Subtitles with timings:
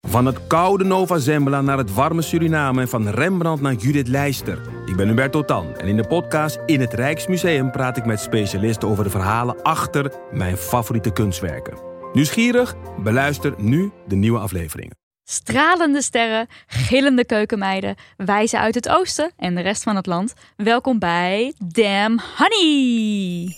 [0.00, 4.58] Van het koude Nova Zembla naar het warme Suriname en van Rembrandt naar Judith Leister.
[4.86, 8.88] Ik ben Hubert Totan en in de podcast In het Rijksmuseum praat ik met specialisten
[8.88, 11.78] over de verhalen achter mijn favoriete kunstwerken.
[12.12, 12.74] Nieuwsgierig?
[13.02, 14.98] Beluister nu de nieuwe afleveringen.
[15.24, 20.34] Stralende sterren, gillende keukenmeiden, wijzen uit het oosten en de rest van het land.
[20.56, 23.54] Welkom bij Damn Honey.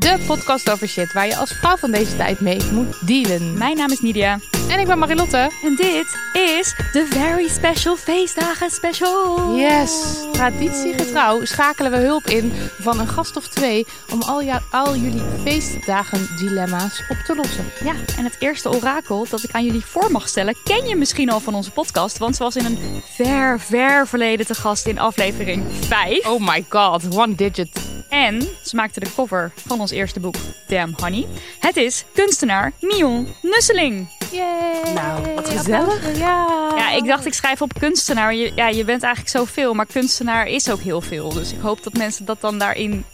[0.00, 3.58] De podcast over shit waar je als vrouw van deze tijd mee moet dealen.
[3.58, 5.50] Mijn naam is Nidia En ik ben Marilotte.
[5.62, 9.56] en dit is de Very Special Feestdagen Special.
[9.56, 14.96] Yes, traditiegetrouw schakelen we hulp in van een gast of twee om al, jou, al
[14.96, 17.64] jullie feestdagen dilemma's op te lossen.
[17.84, 21.30] Ja, en het eerste orakel dat ik aan jullie voor mag stellen, ken je misschien
[21.30, 24.98] al van onze podcast, want ze was in een ver, ver verleden te gast in
[24.98, 26.26] aflevering 5.
[26.26, 27.88] Oh my god, one digit.
[28.10, 30.34] En ze maakte de cover van ons eerste boek,
[30.66, 31.26] Damn Honey.
[31.60, 34.08] Het is kunstenaar Mion Nusseling.
[34.32, 34.92] Yay.
[34.94, 36.18] Nou, wat gezellig.
[36.18, 36.72] Ja.
[36.76, 38.34] Ja, ik dacht ik schrijf op kunstenaar.
[38.34, 41.32] Je, ja, je bent eigenlijk zoveel, maar kunstenaar is ook heel veel.
[41.32, 43.04] Dus ik hoop dat mensen dat dan daarin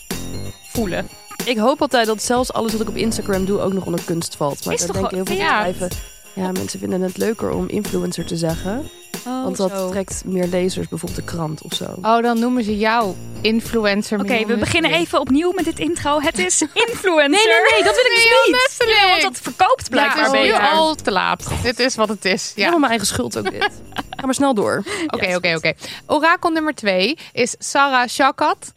[0.73, 1.09] voelen.
[1.45, 4.37] Ik hoop altijd dat zelfs alles wat ik op Instagram doe ook nog onder kunst
[4.37, 4.65] valt.
[4.65, 5.65] Maar Is daar toch denk ik heel veel ja.
[5.65, 6.16] bedrijven.
[6.37, 8.91] Ja, mensen vinden het leuker om influencer te zeggen.
[9.27, 9.91] Oh, want dat zo.
[9.91, 11.85] trekt meer lezers, bijvoorbeeld de krant of zo.
[12.03, 14.21] Oh, dan noemen ze jou influencer.
[14.21, 16.21] Oké, we beginnen even opnieuw met dit intro.
[16.21, 17.31] Het is influencer.
[17.31, 18.99] Nee, nee, nee, dat wil ik dus Mion niet.
[18.99, 20.69] Ja, want dat verkoopt Ja, blijkbaar het is nu beter.
[20.69, 21.49] al te laat.
[21.63, 22.47] Dit is wat het is.
[22.47, 22.53] Ja.
[22.55, 23.63] Helemaal mijn eigen schuld ook dit.
[24.19, 24.83] Ga maar snel door.
[25.07, 25.73] Oké, oké, oké.
[26.07, 28.75] Orakel nummer twee is Sarah Shakat.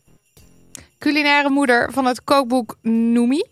[0.99, 3.43] Culinaire moeder van het kookboek Noemi.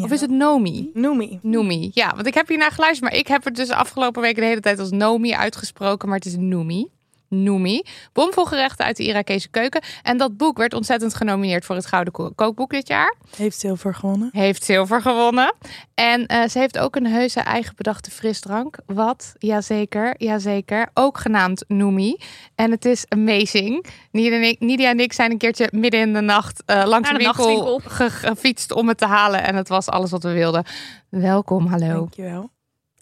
[0.00, 0.90] Of is het Nomi?
[0.94, 1.38] Noemi.
[1.42, 1.90] Noemi.
[1.94, 4.48] Ja, want ik heb hiernaar geluisterd, maar ik heb het dus de afgelopen weken de
[4.48, 6.86] hele tijd als Nomi uitgesproken, maar het is Noemi.
[7.28, 7.82] Noemi.
[8.12, 9.82] Bomvol gerechten uit de Irakese keuken.
[10.02, 13.14] En dat boek werd ontzettend genomineerd voor het Gouden Ko- Kookboek dit jaar.
[13.36, 14.28] Heeft zilver gewonnen.
[14.32, 15.54] Heeft zilver gewonnen.
[15.94, 18.76] En eh, ze heeft ook een heuse eigen bedachte frisdrank.
[18.86, 19.34] Wat?
[19.38, 20.88] Jazeker, jazeker.
[20.94, 22.16] Ook genaamd Noemi.
[22.54, 23.86] En het is amazing.
[24.12, 27.10] Nidia en ik, Nidia en ik zijn een keertje midden in de nacht eh, langs
[27.10, 29.44] Naar de de winkel gefietst om het te halen.
[29.44, 30.64] En het was alles wat we wilden.
[31.08, 31.92] Welkom, hallo.
[31.92, 32.50] Dankjewel.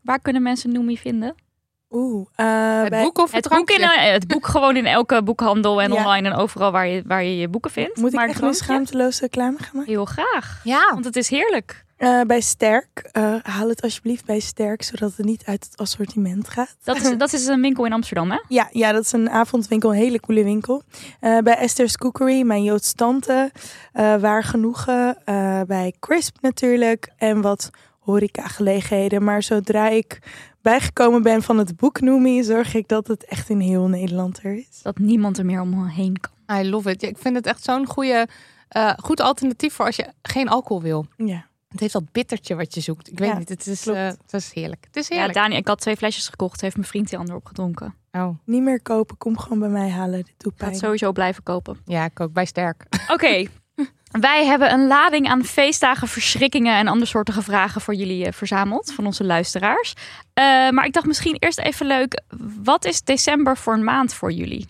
[0.03, 1.35] Waar kunnen mensen Noemi vinden?
[1.99, 5.23] Oeh, eh, Het bij- boek of het, Het boek, in, het boek gewoon in elke
[5.23, 5.97] boekhandel en Ja.
[5.99, 7.97] online en overal waar je, waar je je boeken vindt.
[7.97, 9.93] Moet ik maar echt een schaamteloze reclame gaan maken?
[9.93, 10.61] Heel graag.
[10.65, 10.91] Ja.
[10.93, 11.85] Want het is heerlijk.
[11.97, 13.09] Eh, bij Sterk.
[13.13, 16.77] Eh, haal het alsjeblieft bij Sterk, zodat het niet uit het assortiment gaat.
[16.85, 18.39] Dat is, dat is een winkel in Amsterdam, hè?
[18.49, 20.83] Ja, ja, dat is een avondwinkel, een hele coole winkel.
[21.21, 23.51] Eh, bij Esther's Cookery, mijn Joods tante.
[23.93, 25.17] eh, waar genoegen.
[25.25, 27.09] eh, bij Crisp natuurlijk.
[27.17, 29.25] En wat horecagelegenheden.
[29.25, 30.19] Maar zodra ik
[30.71, 34.55] bijgekomen ben van het boek Noemi, zorg ik dat het echt in heel Nederland er
[34.59, 34.83] is.
[34.83, 36.59] Dat niemand er meer omheen kan.
[36.61, 37.01] I love it.
[37.01, 38.29] Ja, ik vind het echt zo'n goede,
[38.69, 41.07] eh, goed alternatief voor als je geen alcohol wil.
[41.17, 41.47] Ja.
[41.69, 43.11] Het heeft dat bittertje wat je zoekt.
[43.11, 44.85] Ik weet Ja, niet, het is, eh, het is heerlijk.
[44.87, 45.35] Het is Ja, heerlijk.
[45.39, 46.61] Dani, ik had twee flesjes gekocht.
[46.61, 47.95] Heeft mijn vriend die ander opgedronken.
[48.13, 50.17] oh, Niet meer kopen, kom gewoon bij mij halen.
[50.25, 50.71] Dit doet Ik ga pijn.
[50.71, 51.77] het sowieso blijven kopen.
[51.85, 52.87] ja, ik ook bij Sterk.
[53.15, 53.47] Oké.
[54.11, 59.07] Wij hebben een lading aan feestdagen, verschrikkingen en andersoortige vragen voor jullie eh, verzameld van
[59.07, 59.95] onze luisteraars.
[60.37, 62.21] Eh, maar ik dacht misschien eerst even leuk.
[62.63, 64.69] Wat is december voor een maand voor jullie?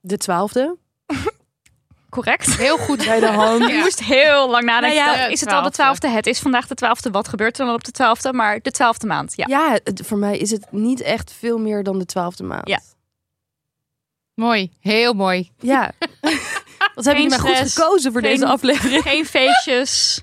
[0.00, 0.76] De twaalfde.
[2.08, 2.56] Correct?
[2.56, 3.68] Heel goed Bij de hand.
[3.68, 5.04] Ik moest heel lang nadenken.
[5.04, 5.72] Nou ja, is het al de 12e?
[5.72, 6.08] twaalfde?
[6.08, 7.10] Het is vandaag de twaalfde.
[7.10, 8.32] Wat gebeurt er dan op de twaalfde?
[8.32, 9.44] Maar de twaalfde maand, ja.
[9.48, 12.68] Ja, het- voor mij is het niet echt veel meer dan de twaalfde maand.
[12.68, 12.80] Ja.
[14.34, 15.50] Mooi, heel mooi.
[15.58, 15.90] Ja.
[16.94, 19.02] Wat hebben jullie mij goed gekozen voor geen- deze aflevering?
[19.02, 20.22] Geen feestjes.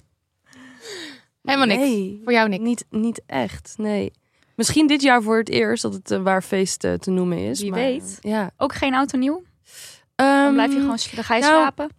[1.45, 1.81] Helemaal niks.
[1.81, 2.63] Nee, Voor jou niks.
[2.63, 4.12] niet, niet echt, nee.
[4.56, 7.62] Misschien dit jaar voor het eerst dat het een waar feest eh, te noemen is.
[7.62, 8.18] Wie maar, weet.
[8.21, 8.51] Ja.
[8.57, 9.44] Ook geen en nieuw?
[10.15, 11.89] Dan blijf je Ehm, gewoon dan ga je nou, slapen.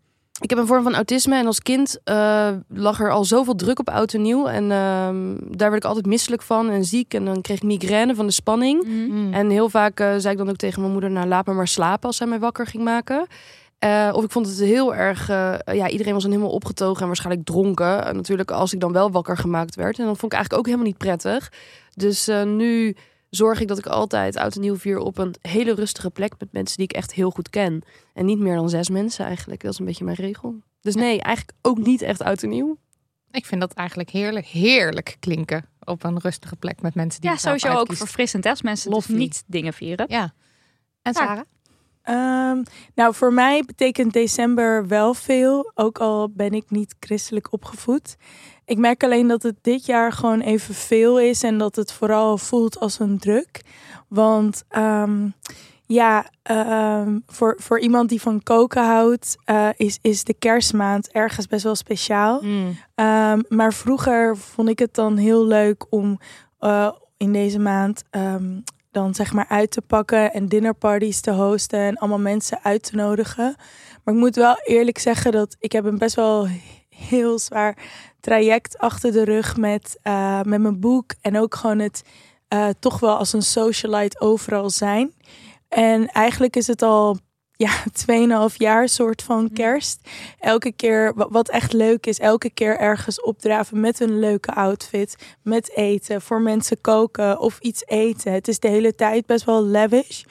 [0.40, 3.78] Ik heb een vorm van autisme en als kind eh, lag er al zoveel druk
[3.78, 4.46] op oud en nieuw.
[4.46, 7.14] En ehm, daar werd ik altijd misselijk van en ziek.
[7.14, 8.84] En dan kreeg ik migraine van de spanning.
[8.84, 9.16] Mhm.
[9.16, 9.32] Mm.
[9.32, 11.68] En heel vaak eh, zei ik dan ook tegen mijn moeder, nou laat me maar
[11.68, 13.26] slapen als zij mij wakker ging maken.
[13.78, 17.06] Eh, of ik vond het heel erg, eh, ja, iedereen was dan helemaal opgetogen en
[17.06, 18.04] waarschijnlijk dronken.
[18.04, 19.98] En natuurlijk als ik dan wel wakker gemaakt werd.
[19.98, 21.52] En dan vond ik eigenlijk ook helemaal niet prettig.
[21.94, 22.96] Dus eh, nu
[23.30, 26.52] zorg ik dat ik altijd oud en nieuw vier op een hele rustige plek met
[26.52, 27.82] mensen die ik echt heel goed ken.
[28.14, 29.62] En niet meer dan zes mensen eigenlijk.
[29.62, 30.54] Dat is een beetje mijn regel.
[30.80, 32.76] Dus nee, eigenlijk ook niet echt oud en nieuw.
[33.30, 37.36] Ik vind dat eigenlijk heerlijk, heerlijk klinken op een rustige plek met mensen die Ja,
[37.36, 40.06] sowieso ook verfrissend hè, als mensen dus niet dingen vieren.
[40.08, 40.34] Ja.
[41.02, 41.20] En Ja.
[41.20, 41.44] Sarah?
[42.06, 42.62] Ehm,
[42.94, 48.16] nou, voor mij betekent december wel veel, ook al ben ik niet christelijk opgevoed.
[48.64, 52.38] Ik merk alleen dat het dit jaar gewoon even veel is en dat het vooral
[52.38, 53.60] voelt als een druk.
[54.08, 55.28] Want ehm,
[55.86, 61.46] ja, ehm, voor, voor iemand die van koken houdt, eh, is, is de kerstmaand ergens
[61.46, 62.42] best wel speciaal.
[62.42, 62.76] Mm.
[63.48, 66.18] Maar vroeger vond ik het dan heel leuk om
[66.58, 68.02] eh, in deze maand
[68.96, 72.96] dan zeg maar uit te pakken en dinnerparties te hosten en allemaal mensen uit te
[72.96, 73.54] nodigen.
[74.04, 76.48] Maar ik moet wel eerlijk zeggen dat ik heb een best wel
[76.88, 77.76] heel zwaar
[78.20, 82.02] traject achter de rug met, eh, met mijn boek en ook gewoon het
[82.48, 85.14] eh, toch wel als een socialite overal zijn.
[85.68, 87.18] En eigenlijk is het al
[87.56, 87.70] ja,
[88.50, 90.08] 2,5 jaar soort van kerst
[90.38, 95.16] elke keer, wa- wat echt leuk is, elke keer ergens opdraven met een leuke outfit,
[95.42, 98.32] met eten, voor mensen koken of iets eten.
[98.32, 100.22] Het is de hele tijd best wel lavish.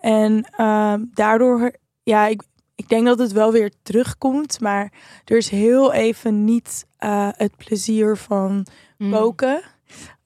[0.00, 2.42] En ehm, daardoor, ja, ik,
[2.74, 4.92] ik denk dat het wel weer terugkomt, maar
[5.24, 8.66] er is heel even niet eh, het plezier van
[8.98, 9.10] Mm.
[9.12, 9.62] koken.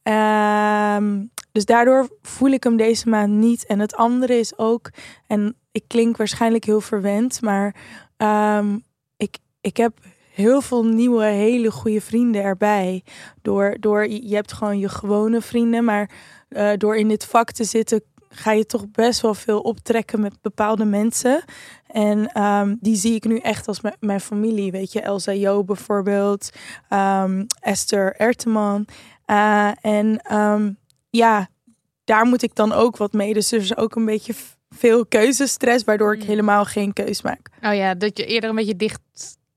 [0.02, 3.66] Ehm, dus daardoor voel ik hem deze maand niet.
[3.66, 4.90] En het andere is ook,
[5.26, 7.74] en ik klink waarschijnlijk heel verwend, maar
[8.16, 8.78] ehm,
[9.16, 9.98] ik, ik heb
[10.32, 13.04] heel veel nieuwe, hele goede vrienden erbij.
[13.42, 16.10] Door, door je hebt gewoon je gewone vrienden, maar
[16.48, 20.40] eh, door in dit vak te zitten ga je toch best wel veel optrekken met
[20.42, 21.44] bepaalde mensen.
[21.86, 24.70] En ehm, die zie ik nu echt als mijn- familie.
[24.70, 26.50] Weet je, Elsa Jo bijvoorbeeld,
[26.88, 28.86] ehm, Esther Erteman.
[29.26, 30.20] Uh, en
[31.10, 31.48] ja,
[32.04, 33.34] daar moet ik dan ook wat mee.
[33.34, 34.34] Dus er is ook een beetje
[34.78, 36.26] veel keuzestress, waardoor ik Mm.
[36.26, 37.48] helemaal geen keus maak.
[37.62, 39.00] Oh ja, dat je eerder een beetje dicht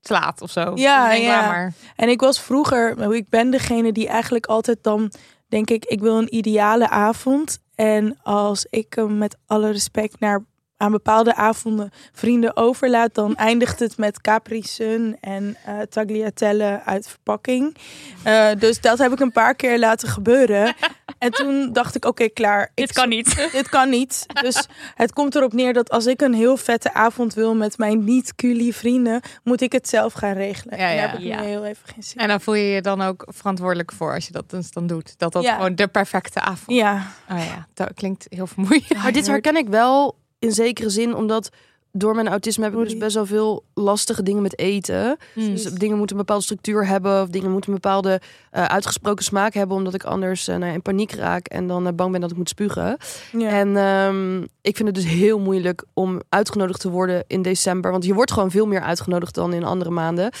[0.00, 0.72] slaat of zo.
[0.74, 1.46] Ja, denk, ja.
[1.46, 1.72] maar.
[1.96, 5.12] En ik was vroeger, ik ben degene die eigenlijk altijd dan
[5.48, 7.58] denk ik, ik wil een ideale avond.
[7.74, 10.44] En als ik hem met alle respect naar
[10.76, 17.08] aan bepaalde avonden vrienden overlaat, dan eindigt het met Capri Sun en eh tagliatelle uit
[17.08, 17.76] verpakking.
[18.22, 20.74] Eh, dus dat heb ik een paar keer laten gebeuren.
[21.20, 22.70] En toen dacht ik, oké, klaar.
[22.74, 23.34] Dit Ik kan niet.
[23.52, 24.26] dit kan niet.
[24.40, 28.04] Dus het komt erop neer dat als ik een heel vette avond wil met mijn
[28.04, 30.78] niet-culi vrienden, moet ik het zelf gaan regelen.
[30.78, 31.10] Ja, en daar ja.
[31.10, 31.40] heb ik Ja.
[31.40, 32.22] nu heel even geen zin in.
[32.22, 35.18] En dan voel je je dan ook verantwoordelijk voor als je dat dus dan doet.
[35.18, 35.54] Dat dat Ja.
[35.54, 36.76] gewoon de perfecte avond.
[36.78, 38.94] Ja, Oh ja, dat klinkt heel vermoeiend.
[39.02, 41.48] Maar dit herken ik wel in zekere zin, omdat
[41.92, 45.16] door mijn autisme heb ik dus best wel veel lastige dingen met eten.
[45.34, 45.50] Mm.
[45.50, 48.20] Dus dingen moeten een bepaalde structuur hebben, of dingen moeten een bepaalde
[48.50, 51.92] eh, uitgesproken smaak hebben, omdat ik anders nou ja, in paniek raak en dan eh,
[51.92, 52.96] bang ben dat ik moet spugen.
[53.38, 53.48] ja.
[53.48, 58.04] En ehm, ik vind het dus heel moeilijk om uitgenodigd te worden in december, want
[58.04, 60.32] je wordt gewoon veel meer uitgenodigd dan in andere maanden.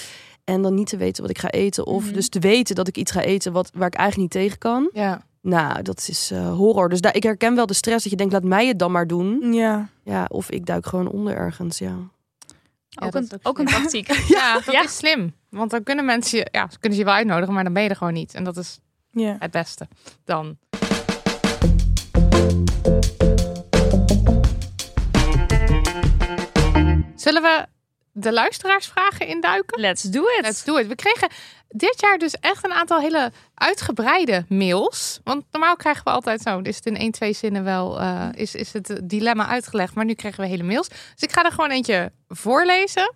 [0.44, 2.12] En dan niet te weten wat ik ga eten, of Mhm.
[2.14, 4.90] dus te weten dat ik iets ga eten wat, waar ik eigenlijk niet tegen kan.
[4.92, 5.22] Ja.
[5.42, 6.88] Nou, dat is eh, horror.
[6.88, 9.06] Dus daar, ik herken wel de stress dat je denkt, laat mij het dan maar
[9.06, 9.52] doen.
[9.52, 9.88] ja.
[10.04, 11.96] Ja, of ik duik gewoon onder ergens, ja.
[13.02, 14.12] Ook, een, ook ook een tactiek.
[14.28, 14.82] Ja, dat Ja.
[14.82, 15.34] is slim.
[15.48, 17.82] Want dan kunnen mensen je, ja, ze kunnen ze je wel uitnodigen, maar dan ben
[17.82, 18.34] je er gewoon niet.
[18.34, 18.78] En dat is
[19.10, 19.36] ja.
[19.38, 19.88] het beste.
[20.24, 20.56] Dan.
[27.16, 27.66] Zullen we
[28.12, 29.80] de luisteraarsvragen induiken?
[29.80, 30.38] Let's do it.
[30.42, 30.86] Let's do it.
[30.86, 31.28] We kregen
[31.70, 35.20] dit jaar dus echt een aantal hele uitgebreide mails.
[35.24, 38.54] Want normaal krijgen we altijd zo, is het in één, twee zinnen wel, eh, is,
[38.54, 39.94] is het dilemma uitgelegd.
[39.94, 40.88] Maar nu krijgen we hele mails.
[40.88, 43.14] Dus ik ga er gewoon eentje voorlezen.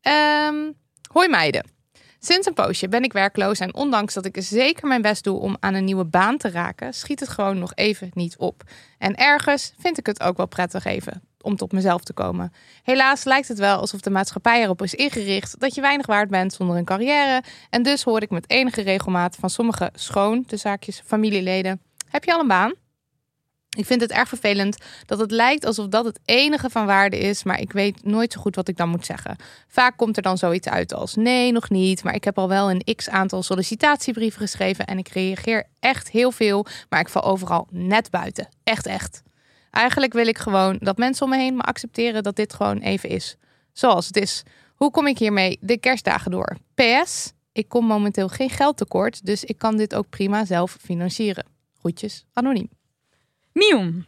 [0.00, 0.72] Ehm,
[1.12, 1.72] hoi meiden.
[2.18, 5.56] Sinds een poosje ben ik werkloos en ondanks dat ik zeker mijn best doe om
[5.60, 8.62] aan een nieuwe baan te raken, schiet het gewoon nog even niet op.
[8.98, 12.52] En ergens vind ik het ook wel prettig even om tot mezelf te komen.
[12.82, 16.52] Helaas lijkt het wel alsof de maatschappij erop is ingericht dat je weinig waard bent
[16.52, 17.42] zonder een carrière.
[17.70, 22.32] En dus hoor ik met enige regelmaat van sommige schoon, de zaakjes, familieleden: Heb je
[22.32, 22.72] al een baan?
[23.76, 27.42] Ik vind het erg vervelend dat het lijkt alsof dat het enige van waarde is,
[27.42, 29.36] maar ik weet nooit zo goed wat ik dan moet zeggen.
[29.68, 32.70] Vaak komt er dan zoiets uit als: nee, nog niet, maar ik heb al wel
[32.70, 37.66] een x aantal sollicitatiebrieven geschreven en ik reageer echt heel veel, maar ik val overal
[37.70, 38.48] net buiten.
[38.64, 39.22] Echt, echt.
[39.74, 43.08] Eigenlijk wil ik gewoon dat mensen om me heen me accepteren dat dit gewoon even
[43.08, 43.36] is.
[43.72, 44.42] Zoals het is.
[44.74, 46.56] Hoe kom ik hiermee de kerstdagen door?
[46.74, 51.46] PS, ik kom momenteel geen geld tekort, dus ik kan dit ook prima zelf financieren.
[51.78, 52.68] Groetjes, anoniem.
[53.52, 54.06] Mion.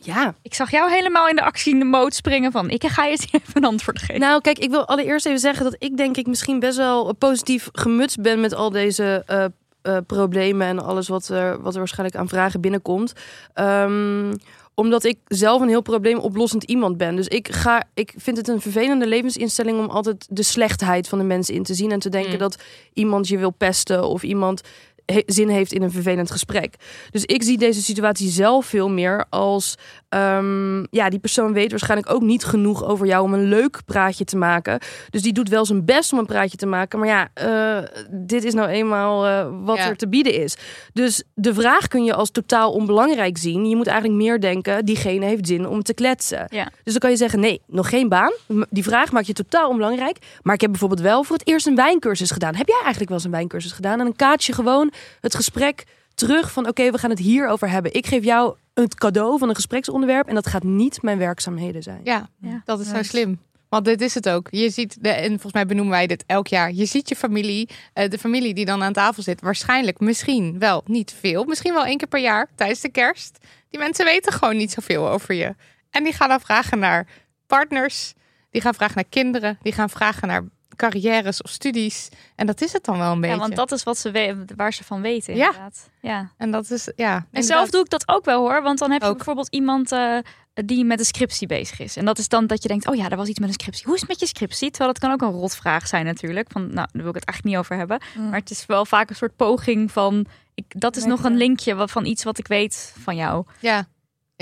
[0.00, 0.34] Ja.
[0.42, 3.10] Ik zag jou helemaal in de actie in de mode springen van ik ga je
[3.10, 4.20] eens even een antwoord geven.
[4.20, 7.68] Nou, kijk, ik wil allereerst even zeggen dat ik denk ik misschien best wel positief
[7.72, 9.44] gemutst ben met al deze eh,
[9.84, 13.12] eh, problemen en alles wat er, wat er waarschijnlijk aan vragen binnenkomt.
[13.54, 14.34] Ehm,
[14.74, 17.16] omdat ik zelf een heel probleemoplossend iemand ben.
[17.16, 21.24] Dus ik, ga, ik vind het een vervelende levensinstelling om altijd de slechtheid van de
[21.24, 21.90] mensen in te zien.
[21.90, 22.38] En te denken Mm.
[22.38, 22.62] dat
[22.92, 24.60] iemand je wil pesten of iemand
[25.06, 26.74] he- zin heeft in een vervelend gesprek.
[27.10, 29.74] Dus ik zie deze situatie zelf veel meer als...
[30.08, 34.24] ehm, ja, die persoon weet waarschijnlijk ook niet genoeg over jou om een leuk praatje
[34.24, 34.78] te maken.
[35.10, 36.98] Dus die doet wel zijn best om een praatje te maken.
[36.98, 39.88] Maar ja, eh, dit is nou eenmaal eh, wat Ja.
[39.88, 40.56] er te bieden is.
[40.92, 43.68] Dus de vraag kun je als totaal onbelangrijk zien.
[43.68, 46.46] Je moet eigenlijk meer denken, diegene heeft zin om te kletsen.
[46.50, 46.64] Ja.
[46.82, 48.32] Dus dan kan je zeggen, nee, nog geen baan.
[48.70, 50.18] Die vraag maak je totaal onbelangrijk.
[50.42, 52.54] Maar ik heb bijvoorbeeld wel voor het eerst een wijncursus gedaan.
[52.54, 53.98] Heb jij eigenlijk wel eens een wijncursus gedaan?
[53.98, 55.84] En dan kaats je gewoon het gesprek
[56.14, 56.68] terug van...
[56.68, 57.94] oké, we gaan het hierover hebben.
[57.94, 60.28] Ik geef jou het cadeau van een gespreksonderwerp...
[60.28, 62.00] en dat gaat niet mijn werkzaamheden zijn.
[62.04, 62.62] Ja, Ja.
[62.64, 63.38] dat is zo slim.
[63.68, 64.48] Want dit is het ook.
[64.50, 66.72] Je ziet, de, en volgens mij benoemen wij dit elk jaar.
[66.72, 70.82] Je ziet je familie, eh, de familie die dan aan tafel zit, waarschijnlijk misschien wel
[70.86, 71.44] niet veel.
[71.44, 73.38] Misschien wel één keer per jaar tijdens de kerst.
[73.70, 75.54] Die mensen weten gewoon niet zoveel over je.
[75.90, 77.06] En die gaan dan vragen naar
[77.46, 78.12] partners,
[78.50, 80.44] die gaan vragen naar kinderen, die gaan vragen naar
[80.76, 82.08] carrières of studies.
[82.36, 83.34] En dat is het dan wel een beetje.
[83.34, 85.36] Ja, want dat is wat ze waar ze van weten.
[85.36, 85.46] Ja.
[85.46, 85.90] Inderdaad.
[86.00, 86.30] ja.
[86.36, 87.26] En dat is, ja.
[87.30, 88.62] En zelf doe ik dat ook wel hoor.
[88.62, 89.16] Want dan heb je Ook.
[89.16, 90.18] bijvoorbeeld iemand eh,
[90.54, 91.96] die met een scriptie bezig is.
[91.96, 93.84] En dat is dan dat je denkt, oh ja, er was iets met een scriptie.
[93.84, 94.70] Hoe is het met je scriptie?
[94.70, 96.48] Terwijl dat kan ook een rotvraag zijn natuurlijk.
[96.50, 98.00] Van, nou, daar wil ik het eigenlijk niet over hebben.
[98.16, 98.28] Mm.
[98.28, 100.26] Maar het is wel vaak een soort poging van...
[100.54, 103.44] Ik, dat is nog een linkje van iets wat ik weet van jou.
[103.60, 103.86] Ja.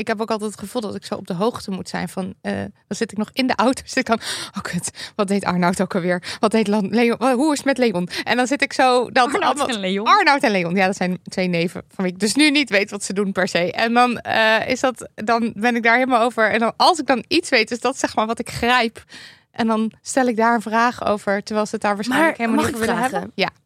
[0.03, 2.35] Ik heb ook altijd het gevoel dat ik zo op de hoogte moet zijn van.
[2.41, 3.83] eh, dan zit ik nog in de auto.
[3.95, 4.21] Zit ik dan.
[4.57, 5.13] Oh kut.
[5.17, 6.23] Wat deed Arnoud ook alweer?
[6.41, 7.17] Wat deed Leon?
[7.33, 8.09] Hoe is het met Leon?
[8.25, 9.11] En dan zit ik zo.
[9.11, 10.07] Dat Arnoud allemaal- en Leon.
[10.07, 10.75] Arnoud en Leon.
[10.75, 13.33] Ja, dat zijn twee neven van wie ik dus nu niet weet wat ze doen
[13.33, 13.73] per se.
[13.73, 15.09] En dan eh, is dat.
[15.15, 16.51] Dan ben ik daar helemaal over.
[16.51, 19.05] En dan als ik dan iets weet, is dat zeg maar wat ik grijp.
[19.51, 22.65] En dan stel ik daar een vraag over, terwijl ze het daar waarschijnlijk Maar helemaal
[22.65, 23.29] mag niet ik over willen vragen?
[23.35, 23.45] hebben.
[23.45, 23.61] Ja.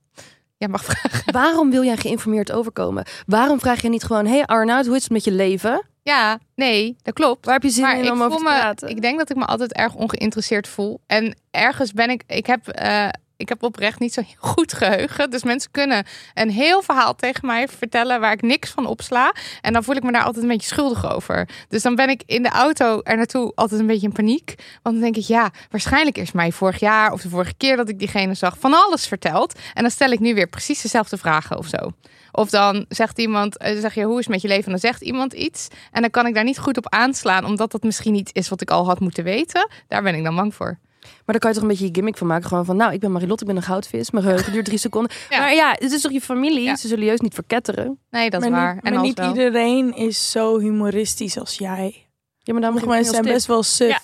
[0.59, 1.33] Ja, mag vragen.
[1.33, 3.05] Waarom wil jij geïnformeerd overkomen?
[3.26, 4.26] Waarom vraag je niet gewoon...
[4.26, 5.83] hey Arnoud, hoe is het met je leven?
[6.06, 7.44] Ja, nee, dat klopt.
[7.44, 8.88] Waar heb je zin maar in om over te me, praten?
[8.88, 11.00] Ik denk dat ik me altijd erg ongeïnteresseerd voel.
[11.06, 15.31] En ergens ben ik, ik heb, eh, ik heb oprecht niet zo goed geheugen.
[15.31, 19.35] Dus mensen kunnen een heel verhaal tegen mij vertellen waar ik niks van opsla.
[19.61, 21.49] En dan voel ik me daar altijd een beetje schuldig over.
[21.69, 24.55] Dus dan ben ik in de auto er naartoe altijd een beetje in paniek.
[24.83, 27.88] Want dan denk ik, ja, waarschijnlijk is mij vorig jaar of de vorige keer dat
[27.88, 29.59] ik diegene zag van alles verteld.
[29.75, 31.93] En dan stel ik nu weer precies dezelfde vragen of zo.
[32.33, 34.64] Of dan zegt iemand, eh, zeg je, hoe is het met je leven?
[34.64, 35.69] En dan zegt iemand iets.
[35.93, 38.61] En dan kan ik daar niet goed op aanslaan, omdat dat misschien iets is wat
[38.61, 39.69] ik al had moeten weten.
[39.88, 40.78] Daar ben ik dan bang voor.
[41.08, 42.48] Maar daar kan je toch een beetje je gimmick van maken.
[42.48, 44.10] Gewoon van, nou, ik ben Marilotte, ik ben een goudvis.
[44.10, 45.10] Mijn geheugen duurt drie seconden.
[45.30, 45.38] Ja.
[45.38, 46.62] Maar ja, het is toch je familie?
[46.62, 46.76] Ja.
[46.76, 47.98] Ze zullen juist niet verketteren.
[48.10, 48.75] Nee, dat is maar waar.
[48.75, 49.28] Niet, en maar niet wel.
[49.28, 52.06] iedereen is zo humoristisch als jij.
[52.38, 53.88] Ja, maar daarom Sommige mensen zijn best wel suf.
[53.88, 53.98] Ja.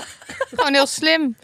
[0.56, 1.36] Gewoon heel slim.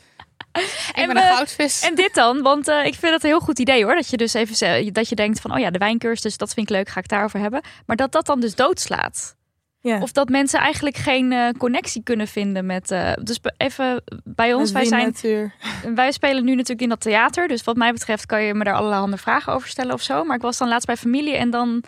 [0.53, 1.83] Ik En ben we- een goudvis.
[1.83, 2.43] En dit dan?
[2.43, 3.95] Want eh, ik vind het een heel goed idee hoor.
[3.95, 6.71] Dat je dus even dat je denkt van, oh ja, de wijncursus, dus dat vind
[6.71, 7.61] ik leuk, ga ik daarover hebben.
[7.87, 9.37] Maar dat dat dan dus doodslaat.
[9.83, 10.01] Ja.
[10.01, 12.91] Of dat mensen eigenlijk geen eh, connectie kunnen vinden met.
[12.91, 15.55] eh, dus even bij ons, wij, zijn, natuur.
[15.95, 17.49] wij spelen nu natuurlijk in dat theater.
[17.49, 20.25] Dus wat mij betreft kan je me daar allerhande vragen over stellen of zo.
[20.25, 21.83] Maar ik was dan laatst bij familie en dan.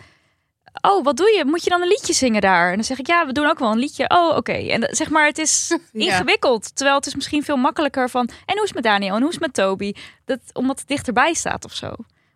[0.81, 1.45] Oh, wat doe je?
[1.45, 2.69] Moet je dan een liedje zingen daar?
[2.69, 4.05] En dan zeg ik, ja, we doen ook wel een liedje.
[4.09, 4.51] Oh, oké.
[4.51, 6.05] En zeg maar, het is Ja.
[6.05, 6.75] ingewikkeld.
[6.75, 8.29] Terwijl het is misschien veel makkelijker van...
[8.45, 9.13] En hoe is het met Daniel?
[9.15, 9.93] En hoe is het met Toby?
[10.25, 11.93] Dat, omdat het dichterbij staat of zo.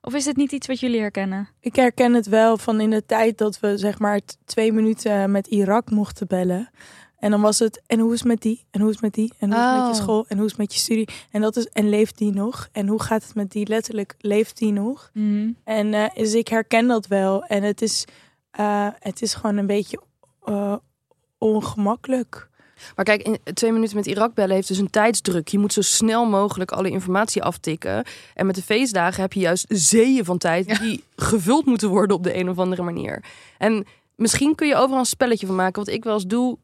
[0.08, 1.50] Of is het niet iets wat jullie herkennen?
[1.60, 5.48] Ik herken het wel van in de tijd dat we zeg maar twee minuten met
[5.48, 6.70] Irak mochten bellen.
[7.20, 8.66] En dan was het, en hoe is het met die?
[8.72, 9.34] En hoe is het met die?
[9.40, 10.04] En hoe is het met je Oh.
[10.04, 10.26] school?
[10.28, 11.08] En hoe is het met je studie?
[11.32, 12.68] En dat is, en leeft die nog?
[12.72, 13.68] En hoe gaat het met die?
[13.68, 15.12] Letterlijk, leeft die nog?
[15.64, 17.44] En eh, dus ik herken dat wel.
[17.44, 18.06] En het is,
[18.52, 20.02] eh, het is gewoon een beetje
[20.44, 20.76] eh,
[21.38, 22.50] ongemakkelijk.
[22.96, 25.48] Maar kijk, in twee minuten met Irak bellen heeft dus een tijdsdruk.
[25.48, 28.05] Je moet zo snel mogelijk alle informatie aftikken.
[28.34, 32.24] En met de feestdagen heb je juist zeeën van tijd die gevuld moeten worden op
[32.24, 33.24] de een of andere manier.
[33.57, 35.86] En misschien kun je overal een spelletje van maken.
[35.86, 36.57] Wat ik wel eens doe,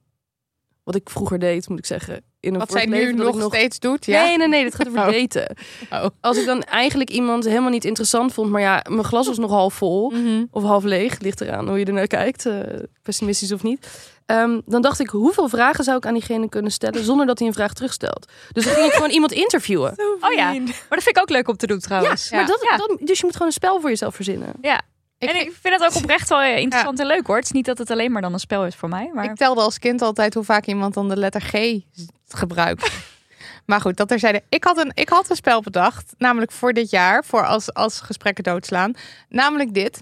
[0.84, 2.24] wat ik vroeger deed, moet ik zeggen.
[2.44, 4.06] In een Wat zij nu dat nog steeds doet.
[4.06, 4.24] Ja.
[4.24, 5.12] Nee, nee, nee, dit gaat over Oh.
[5.12, 5.56] daten.
[5.92, 6.06] Oh.
[6.22, 9.52] Als ik dan eigenlijk iemand helemaal niet interessant vond, maar ja, mijn glas was nog
[9.52, 10.46] half vol Mhm.
[10.52, 12.54] of half leeg, ligt eraan hoe je er naar kijkt, eh,
[13.02, 13.88] pessimistisch of niet.
[14.26, 17.48] Ehm, dan dacht ik, hoeveel vragen zou ik aan diegene kunnen stellen zonder dat hij
[17.48, 18.32] een vraag terugstelt?
[18.52, 19.94] Dus dan ging ik gewoon iemand interviewen.
[20.22, 22.32] Oh ja, maar dat vind ik ook leuk om te doen trouwens.
[22.32, 22.78] Maar dat, Ja.
[22.78, 24.54] dat, dus je moet gewoon een spel voor jezelf verzinnen.
[24.62, 24.82] Ja.
[25.24, 27.36] Ik- en ik vind het ook oprecht wel eh, interessant en leuk hoor.
[27.36, 29.12] Het is niet dat het alleen maar dan een spel is voor mij.
[29.13, 31.80] Maar Ik telde als kind altijd hoe vaak iemand dan de letter G
[32.27, 32.92] gebruikt.
[33.65, 34.42] maar goed, dat er zeiden.
[34.50, 38.00] Ik had, een, ik had een spel bedacht, namelijk voor dit jaar, voor als, als
[38.01, 38.94] gesprekken doodslaan.
[39.30, 40.00] Namelijk dit.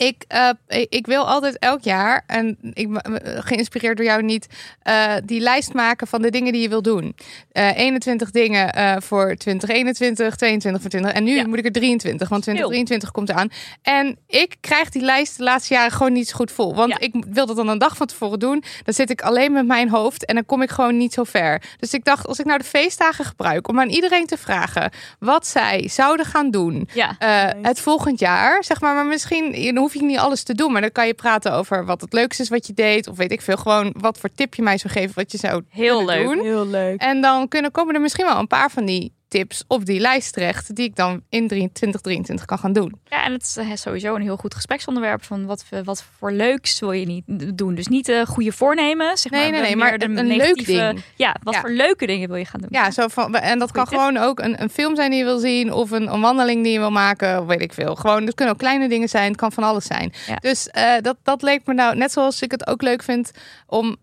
[0.00, 3.02] Ik, eh, ik, ik wil altijd elk jaar, en ik ben
[3.44, 4.46] geïnspireerd door jou niet,
[4.82, 7.16] eh, die lijst maken van de dingen die je wil doen.
[7.52, 11.12] Eh 21 dingen eh, voor 2021, 22 voor 20.
[11.12, 11.46] En nu Ja.
[11.46, 13.48] moet ik er 23, want 2023 komt eraan.
[13.82, 16.74] En ik krijg die lijst de laatste jaren gewoon niet zo goed vol.
[16.74, 16.98] Want Ja.
[16.98, 18.62] ik wil dat dan een dag van tevoren doen.
[18.84, 21.62] Dan zit ik alleen met mijn hoofd en dan kom ik gewoon niet zo ver.
[21.78, 25.46] Dus ik dacht, als ik nou de feestdagen gebruik om aan iedereen te vragen wat
[25.46, 26.88] zij zouden gaan doen.
[26.94, 27.16] Ja.
[27.18, 28.94] Eh, het volgend jaar, zeg maar.
[28.94, 30.72] Maar misschien dan hoef je niet alles te doen.
[30.72, 33.08] Maar dan kan je praten over wat het leukste is wat je deed.
[33.08, 33.56] Of weet ik veel.
[33.56, 36.24] Gewoon wat voor tip je mij zou geven wat je zou Heel leuk.
[36.24, 36.40] doen.
[36.40, 37.00] Heel leuk.
[37.00, 40.32] En dan kunnen, komen er misschien wel een paar van die tips op die lijst
[40.32, 40.76] terecht.
[40.76, 42.94] Die ik dan in 2023 kan gaan doen.
[43.04, 46.80] Ja, en het is eh, sowieso een heel goed gespreksonderwerp van wat, wat voor leuks
[46.80, 47.24] wil je niet
[47.58, 47.74] doen.
[47.74, 49.50] Dus niet eh goede voornemen, zeg Nee, maar.
[49.50, 51.02] nee, nee, maar de een leuk ding.
[51.16, 51.60] Ja, wat Ja.
[51.60, 52.68] voor leuke dingen wil je gaan doen?
[52.72, 53.98] Ja, zo van, en dat kan tip.
[53.98, 55.72] gewoon ook een, een film zijn die je wil zien.
[55.72, 57.40] Of een, een wandeling die je wil maken.
[57.40, 57.94] Of weet ik veel.
[57.94, 59.28] Gewoon, het kunnen ook kleine dingen zijn.
[59.28, 60.12] Het kan van alles zijn.
[60.26, 60.36] Ja.
[60.36, 63.30] Dus eh, dat, dat leek me nou, net zoals ik het ook leuk vind
[63.66, 63.96] om,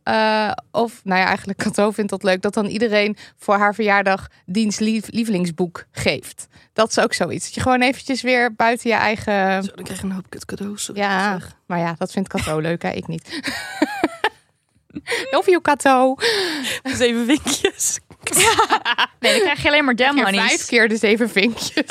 [0.72, 4.80] of nou ja, eigenlijk Cato vindt dat leuk, dat dan iedereen voor haar verjaardag diens
[4.80, 6.48] lief- lievelingsboek geeft.
[6.74, 7.46] Dat is ook zoiets.
[7.46, 9.64] Dat je gewoon eventjes weer buiten je eigen...
[9.64, 10.90] Zo, dan krijg je een hoop kut cadeaus.
[10.94, 12.90] Ja, maar ja, dat vindt Cato leuk, hè?
[12.90, 13.40] Ik niet.
[15.32, 16.16] Love you, Cato.
[16.84, 18.00] Zeven vinkjes.
[19.20, 19.96] Nee, dan krijg je alleen maar
[20.34, 21.86] vijf keer de zeven vinkjes.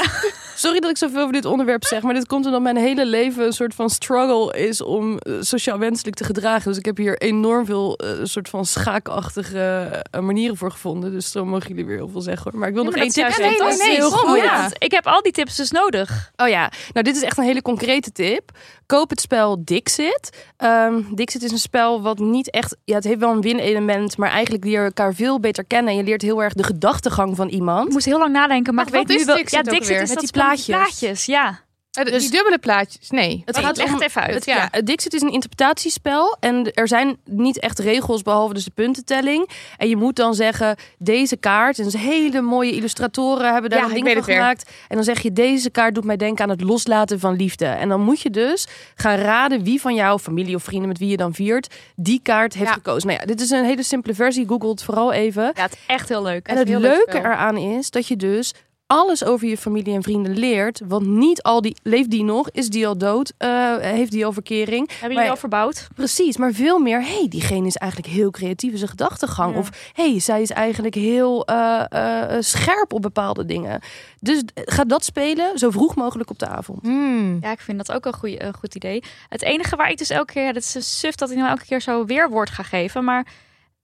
[0.66, 3.46] Sorry dat ik zoveel over dit onderwerp zeg, maar dit komt omdat mijn hele leven
[3.46, 6.68] een soort van struggle is om eh, sociaal wenselijk te gedragen.
[6.68, 11.12] Dus ik heb hier enorm veel eh, soort van schaakachtige eh, manieren voor gevonden.
[11.12, 12.60] Dus dan mogen jullie weer heel veel zeggen hoor.
[12.60, 13.50] Maar ik wil Ja, nog maar één tip geven.
[13.56, 13.96] fantastisch.
[13.96, 14.36] heel goed.
[14.38, 16.30] Ja, want Ik heb al die tips dus nodig.
[16.36, 18.50] Oh ja, nou dit is echt een hele concrete tip.
[18.86, 20.46] Koop het spel Dixit.
[20.56, 22.76] Ehm, Dixit is een spel wat niet echt...
[22.84, 25.90] Ja, het heeft wel een win-element, maar eigenlijk leer je elkaar veel beter kennen.
[25.92, 27.86] En je leert heel erg de gedachtegang van iemand.
[27.86, 29.36] Ik moest heel lang nadenken, maar Wat- ik weet wat nu is wel...
[29.36, 30.02] Dixit ja, ook Dixit weer?
[30.02, 30.98] is Met dat die spel met plaatjes.
[30.98, 31.64] plaatjes, ja.
[31.96, 33.10] Eh, Dus- die dubbele plaatjes.
[33.10, 33.42] Nee.
[33.44, 34.34] Het gaat het even uit.
[34.34, 34.68] Het, ja.
[34.72, 34.80] ja.
[34.80, 39.48] Dixit is een interpretatiespel en er zijn niet echt regels behalve dus de puntentelling.
[39.76, 43.90] En je moet dan zeggen, deze kaart, en hele mooie illustratoren hebben daar Ja, een
[43.90, 44.40] ik ding weet van het weer.
[44.40, 44.70] gemaakt.
[44.88, 47.66] En dan zeg je, deze kaart doet mij denken aan het loslaten van liefde.
[47.66, 51.08] En dan moet je dus gaan raden wie van jouw familie of vrienden met wie
[51.08, 52.72] je dan viert, die kaart heeft Ja.
[52.74, 53.08] gekozen.
[53.08, 55.52] Nou ja, dit is een hele simpele versie, google het vooral even.
[55.54, 56.46] Ja, het is echt heel leuk.
[56.48, 58.52] En het leuk leuke eraan is dat je dus
[58.86, 60.80] alles over je familie en vrienden leert.
[60.84, 62.50] Want niet al die, leeft die nog?
[62.50, 63.32] Is die al dood?
[63.38, 64.90] Eh, heeft die al verkering?
[64.90, 65.88] Hebben jullie al verbouwd?
[65.94, 67.02] Precies, maar veel meer.
[67.02, 69.52] hey, diegene is eigenlijk heel creatief in zijn gedachtegang.
[69.52, 69.58] Ja.
[69.58, 73.80] Of hey, zij is eigenlijk heel eh, eh, scherp op bepaalde dingen.
[74.20, 76.82] Dus ga dat spelen zo vroeg mogelijk op de avond.
[76.82, 77.38] Hmm.
[77.40, 79.02] Ja, ik vind dat ook een, goeie, een goed idee.
[79.28, 80.44] Het enige waar ik dus elke keer...
[80.44, 83.04] Ja, dat is een suf dat ik nou elke keer zo weerwoord ga geven.
[83.04, 83.26] Maar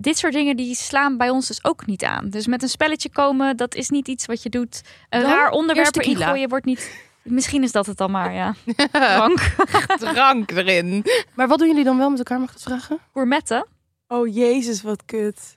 [0.03, 2.29] dit soort dingen die slaan bij ons dus ook niet aan.
[2.31, 4.81] Dus met een spelletje komen, dat is niet iets wat je doet.
[5.09, 7.11] Een Dan raar onderwerp erin gooien wordt niet...
[7.23, 8.55] Misschien is dat het dan maar, ja.
[8.93, 9.41] Drank.
[10.15, 11.05] Drank erin.
[11.35, 12.99] Maar wat doen jullie dan wel met elkaar, mag ik dat vragen?
[13.13, 13.67] Gourmetten.
[14.09, 15.39] Oh jezus, wat kut.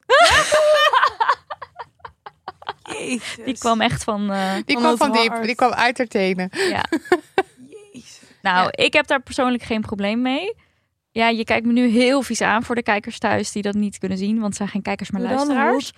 [2.99, 3.37] Jezus.
[3.45, 4.31] Die kwam echt van...
[4.31, 5.43] eh, Die Van kwam van diep.
[5.43, 6.49] Die kwam uit haar tenen.
[6.51, 6.85] ja.
[7.91, 8.19] Jezus.
[8.41, 10.53] Nou, ik heb daar persoonlijk geen probleem mee.
[11.15, 13.97] Ja, je kijkt me nu heel vies aan voor de kijkers thuis die dat niet
[13.97, 15.91] kunnen zien, want het zijn geen kijkers maar luisteraars.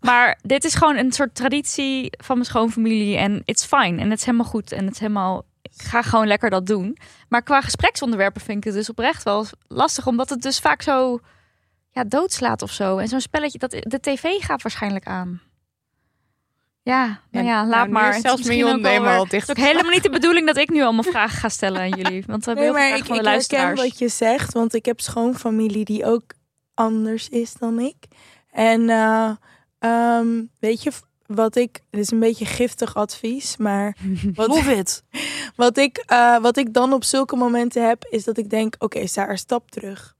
[0.00, 4.18] Maar dit is gewoon een soort traditie van mijn schoonfamilie en it's fine en het
[4.18, 5.44] is helemaal goed en het is helemaal.
[5.62, 6.96] Ik ga gewoon lekker dat doen.
[7.28, 11.18] Maar qua gespreksonderwerpen vind ik het dus oprecht wel lastig, omdat het dus vaak zo
[11.90, 12.98] ja, doodslaat of zo.
[12.98, 15.40] En zo'n spelletje, dat de tv gaat waarschijnlijk aan.
[16.88, 18.20] Ja, nou ja, laat Nou, maar.
[18.20, 19.46] zelfs Mion helemaal weer- dicht.
[19.48, 21.88] Het is ook helemaal niet de bedoeling dat ik nu allemaal vragen ga stellen aan
[21.88, 22.24] jullie.
[22.26, 23.80] Want we hebben Nee, heel veel ik, van de ik luisteraars.
[23.80, 26.22] wat je zegt, want ik heb schoonfamilie die ook
[26.74, 27.96] anders is dan ik.
[28.50, 29.30] En eh,
[29.78, 30.90] ehm, weet je
[31.26, 33.96] wat ik, dit is een beetje giftig advies, maar
[34.34, 34.48] wat,
[35.56, 39.06] wat, ik, eh, wat ik dan op zulke momenten heb, is dat ik denk, oké,
[39.06, 40.14] sta er stap terug.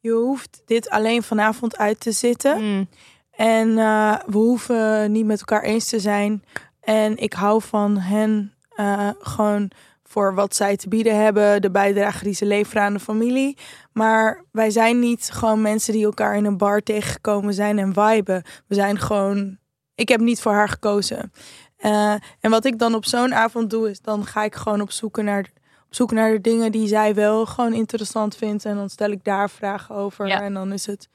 [0.00, 2.56] Je hoeft dit alleen vanavond uit te zitten.
[2.58, 2.88] Hmm.
[3.36, 6.44] En eh, we hoeven niet met elkaar eens te zijn.
[6.80, 9.70] En ik hou van hen eh, gewoon
[10.04, 13.56] voor wat zij te bieden hebben, de bijdrage die ze leveren aan de familie.
[13.92, 18.42] Maar wij zijn niet gewoon mensen die elkaar in een bar tegengekomen zijn en viben.
[18.66, 19.58] We zijn gewoon.
[19.94, 21.32] Ik heb niet voor haar gekozen.
[21.76, 24.90] Eh, en wat ik dan op zo'n avond doe, is dan ga ik gewoon op
[24.90, 25.50] zoek naar.
[25.86, 28.64] Op zoek naar de dingen die zij wel gewoon interessant vindt.
[28.64, 30.26] En dan stel ik daar vragen over.
[30.26, 30.40] Ja.
[30.42, 31.08] En dan is het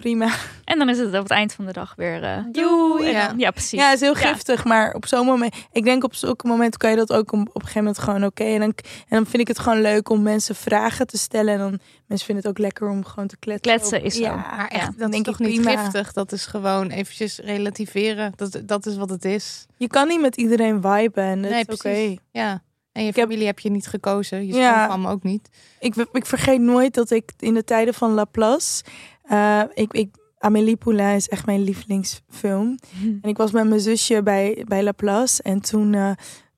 [0.00, 0.28] prima.
[0.64, 3.06] En dan is het op het eind van de dag weer eh Doei.
[3.10, 3.26] Ja.
[3.26, 3.78] dan- ja, precies.
[3.80, 4.32] Ja, het is heel Ja.
[4.32, 7.40] giftig, maar op zo'n moment, ik denk op zulke momenten kan je dat ook op,
[7.40, 8.44] op een gegeven moment gewoon oké.
[8.44, 11.52] En, dan, en dan vind ik het gewoon leuk om mensen vragen te stellen.
[11.52, 13.72] En dan mensen vinden het ook lekker om gewoon te kletsen.
[13.76, 14.22] Kletsen is zo.
[14.22, 15.82] Ja, Maar Ja, echt, dat denk is ik toch niet prima.
[15.82, 16.12] giftig?
[16.12, 18.32] Dat is gewoon eventjes relativeren.
[18.36, 19.66] Dat, dat is wat het is.
[19.76, 22.14] Je kan niet met iedereen viben en dat Nee, is oké.
[22.32, 22.62] Ja.
[22.92, 24.46] En je heb- familie heb je niet gekozen.
[24.46, 24.74] Je Ja.
[24.84, 25.48] schoonfam ook niet.
[25.80, 28.84] Ik, ik vergeet nooit dat ik in de tijden van Laplace...
[29.28, 30.08] eh ik, ik,
[30.38, 32.78] Amélie Poulain is echt mijn lievelingsfilm.
[33.22, 35.42] En ik was met mijn zusje bij, bij Laplace.
[35.42, 36.10] En toen eh,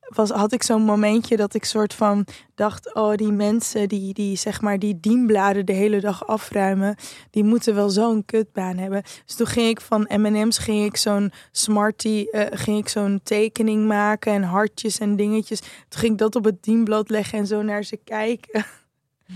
[0.09, 2.95] was, had ik zo'n momentje dat ik soort van dacht...
[2.95, 6.97] oh, die mensen die, die zeg maar die dienbladen de hele dag afruimen...
[7.31, 9.03] die moeten wel zo'n kutbaan hebben.
[9.27, 12.31] Dus toen ging ik van M&M's ging ik zo'n Smartie...
[12.31, 15.61] eh, ging ik zo'n tekening maken en hartjes en dingetjes.
[15.61, 18.65] Toen ging ik dat op het dienblad leggen en zo naar ze kijken.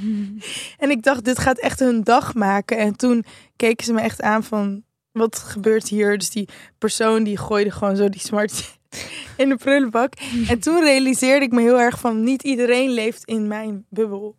[0.79, 2.79] En ik dacht, dit gaat echt hun dag maken.
[2.79, 3.25] En toen
[3.57, 6.19] keken ze me echt aan van, wat gebeurt hier?
[6.19, 8.79] Dus die persoon die gooide gewoon zo die smart
[9.37, 10.15] in de prullenbak.
[10.49, 14.37] En toen realiseerde ik me heel erg van, niet iedereen leeft in mijn bubbel.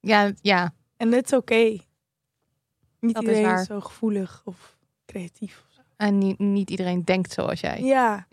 [0.00, 0.74] Ja, ja.
[0.96, 1.78] En dat is oké.
[3.00, 3.64] Niet Dat is iedereen is, waar.
[3.64, 4.76] zo gevoelig of
[5.06, 5.64] creatief.
[5.96, 7.82] En niet, niet iedereen denkt zoals jij.
[7.82, 8.26] Ja,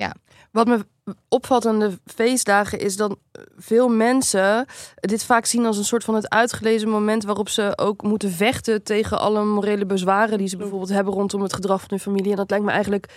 [0.51, 0.85] Wat me
[1.29, 1.65] opvalt
[2.05, 3.15] feestdagen is dat
[3.57, 8.01] veel mensen dit vaak zien als een soort van het uitgelezen moment waarop ze ook
[8.01, 11.99] moeten vechten tegen alle morele bezwaren die ze bijvoorbeeld hebben rondom het gedrag van hun
[11.99, 12.31] familie.
[12.31, 13.07] En dat lijkt me eigenlijk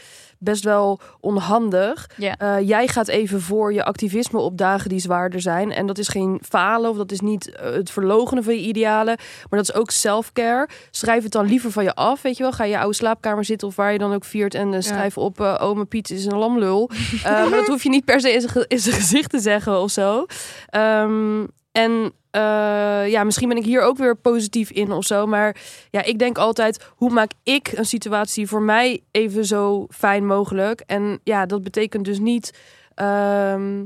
[0.44, 2.11] best wel onhandig.
[2.38, 5.72] Eh, jij gaat even voor je activisme op dagen die zwaarder zijn.
[5.72, 9.16] En dat is geen falen of dat is niet eh, het verlogenen van je idealen.
[9.50, 10.68] Maar dat is ook self-care.
[10.90, 12.52] Schrijf het dan liever van je af, weet je wel.
[12.52, 14.54] Ga je oude slaapkamer zitten of waar je dan ook viert.
[14.54, 16.90] En eh, schrijf op, eh ome Piet is een lamlul.
[17.24, 19.80] Maar dat hoef je niet per se in zijn, ge- in zijn gezicht te zeggen
[19.80, 20.26] of zo.
[20.68, 25.27] Ehm, en eh, ja, misschien ben ik hier ook weer positief in of zo.
[25.27, 25.57] Maar
[25.90, 30.83] ja, ik denk altijd, hoe maak ik een situatie voor mij even zo fijn mogelijk?
[30.87, 32.59] En ja, dat betekent dus niet
[32.94, 33.85] ehm,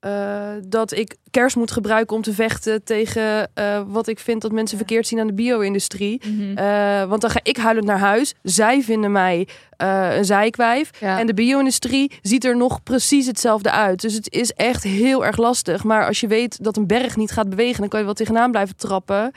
[0.00, 4.52] eh, dat ik kerst moet gebruiken om te vechten tegen eh, wat ik vind dat
[4.52, 6.20] mensen verkeerd zien aan de bio-industrie.
[6.24, 6.56] Mhm.
[6.58, 8.34] Eh, want dan ga ik huilend naar huis.
[8.42, 10.90] Zij vinden mij een zijkwijf.
[11.00, 11.18] Ja.
[11.18, 14.00] En de bio-industrie ziet er nog precies hetzelfde uit.
[14.00, 15.84] Dus het is echt heel erg lastig.
[15.84, 18.50] Maar als je weet dat een berg niet gaat bewegen, dan kan je wel tegenaan
[18.50, 19.32] blijven trappen.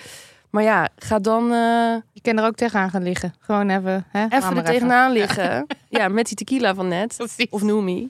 [0.53, 3.33] Maar ja, ga dan eh, Je kan er ook tegenaan gaan liggen.
[3.39, 4.05] Gewoon even.
[4.09, 4.25] Hè?
[4.25, 5.65] Even er tegenaan liggen.
[5.89, 7.13] Ja, met die tequila van net.
[7.17, 7.47] Precies.
[7.49, 8.09] Of Noemi.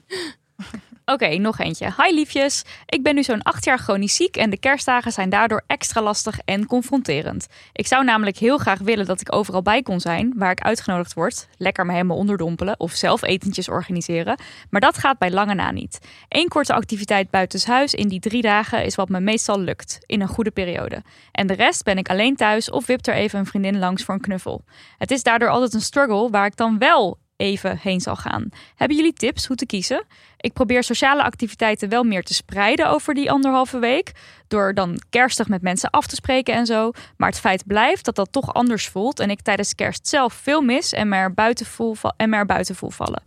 [1.06, 1.92] Oké, nog eentje.
[1.96, 2.64] Hi liefjes.
[2.86, 6.38] Ik ben nu zo'n acht jaar chronisch ziek en de kerstdagen zijn daardoor extra lastig
[6.44, 7.46] en confronterend.
[7.72, 11.14] Ik zou namelijk heel graag willen dat ik overal bij kon zijn, waar ik uitgenodigd
[11.14, 14.38] word, lekker me helemaal onderdompelen of zelf etentjes organiseren,
[14.70, 15.98] maar dat gaat bij lange na niet.
[16.28, 20.28] Eén korte activiteit buitenshuis in die drie dagen is wat me meestal lukt, in een
[20.28, 21.02] goede periode.
[21.32, 24.14] En de rest ben ik alleen thuis of wipt er even een vriendin langs voor
[24.14, 24.64] een knuffel.
[24.98, 28.48] Het is daardoor altijd een struggle waar ik dan wel even heen zal gaan.
[28.76, 30.04] Hebben jullie tips hoe te kiezen?
[30.36, 34.12] Ik probeer sociale activiteiten wel meer te spreiden over die anderhalve week.
[34.48, 36.90] Door dan kerstig met mensen af te spreken en zo.
[37.16, 39.20] Maar het feit blijft dat dat toch anders voelt.
[39.20, 42.46] En ik tijdens kerst zelf veel mis en me er buiten voel, en me er
[42.46, 43.22] buiten vallen.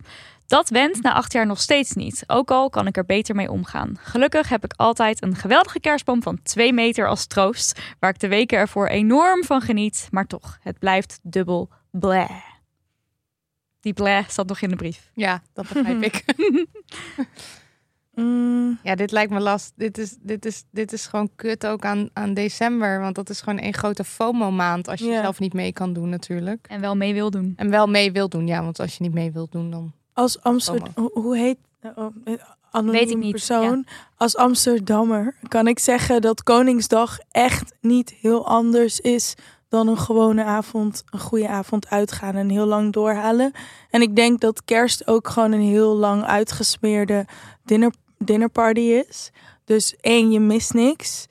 [0.46, 2.24] Dat wendt na acht jaar nog steeds niet.
[2.26, 3.96] Ook al kan ik er beter mee omgaan.
[4.00, 7.80] Gelukkig heb ik altijd een geweldige kerstboom van twee meter als troost.
[7.98, 10.08] Waar ik de weken ervoor enorm van geniet.
[10.10, 12.47] Maar toch, het blijft dubbel bleh.
[13.88, 15.10] Die bleh staat nog in de brief.
[15.14, 16.24] Ja, dat begrijp ik.
[18.14, 19.72] Mm, Ja, dit lijkt me last.
[19.76, 23.00] Dit is, dit is, dit is gewoon kut ook aan, aan december.
[23.00, 24.88] Want dat is gewoon één grote FOMO-maand.
[24.88, 25.20] Als je Ja.
[25.20, 26.66] zelf niet mee kan doen, natuurlijk.
[26.68, 27.52] En wel mee wil doen.
[27.56, 28.62] En wel mee wil doen, ja.
[28.62, 29.92] Want als je niet mee wilt doen, dan.
[30.12, 31.58] als Amsterdam, hoe hoe heet
[31.94, 32.34] oh, eh,
[32.70, 33.86] anoniem Weet ik niet, persoon?
[34.16, 39.34] Als Amsterdammer kan ik zeggen dat Koningsdag echt niet heel anders is
[39.68, 43.52] dan een gewone avond, een goede avond uitgaan en heel lang doorhalen.
[43.90, 47.26] En ik denk dat kerst ook gewoon een heel lang uitgesmeerde
[47.64, 49.30] dinner, dinnerparty is.
[49.64, 51.26] Dus één, je mist niks.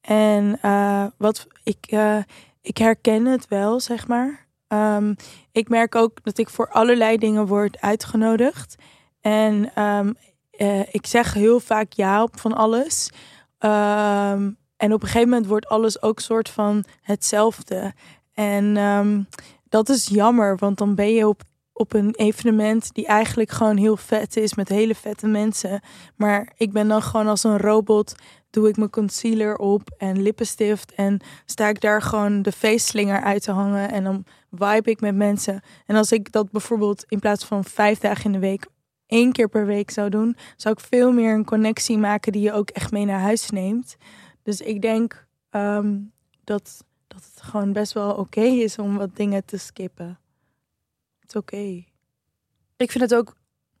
[0.00, 2.18] En eh, wat ik, eh,
[2.60, 4.46] ik herken het wel, zeg maar.
[4.68, 5.14] Ehm,
[5.52, 8.74] ik merk ook dat ik voor allerlei dingen word uitgenodigd.
[9.20, 10.12] En ehm,
[10.50, 13.10] eh, ik zeg heel vaak ja op van alles.
[13.58, 14.50] Ehm,
[14.82, 17.92] en op een gegeven moment wordt alles ook soort van hetzelfde.
[18.34, 19.22] En ehm,
[19.68, 21.42] dat is jammer, want dan ben je op,
[21.72, 25.80] op een evenement die eigenlijk gewoon heel vet is met hele vette mensen.
[26.16, 28.14] Maar ik ben dan gewoon als een robot,
[28.50, 33.42] doe ik mijn concealer op en lippenstift en sta ik daar gewoon de feestslinger uit
[33.42, 35.60] te hangen en dan vibe ik met mensen.
[35.86, 38.66] En als ik dat bijvoorbeeld in plaats van vijf dagen in de week
[39.06, 42.52] één keer per week zou doen, zou ik veel meer een connectie maken die je
[42.52, 43.96] ook echt mee naar huis neemt.
[44.42, 45.98] Dus ik denk ehm,
[46.44, 50.18] dat, dat het gewoon best wel oké is om wat dingen te skippen.
[51.20, 51.84] Het is oké.
[52.76, 53.34] Ik vind het ook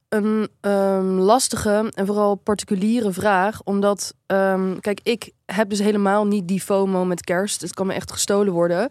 [0.08, 3.62] een ehm, lastige en vooral particuliere vraag.
[3.62, 7.60] Omdat, ehm, kijk, ik heb dus helemaal niet die FOMO met kerst.
[7.60, 8.88] Het kan me echt gestolen worden.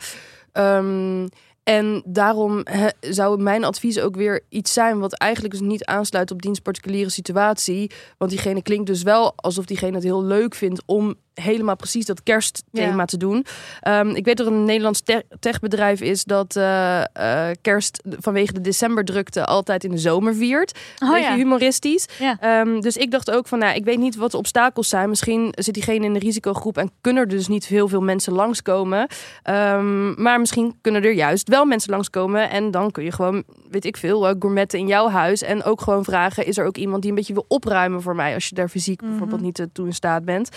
[1.64, 2.64] En daarom
[3.00, 7.10] zou mijn advies ook weer iets zijn wat eigenlijk dus niet aansluit op diens particuliere
[7.10, 7.92] situatie.
[8.18, 12.24] Want diegene klinkt dus wel alsof diegene het heel leuk vindt om helemaal precies dat
[12.24, 13.06] kerstthema Ja.
[13.06, 13.46] te doen.
[13.82, 18.54] Ehm, ik weet dat er een Nederlands te- techbedrijf is dat eh, eh, kerst vanwege
[18.54, 20.80] de decemberdrukte altijd in de zomer viert.
[21.00, 21.36] Een Oh beetje ja.
[21.36, 22.08] humoristisch.
[22.20, 22.38] Ja.
[22.40, 25.10] Ehm, dus ik dacht ook van, nou, ik weet niet wat de obstakels zijn.
[25.10, 29.08] Misschien zit diegene in de risicogroep en kunnen er dus niet heel veel mensen langskomen.
[29.44, 32.50] Ehm, maar misschien kunnen er juist wel mensen langskomen.
[32.50, 35.42] En dan kun je gewoon, weet ik veel, eh, gourmetten in jouw huis.
[35.42, 38.34] En ook gewoon vragen, is er ook iemand die een beetje wil opruimen voor mij?
[38.34, 40.50] Als je daar fysiek bijvoorbeeld niet toe in staat bent.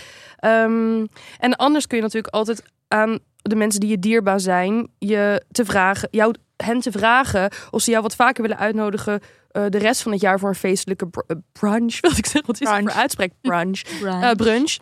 [0.44, 1.06] Ehm,
[1.38, 5.64] en anders kun je natuurlijk altijd aan de mensen die je dierbaar zijn, je te
[5.64, 10.02] vragen, jou, hen te vragen of ze jou wat vaker willen uitnodigen eh, de rest
[10.02, 12.00] van het jaar voor een feestelijke br- eh, brunch.
[12.00, 13.30] Wil ik zeggen, wat is het voor uitspraak?
[13.42, 13.80] Brunch.
[14.22, 14.76] Eh, brunch.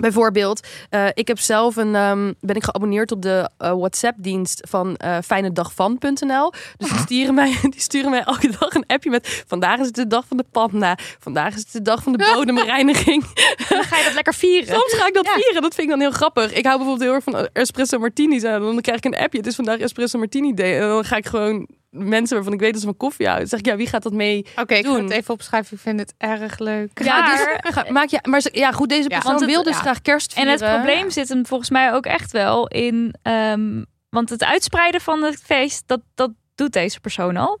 [0.00, 4.96] Bijvoorbeeld, eh, ik heb zelf een, ehm, ben ik geabonneerd op de eh, WhatsApp-dienst van
[4.96, 6.52] eh fijnedagvan.nl.
[6.76, 9.44] Dus die sturen, mij, die sturen mij elke dag een appje met...
[9.46, 10.98] Vandaag is het de dag van de panda.
[11.18, 13.24] Vandaag is het de dag van de bodemreiniging.
[13.68, 14.74] Dan ga je dat lekker vieren.
[14.74, 15.32] Soms ga ik dat Ja.
[15.34, 15.62] vieren.
[15.62, 16.52] Dat vind ik dan heel grappig.
[16.52, 18.42] Ik hou bijvoorbeeld heel erg van espresso martinis.
[18.42, 19.38] En dan krijg ik een appje.
[19.38, 20.80] Het is vandaag espresso martini day.
[20.80, 23.48] En dan ga ik gewoon mensen waarvan ik weet dat ze van koffie houden.
[23.48, 25.76] Dan zeg ik, ja, wie gaat dat mee Oké, ik ga het even opschrijven.
[25.76, 27.02] Ik vind het erg leuk.
[27.04, 29.80] Ja, dus ga- maak je, maar ze- ja, goed, deze persoon het- wil dus ja.
[29.80, 33.14] graag kerst En het probleem zit hem volgens mij ook echt wel in.
[33.22, 37.58] ehm, want het uitspreiden van het feest, dat, dat doet deze persoon al.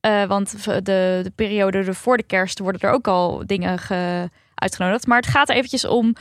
[0.00, 0.80] Eh, want de,
[1.22, 5.06] de periode er voor de kerst worden er ook al dingen ge- uitgenodigd.
[5.06, 6.14] Maar het gaat er eventjes om.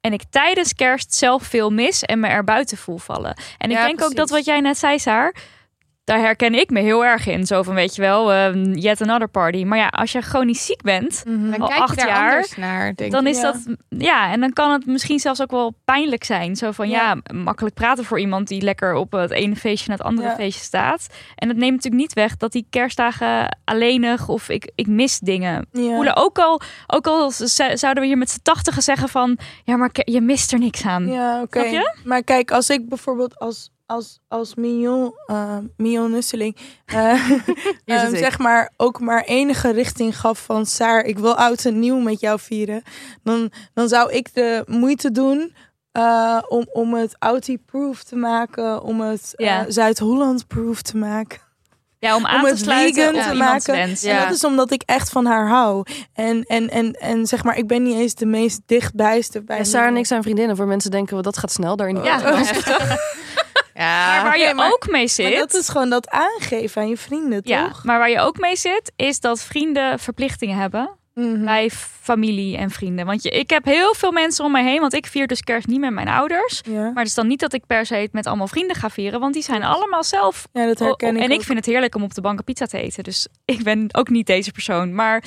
[0.00, 3.36] En ik tijdens kerst zelf veel mis en me er buiten voel vallen.
[3.58, 5.34] En ik Ja, denk ook dat wat jij net zei, Saar.
[6.06, 7.46] Daar herken ik me heel erg in.
[7.46, 9.64] Zo van, weet je wel, ehm, yet another party.
[9.64, 12.30] Maar ja, als je gewoon niet ziek bent, Dan Al kijk acht je daar jaar,
[12.32, 13.42] anders naar, denk dan is Ja.
[13.52, 17.16] dat ja en dan kan het misschien zelfs ook wel pijnlijk zijn zo van ja,
[17.24, 17.34] Ja.
[17.34, 20.34] makkelijk praten voor iemand die lekker op het ene feestje naar het andere Ja.
[20.34, 24.86] feestje staat en het neemt natuurlijk niet weg dat die kerstdagen alleenig of ik, ik
[24.86, 27.30] mis dingen voelen ook al ook al
[27.74, 31.06] zouden we hier met z'n tachtigen zeggen van ja maar je mist er niks aan
[31.08, 31.82] Ja, oké.
[32.04, 37.30] Maar kijk, als ik bijvoorbeeld als, als, als Mignon, eh Mignon Nusseling, eh,
[37.84, 41.98] ehm, zeg maar, ook maar enige richting gaf van Saar, ik wil oud en nieuw
[41.98, 42.82] met jou vieren,
[43.22, 45.54] dan, dan zou ik de moeite doen
[45.92, 49.64] eh, om, om het Audi-proof te maken, om het eh, Ja.
[49.70, 51.38] Zuid-Holland-proof te maken.
[51.98, 53.74] ja om aan om te sluiten te maken.
[53.74, 54.18] wens Ja.
[54.18, 55.86] En dat is omdat ik echt van haar hou.
[56.12, 59.64] En, en, en, en zeg maar, ik ben niet eens de meest dichtbijste bij Ja,
[59.64, 60.56] Sarah en ik zijn vriendinnen.
[60.56, 62.22] Voor mensen denken, we dat gaat snel daar in die Ja.
[62.22, 62.44] auto.
[63.76, 64.12] Ja.
[64.14, 66.96] maar waar je maar- ook mee zit Maar dat is gewoon dat aangeven aan je
[66.96, 67.84] vrienden, ja toch?
[67.84, 71.44] maar waar je ook mee zit is dat vrienden verplichtingen hebben Mhm.
[71.44, 71.70] bij
[72.02, 73.06] familie en vrienden.
[73.06, 74.80] Want je, ik heb heel veel mensen om me heen.
[74.80, 76.60] Want ik vier dus kerst niet met mijn ouders.
[76.70, 76.80] Ja.
[76.82, 79.20] Maar het is dan niet dat ik per se het met allemaal vrienden ga vieren.
[79.20, 80.48] Want die zijn allemaal zelf.
[80.52, 82.66] ja, dat herken ik en ik vind het heerlijk om op de bank een pizza
[82.66, 83.04] te eten.
[83.04, 84.94] Dus ik ben ook niet deze persoon.
[84.94, 85.22] Maar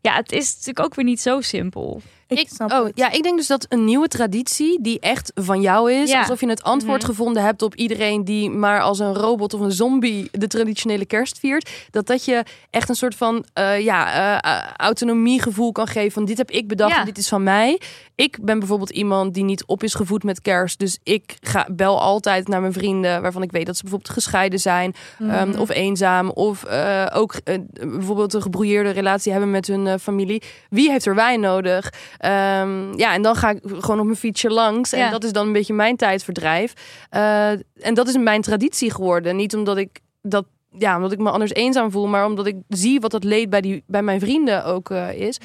[0.00, 2.02] ja, het is natuurlijk ook weer niet zo simpel.
[2.30, 2.92] Ik, Ik, snap oh, het.
[2.94, 6.10] ja, ik denk dus dat een nieuwe traditie die echt van jou is.
[6.10, 6.20] Ja.
[6.20, 7.10] Alsof je het antwoord Mhm.
[7.10, 11.38] gevonden hebt op iedereen die maar als een robot of een zombie de traditionele kerst
[11.38, 11.70] viert.
[11.90, 14.12] Dat dat je echt een soort van eh, ja,
[14.42, 16.12] eh, eh, autonomiegevoel kan geven.
[16.12, 16.98] Van dit heb ik bedacht Ja.
[16.98, 17.80] en dit is van mij.
[18.20, 20.78] Ik ben bijvoorbeeld iemand die niet op is gevoed met kerst.
[20.78, 24.58] Dus ik ga, bel altijd naar mijn vrienden waarvan ik weet dat ze bijvoorbeeld gescheiden
[24.60, 24.94] zijn.
[25.18, 25.58] ehm, Mhm.
[25.60, 26.30] of eenzaam.
[26.30, 30.42] Of eh, ook eh, bijvoorbeeld een gebrouilleerde relatie hebben met hun eh, familie.
[30.70, 31.92] Wie heeft er wijn nodig?
[32.18, 34.92] Ehm, ja, en dan ga ik gewoon op mijn fietsje langs.
[34.92, 35.10] En Ja.
[35.10, 36.72] dat is dan een beetje mijn tijdverdrijf.
[37.10, 39.36] En dat is mijn traditie geworden.
[39.36, 40.44] Niet omdat ik dat.
[40.78, 43.60] Ja, omdat ik me anders eenzaam voel, maar omdat ik zie wat dat leed bij,
[43.60, 45.38] die, bij mijn vrienden ook is.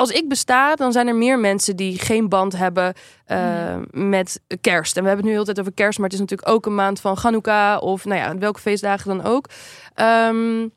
[0.00, 4.96] Als ik besta, dan zijn er meer mensen die geen band hebben eh, met kerst.
[4.96, 6.74] En we hebben het nu heel tijd over kerst, maar het is natuurlijk ook een
[6.74, 9.48] maand van Hanukkah of nou ja, welke feestdagen dan ook.
[9.94, 10.68] Ehm,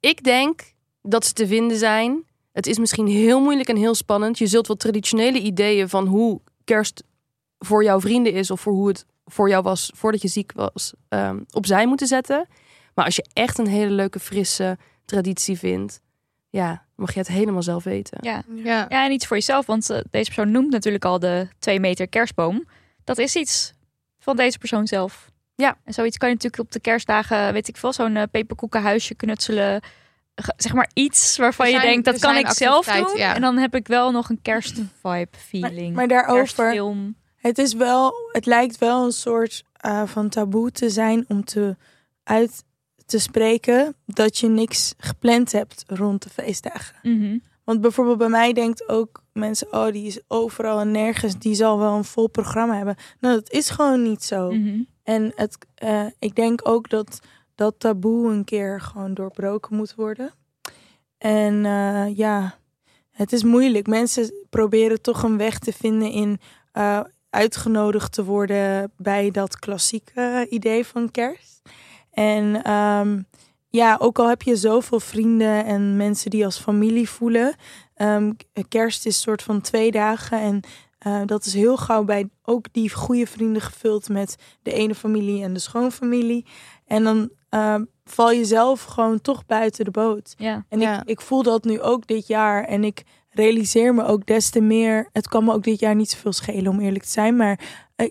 [0.00, 0.62] ik denk
[1.02, 2.24] dat ze te vinden zijn.
[2.52, 4.38] Het is misschien heel moeilijk en heel spannend.
[4.38, 7.04] Je zult wel traditionele ideeën van hoe kerst
[7.58, 10.92] voor jouw vrienden is of voor hoe het voor jou was voordat je ziek was,
[11.08, 12.46] ehm, opzij moeten zetten.
[12.94, 16.02] Maar als je echt een hele leuke, frisse traditie vindt,
[16.54, 18.18] ja, mag je het helemaal zelf weten.
[18.20, 18.86] Ja, Ja.
[18.88, 19.66] ja en iets voor jezelf.
[19.66, 22.64] Want eh, deze persoon noemt natuurlijk al de twee meter kerstboom.
[23.04, 23.72] Dat is iets
[24.18, 25.30] van deze persoon zelf.
[25.54, 25.76] Ja.
[25.84, 29.80] En zoiets kan je natuurlijk op de kerstdagen, weet ik veel, zo'n eh, peperkoekenhuisje knutselen.
[30.56, 33.16] Zeg maar iets waarvan je denkt, dat kan ik zelf doen.
[33.16, 33.34] ja.
[33.34, 35.94] En dan heb ik wel nog een kerstvibe feeling.
[35.94, 37.16] maar daarover- Kerstfilm.
[37.36, 41.76] Het is wel, het lijkt wel een soort eh, van taboe te zijn om te
[42.24, 42.64] uit
[43.06, 46.96] te spreken dat je niks gepland hebt rond de feestdagen.
[47.02, 47.38] Mhm.
[47.64, 51.78] Want bijvoorbeeld bij mij denkt ook mensen, oh, die is overal en nergens, die zal
[51.78, 52.96] wel een vol programma hebben.
[53.20, 54.50] Nou, dat is gewoon niet zo.
[54.50, 54.82] Mhm.
[55.02, 57.20] En het, eh, ik denk ook dat
[57.54, 60.32] dat taboe een keer gewoon doorbroken moet worden.
[61.18, 62.58] En eh, ja,
[63.10, 63.86] het is moeilijk.
[63.86, 66.40] Mensen proberen toch een weg te vinden in
[66.72, 71.62] eh, uitgenodigd te worden bij dat klassieke idee van kerst.
[72.14, 73.20] En ehm,
[73.68, 77.54] ja, ook al heb je zoveel vrienden en mensen die als familie voelen.
[77.94, 78.32] ehm,
[78.68, 80.40] kerst is een soort van twee dagen.
[80.40, 80.60] En
[80.98, 85.42] eh, dat is heel gauw bij ook die goede vrienden gevuld met de ene familie
[85.42, 86.46] en de schoonfamilie.
[86.86, 90.34] En dan ehm, val je zelf gewoon toch buiten de boot.
[90.38, 90.64] Ja.
[90.68, 91.00] En Ja.
[91.00, 92.64] ik, ik voel dat nu ook dit jaar.
[92.64, 95.08] En ik realiseer me ook des te meer.
[95.12, 97.36] Het kan me ook dit jaar niet zoveel schelen, om eerlijk te zijn.
[97.36, 97.60] Maar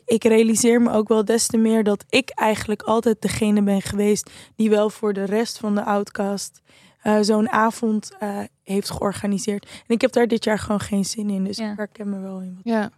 [0.05, 4.29] ik realiseer me ook wel des te meer dat ik eigenlijk altijd degene ben geweest.
[4.55, 6.61] die wel voor de rest van de Outcast
[7.01, 9.65] eh, zo'n avond eh, heeft georganiseerd.
[9.65, 11.43] En ik heb daar dit jaar gewoon geen zin in.
[11.43, 11.71] Dus Ja.
[11.71, 12.59] ik herken me wel in.
[12.63, 12.91] Ja.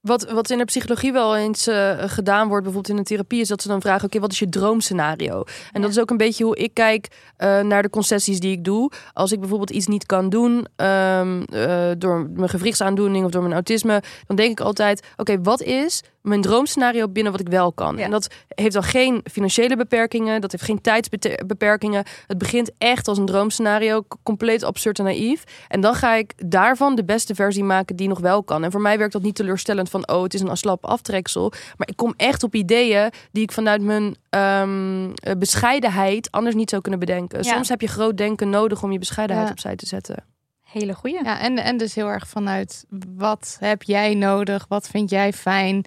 [0.00, 3.48] Wat, wat in de psychologie wel eens eh, gedaan wordt, bijvoorbeeld in een therapie, is
[3.48, 5.44] dat ze dan vragen: oké, wat is je droomscenario?
[5.72, 8.64] En dat is ook een beetje hoe ik kijk eh, naar de concessies die ik
[8.64, 8.90] doe.
[9.12, 13.54] Als ik bijvoorbeeld iets niet kan doen ehm, eh, door mijn gewrichtsaandoening of door mijn
[13.54, 17.96] autisme, dan denk ik altijd: oké, wat is mijn droomscenario binnen wat ik wel kan?
[17.96, 18.04] Ja.
[18.04, 22.04] En dat heeft dan geen financiële beperkingen, dat heeft geen tijdsbeperkingen.
[22.26, 25.44] Het begint echt als een droomscenario, compleet absurd en naïef.
[25.68, 28.64] En dan ga ik daarvan de beste versie maken die nog wel kan.
[28.64, 31.52] En voor mij werkt dat niet teleurstellend van, oh, het is een slap aftreksel.
[31.76, 36.70] Maar ik kom echt op ideeën die ik vanuit mijn ehm, eh, bescheidenheid anders niet
[36.70, 37.42] zou kunnen bedenken.
[37.42, 37.52] Ja.
[37.54, 39.52] Soms heb je groot denken nodig om je bescheidenheid Ja.
[39.52, 40.24] opzij te zetten.
[40.62, 41.24] Hele goeie.
[41.24, 42.84] Ja, en, en dus heel erg vanuit
[43.16, 44.66] wat heb jij nodig?
[44.68, 45.84] Wat vind jij fijn?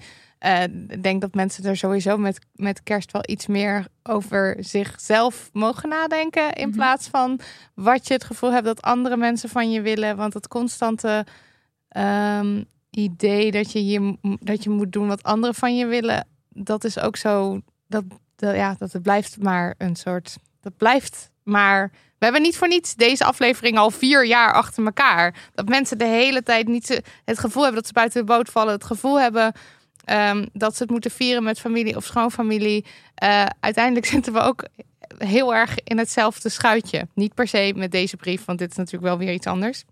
[0.88, 5.88] Ik denk dat mensen er sowieso met, met kerst wel iets meer over zichzelf mogen
[5.88, 6.52] nadenken.
[6.52, 6.76] In Mhm.
[6.76, 7.40] plaats van
[7.74, 10.16] wat je het gevoel hebt dat andere mensen van je willen.
[10.16, 11.26] Want het constante
[11.88, 16.26] ehm, idee dat je, dat je moet doen wat anderen van je willen.
[16.48, 17.60] Dat is ook zo.
[17.86, 18.04] Dat,
[18.36, 20.36] dat, ja, dat het blijft maar een soort.
[20.60, 21.90] Dat blijft maar.
[21.92, 25.34] We hebben niet voor niets deze aflevering al vier jaar achter elkaar.
[25.54, 28.72] Dat mensen de hele tijd niet het gevoel hebben dat ze buiten de boot vallen.
[28.72, 29.52] Het gevoel hebben
[30.04, 32.84] ehm, dat ze het moeten vieren met familie of schoonfamilie.
[33.14, 34.64] Eh, uiteindelijk zitten we ook
[35.18, 37.08] heel erg in hetzelfde schuitje.
[37.14, 39.84] Niet per se met deze brief, want dit is natuurlijk wel weer iets anders.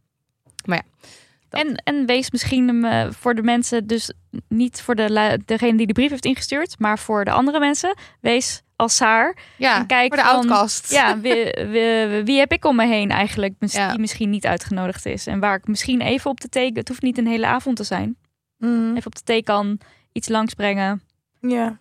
[1.48, 1.60] Dat.
[1.60, 4.12] En, en wees misschien eh, voor de mensen, dus
[4.48, 7.96] niet voor de, degene die de brief heeft ingestuurd, maar voor de andere mensen.
[8.20, 9.36] Wees als Saar.
[9.56, 10.90] Ja, En kijk voor de van- outcast.
[10.92, 13.90] Ja, wie, wie, wie heb ik om me heen eigenlijk, Ja.
[13.90, 15.26] die misschien niet uitgenodigd is.
[15.26, 17.84] En waar ik misschien even op de thee, het hoeft niet een hele avond te
[17.84, 18.16] zijn.
[18.56, 18.90] Mhm.
[18.90, 19.78] Even op de thee kan
[20.18, 21.02] iets langsbrengen.
[21.40, 21.78] Ja,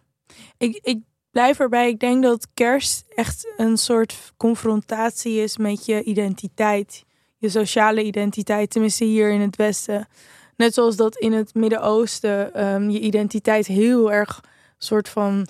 [0.58, 1.00] ik, ik
[1.32, 1.90] blijf erbij.
[1.90, 7.06] Ik denk dat kerst echt een soort confrontatie is met je identiteit.
[7.38, 10.08] Je sociale identiteit, tenminste hier in het Westen.
[10.56, 14.44] Net zoals dat in het Midden-Oosten ehm, je identiteit heel erg
[14.78, 15.48] soort van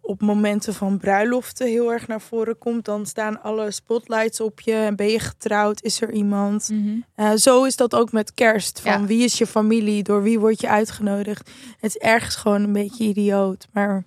[0.00, 2.84] op momenten van bruiloften heel erg naar voren komt.
[2.84, 4.72] Dan staan alle spotlights op je.
[4.74, 5.82] En ben je getrouwd?
[5.82, 6.70] Is er iemand?
[7.14, 8.80] Eh, zo is dat ook met kerst.
[8.80, 9.04] Van Ja.
[9.06, 10.02] wie is je familie?
[10.02, 11.50] Door wie word je uitgenodigd?
[11.78, 13.66] Het is ergens gewoon een beetje idioot.
[13.72, 14.04] Maar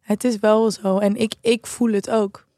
[0.00, 0.98] het is wel zo.
[0.98, 2.48] En ik, ik voel het ook.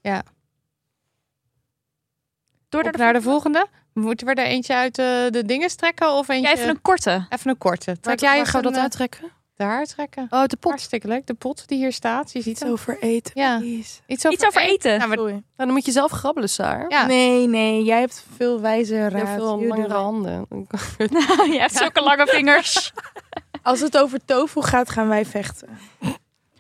[2.68, 3.66] Door Op naar de volgende.
[3.92, 6.48] Moeten we er eentje uit de, de dingen trekken of eentje?
[6.48, 7.26] Ja, even een korte.
[7.28, 8.00] Even een korte.
[8.00, 9.30] Trek jij gaan we dat eh, uittrekken?
[9.56, 10.26] Daar trekken.
[10.30, 10.70] Oh, de pot.
[10.70, 11.26] Hartstikke leuk.
[11.26, 12.32] De pot die hier staat.
[12.32, 12.70] Je ziet Iets hem.
[12.70, 13.32] over eten.
[13.34, 13.58] Ja.
[13.58, 14.00] please.
[14.06, 14.96] Iets over, Iets over eten.
[14.96, 15.32] Nou, maar- Sorry.
[15.32, 16.84] Nou, dan moet je zelf grabbelen, Saar.
[16.88, 17.06] ja.
[17.06, 17.82] Nee, nee.
[17.84, 19.12] Jij hebt veel wijze Je raad.
[19.12, 20.46] hebt veel langere handen.
[21.52, 22.92] Je hebt zulke lange vingers.
[23.62, 25.68] Als het over tofu gaat, gaan wij vechten.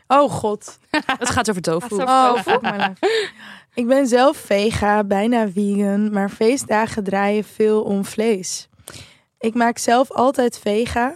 [0.06, 0.78] Oh god.
[0.90, 1.94] Het gaat over tofu.
[2.02, 2.96] Oh, life.
[3.74, 8.68] Ik ben zelf vega, bijna vegan, maar feestdagen draaien veel om vlees.
[9.38, 11.14] Ik maak zelf altijd vega,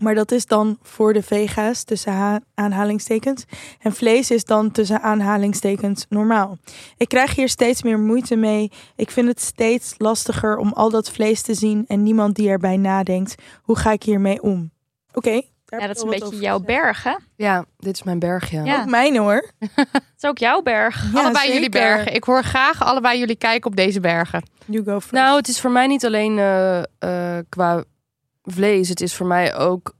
[0.00, 3.44] maar dat is dan voor de vega's tussen ha- aanhalingstekens.
[3.80, 6.58] En vlees is dan tussen aanhalingstekens normaal.
[6.96, 8.70] Ik krijg hier steeds meer moeite mee.
[8.96, 12.76] Ik vind het steeds lastiger om al dat vlees te zien en niemand die erbij
[12.76, 13.34] nadenkt.
[13.62, 14.70] Hoe ga ik hiermee om?
[15.12, 15.40] Oké.
[15.66, 17.14] Ja, dat is een beetje jouw berg, hè?
[17.36, 18.64] Ja, dit is mijn berg, ja.
[18.64, 18.80] Ja.
[18.80, 19.50] Ook mijne hoor.
[19.92, 21.12] Het is ook jouw berg.
[21.12, 22.14] Ja, allebei jullie bergen.
[22.14, 24.42] Ik hoor graag allebei jullie kijken op deze bergen.
[24.64, 25.12] You go first.
[25.12, 27.84] Nou, het is voor mij niet alleen eh, eh, qua
[28.52, 28.88] vlees.
[28.88, 29.96] Het is voor mij ook...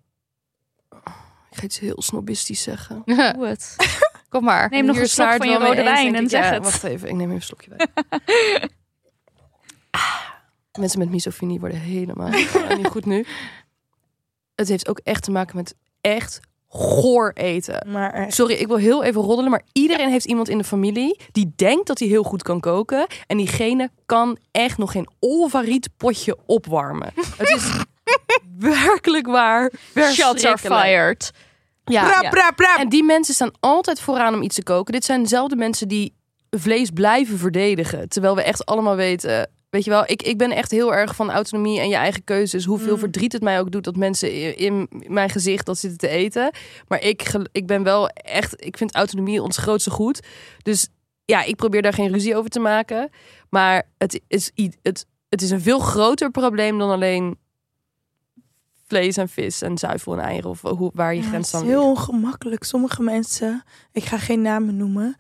[1.50, 3.02] Ik ga iets heel snobistisch zeggen.
[3.36, 3.76] Doe het.
[4.28, 4.70] Kom maar.
[4.70, 6.30] Neem nog een slok van je rode wijn en ik.
[6.30, 6.62] zeg Ja, het.
[6.62, 7.90] Wacht even, ik neem even een slokje wijn.
[9.90, 10.26] Ah,
[10.80, 12.28] Mensen met misofinie worden helemaal
[12.76, 13.26] niet goed nu.
[14.54, 17.88] Het heeft ook echt te maken met echt goor eten.
[17.90, 18.34] Maar echt.
[18.34, 21.86] Sorry, ik wil heel even roddelen, maar iedereen heeft iemand in de familie die denkt
[21.86, 23.06] dat hij heel goed kan koken.
[23.26, 27.12] En diegene kan echt nog geen olvariet potje opwarmen.
[27.36, 27.70] Het is
[28.58, 29.72] werkelijk waar.
[29.94, 31.32] Shots are fired.
[31.84, 32.30] Ja.
[32.78, 34.92] En die mensen staan altijd vooraan om iets te koken.
[34.92, 36.14] Dit zijn dezelfde mensen die
[36.50, 38.08] vlees blijven verdedigen.
[38.08, 39.50] Terwijl we echt allemaal weten...
[39.70, 42.64] Weet je wel, ik, ik ben echt heel erg van autonomie en je eigen keuzes.
[42.64, 42.98] Hoeveel Mm.
[42.98, 46.50] verdriet het mij ook doet dat mensen in, mijn gezicht dat zitten te eten.
[46.86, 48.64] Maar ik, ik ben wel echt...
[48.64, 50.20] Ik vind autonomie ons grootste goed.
[50.62, 50.88] Dus
[51.24, 53.10] ja, ik probeer daar geen ruzie over te maken.
[53.50, 54.50] Maar het is,
[54.82, 57.38] het, het is een veel groter probleem dan alleen
[58.88, 60.50] vlees en vis en zuivel en eieren.
[60.50, 62.64] Of hoe, waar je Ja, grens het dan is heel ongemakkelijk.
[62.64, 63.62] Sommige mensen,
[63.92, 65.16] ik ga geen namen noemen,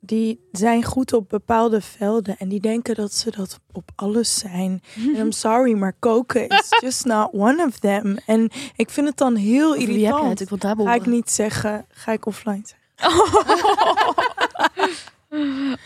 [0.00, 4.82] die zijn goed op bepaalde velden en die denken dat ze dat op alles zijn.
[4.96, 8.16] En I'm sorry, maar koken is just not one of them.
[8.26, 9.88] En ik vind het dan heel je het?
[9.88, 10.40] irritant.
[10.40, 12.78] Ik wil het Ga ik niet zeggen, ga ik offline zeggen.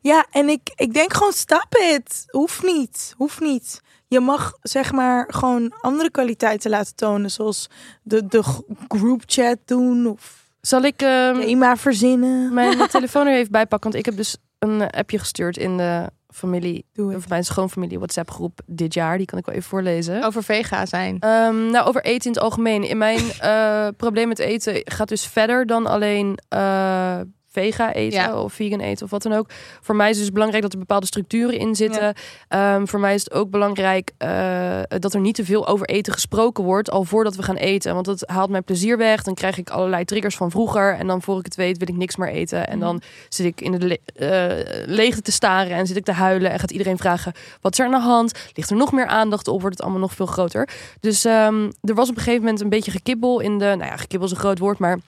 [0.00, 2.24] Ja, en ik, ik denk gewoon, stop it.
[2.30, 3.80] Hoeft niet, hoeft niet.
[4.08, 7.68] Je mag zeg maar gewoon andere kwaliteiten laten tonen, zoals
[8.02, 12.54] de, de g- group chat doen of Zal ik ehm, thema verzinnen.
[12.54, 13.90] mijn telefoon er even bijpakken?
[13.90, 18.30] Want ik heb dus een eh, appje gestuurd in de familie, of mijn schoonfamilie WhatsApp
[18.30, 19.16] groep dit jaar.
[19.16, 20.22] Die kan ik wel even voorlezen.
[20.24, 21.16] Over vega zijn.
[21.20, 22.88] Ehm, nou, over eten in het algemeen.
[22.88, 27.20] In mijn eh, probleem met eten gaat dus verder dan alleen eh,
[27.60, 28.40] vega eten Ja.
[28.42, 29.48] of vegan eten of wat dan ook.
[29.80, 32.14] Voor mij is het dus belangrijk dat er bepaalde structuren in zitten.
[32.48, 36.12] Ehm, voor mij is het ook belangrijk eh, dat er niet te veel over eten
[36.12, 37.94] gesproken wordt al voordat we gaan eten.
[37.94, 39.22] Want dat haalt mijn plezier weg.
[39.22, 40.94] Dan krijg ik allerlei triggers van vroeger.
[40.98, 42.66] En dan voor ik het weet wil ik niks meer eten.
[42.68, 46.12] En dan zit ik in de le- eh, leegte te staren en zit ik te
[46.12, 46.50] huilen.
[46.50, 48.32] En gaat iedereen vragen, wat is er aan de hand?
[48.54, 49.60] Ligt er nog meer aandacht op?
[49.60, 50.68] Wordt het allemaal nog veel groter?
[51.00, 53.64] Dus ehm, er was op een gegeven moment een beetje gekibbel in de...
[53.64, 54.98] Nou ja, gekibbel is een groot woord, maar...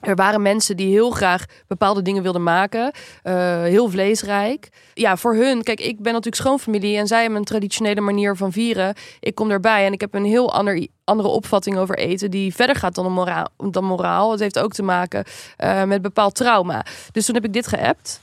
[0.00, 2.92] Er waren mensen die heel graag bepaalde dingen wilden maken.
[3.22, 4.68] eh, heel vleesrijk.
[4.94, 5.62] Ja, voor hun.
[5.62, 6.96] Kijk, ik ben natuurlijk schoonfamilie.
[6.96, 8.94] En zij hebben een traditionele manier van vieren.
[9.20, 12.30] Ik kom erbij en ik heb een heel ander, andere opvatting over eten.
[12.30, 14.30] Die verder gaat dan, een moraal, dan moraal.
[14.30, 15.24] Het heeft ook te maken
[15.56, 16.84] eh, met bepaald trauma.
[17.12, 18.20] Dus toen heb ik dit geappt.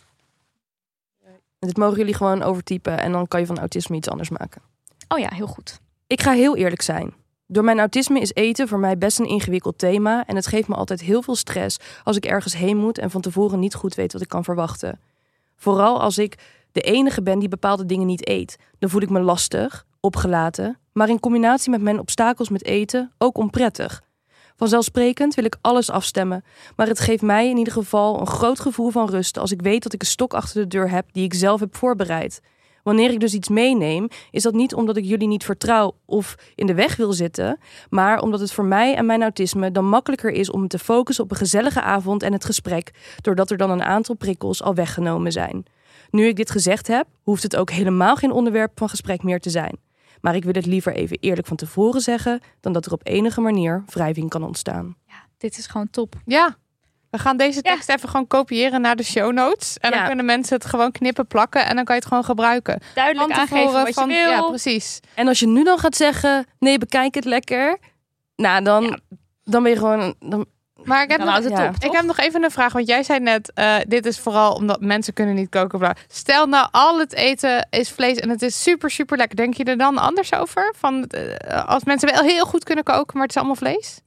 [1.59, 2.99] Dit mogen jullie gewoon overtypen.
[2.99, 4.61] En dan kan je van autisme iets anders maken.
[5.07, 5.79] Oh ja, heel goed.
[6.07, 7.13] Ik ga heel eerlijk zijn.
[7.53, 10.75] Door mijn autisme is eten voor mij best een ingewikkeld thema en het geeft me
[10.75, 14.13] altijd heel veel stress als ik ergens heen moet en van tevoren niet goed weet
[14.13, 14.99] wat ik kan verwachten.
[15.55, 16.37] Vooral als ik
[16.71, 18.57] de enige ben die bepaalde dingen niet eet.
[18.79, 23.37] Dan voel ik me lastig, opgelaten, maar in combinatie met mijn obstakels met eten ook
[23.37, 24.01] onprettig.
[24.55, 26.43] Vanzelfsprekend wil ik alles afstemmen,
[26.75, 29.83] maar het geeft mij in ieder geval een groot gevoel van rust als ik weet
[29.83, 32.41] dat ik een stok achter de deur heb die ik zelf heb voorbereid.
[32.83, 36.65] Wanneer ik dus iets meeneem, is dat niet omdat ik jullie niet vertrouw of in
[36.65, 37.59] de weg wil zitten,
[37.89, 41.23] maar omdat het voor mij en mijn autisme dan makkelijker is om me te focussen
[41.23, 45.31] op een gezellige avond en het gesprek, doordat er dan een aantal prikkels al weggenomen
[45.31, 45.65] zijn.
[46.09, 49.49] Nu ik dit gezegd heb, hoeft het ook helemaal geen onderwerp van gesprek meer te
[49.49, 49.79] zijn.
[50.21, 53.41] Maar ik wil het liever even eerlijk van tevoren zeggen, dan dat er op enige
[53.41, 54.95] manier wrijving kan ontstaan.
[55.07, 56.15] Ja, dit is gewoon top.
[56.25, 56.57] Ja.
[57.13, 57.71] We gaan deze Ja.
[57.73, 59.77] tekst even gewoon kopiëren naar de show notes.
[59.77, 59.97] En Ja.
[59.97, 61.65] dan kunnen mensen het gewoon knippen, plakken.
[61.65, 62.79] En dan kan je het gewoon gebruiken.
[62.93, 64.29] Duidelijk Van aangeven wat van- je wil.
[64.29, 64.99] Ja, precies.
[65.15, 67.77] En als je nu dan gaat zeggen, nee, bekijk het lekker,
[68.35, 68.97] nou dan, Ja.
[69.43, 70.45] dan ben je gewoon, dan,
[70.83, 71.67] Maar ik heb, Dan nog, houdt het ja.
[71.69, 72.73] op, ik heb nog even een vraag.
[72.73, 75.79] Want jij zei net, eh, dit is vooral omdat mensen kunnen niet koken.
[75.79, 75.95] Bla.
[76.07, 79.35] Stel nou, al het eten is vlees en het is super, super lekker.
[79.35, 80.73] Denk je er dan anders over?
[80.77, 83.99] Van, eh, als mensen wel heel goed kunnen koken, maar het is allemaal vlees?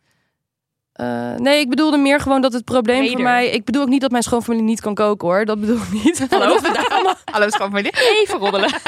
[0.96, 3.50] Eh, nee, ik bedoelde meer gewoon dat het probleem voor mij.
[3.50, 5.44] Ik bedoel ook niet dat mijn schoonfamilie niet kan koken hoor.
[5.44, 6.26] Dat bedoel ik niet.
[6.30, 6.56] Hallo,
[7.32, 7.92] Hallo schoonfamilie.
[8.22, 8.70] Even roddelen.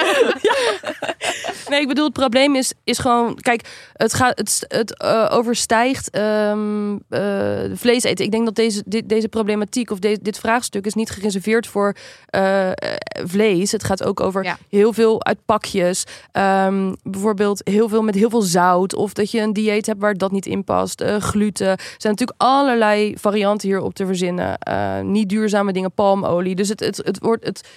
[1.69, 3.35] Nee, ik bedoel het probleem is, is gewoon.
[3.35, 6.53] Kijk, het, gaat, het, het eh, overstijgt eh,
[7.75, 8.25] vlees eten.
[8.25, 11.97] Ik denk dat deze, dit, deze problematiek of de- dit vraagstuk is niet gereserveerd voor
[13.27, 13.73] vlees.
[13.73, 14.59] Het gaat ook over Ja.
[14.69, 16.05] heel veel uit pakjes.
[16.33, 18.95] Ehm, bijvoorbeeld heel veel met heel veel zout.
[18.95, 21.05] Of dat je een dieet hebt waar dat niet in past.
[21.19, 21.77] Gluten.
[21.99, 24.59] Zijn natuurlijk allerlei varianten hierop te verzinnen.
[24.59, 26.55] Eh, niet duurzame dingen, palmolie.
[26.55, 27.45] Dus het, het, het wordt.
[27.45, 27.69] Het,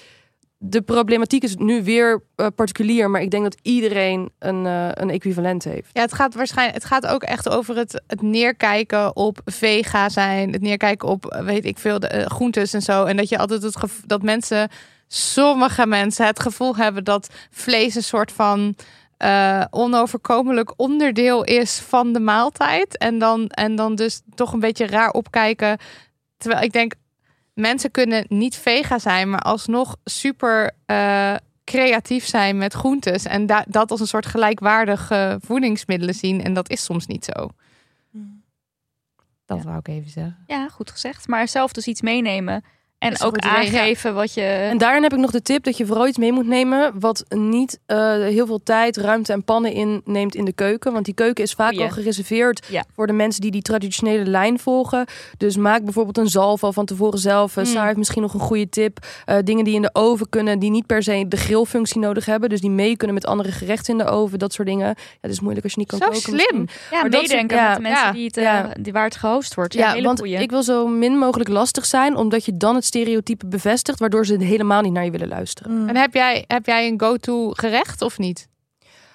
[0.64, 5.10] de problematiek is nu weer eh, particulier, maar ik denk dat iedereen een, eh, een
[5.10, 5.90] equivalent heeft.
[5.94, 6.78] Ja, het gaat waarschijnlijk.
[6.78, 10.52] Het gaat ook echt over het, het neerkijken op vega zijn.
[10.52, 13.06] Het neerkijken op, weet ik veel, de groentes en zo.
[13.06, 14.70] En dat je altijd het gevoel dat mensen,
[15.08, 18.76] sommige mensen, het gevoel hebben dat vlees een soort van
[19.22, 22.98] eh, onoverkomelijk onderdeel is van de maaltijd.
[22.98, 25.78] En dan, en dan dus toch een beetje raar opkijken.
[26.38, 26.94] Terwijl ik denk,
[27.54, 33.26] mensen kunnen niet vega zijn, maar alsnog super eh, creatief zijn met groentes.
[33.26, 36.44] En da- dat als een soort gelijkwaardige voedingsmiddelen zien.
[36.44, 37.50] En dat is soms niet zo.
[39.46, 39.64] Dat Ja.
[39.64, 40.38] wou ik even zeggen.
[40.48, 41.28] Ja, goed gezegd.
[41.28, 42.64] Maar zelf dus iets meenemen.
[43.02, 43.50] En een ook ja.
[43.50, 44.42] aangeven wat je...
[44.42, 47.26] En daarin heb ik nog de tip dat je vooral iets mee moet nemen wat
[47.30, 50.94] niet eh, heel veel tijd, ruimte en pannen inneemt in de keuken.
[50.94, 55.06] Want die keuken is vaak al gereserveerd voor de mensen die die traditionele lijn volgen.
[55.38, 57.56] Dus maak bijvoorbeeld een zalf al van tevoren zelf.
[57.58, 57.68] Uh, Mm.
[57.68, 58.98] Saar heeft misschien nog een goede tip.
[59.26, 62.50] Eh, dingen die in de oven kunnen, die niet per se de grillfunctie nodig hebben.
[62.50, 64.88] Dus die mee kunnen met andere gerechten in de oven, dat soort dingen.
[64.88, 66.22] Ja, het is moeilijk als je niet kan Zo koken.
[66.22, 66.36] slim.
[66.36, 66.70] misschien.
[66.92, 69.56] ja, maar meedenken ja, met de mensen ja, die, het, eh, die waar het gehost
[69.56, 69.74] wordt.
[69.74, 70.38] Ja, want goeie.
[70.38, 74.44] ik wil zo min mogelijk lastig zijn, omdat je dan het stereotype bevestigt, waardoor ze
[74.44, 75.82] helemaal niet naar je willen luisteren.
[75.82, 75.90] Mm.
[75.90, 78.48] En heb jij, heb jij een go-to gerecht of niet?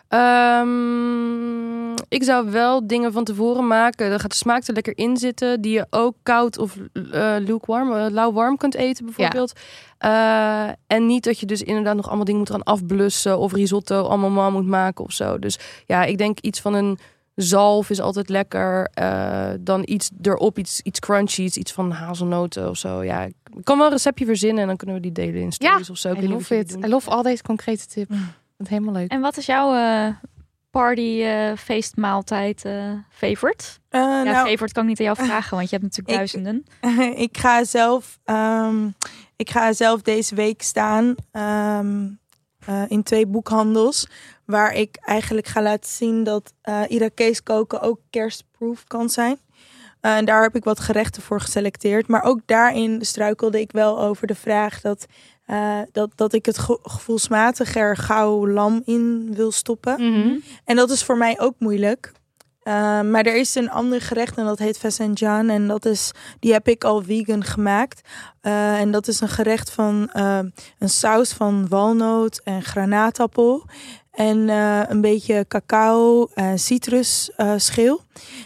[0.08, 4.10] Ehm, ik zou wel dingen van tevoren maken.
[4.10, 5.60] Dan gaat de smaak er lekker in zitten.
[5.60, 9.52] Die je ook koud of eh lukewarm, eh, lauw-warm kunt eten bijvoorbeeld.
[9.98, 13.38] Eh, en niet dat je dus inderdaad nog allemaal dingen moet gaan afblussen.
[13.38, 15.38] Of risotto allemaal moet maken of zo.
[15.38, 16.98] Dus ja, ik denk iets van een
[17.36, 18.90] zalf is altijd lekker.
[18.94, 21.56] Eh, dan iets erop, iets, iets crunchy's.
[21.56, 23.02] Iets van hazelnoten of zo.
[23.02, 24.61] Ja, ik kan wel een receptje verzinnen.
[24.61, 26.12] En dan kunnen we die delen in stories of zo.
[26.12, 26.72] Ik I love it.
[26.84, 28.16] I love al deze concrete tips.
[28.16, 28.32] Mm.
[28.57, 29.11] Dat helemaal leuk.
[29.11, 30.14] En wat is jouw eh,
[30.70, 33.64] party, eh, feestmaaltijd eh favorite?
[33.88, 36.16] Eh, ja, nou, favorite kan ik niet aan jou vragen, want je hebt natuurlijk ik-
[36.16, 36.64] duizenden.
[37.26, 38.88] ik ga zelf, ehm,
[39.36, 42.09] ik ga zelf deze week staan ehm,
[42.66, 44.09] eh, in twee boekhandels.
[44.44, 49.38] Waar ik eigenlijk ga laten zien dat eh Irakees koken ook kerstproof kan zijn.
[50.07, 52.09] Eh, en daar heb ik wat gerechten voor geselecteerd.
[52.09, 55.07] Maar ook daarin struikelde ik wel over de vraag dat,
[55.46, 60.12] eh, dat, dat ik het ge- gevoelsmatig er gauw lam in wil stoppen.
[60.12, 60.36] Mhm.
[60.64, 62.12] En dat is voor mij ook moeilijk.
[62.64, 65.48] Uh, maar er is een ander gerecht en dat heet Fasanjan.
[65.48, 68.09] En dat is, die heb ik al vegan gemaakt.
[68.42, 70.11] Uh, en dat is een gerecht van
[70.78, 73.64] een saus van walnoot en granaatappel.
[74.16, 78.00] En uh, een beetje cacao en citrusschil.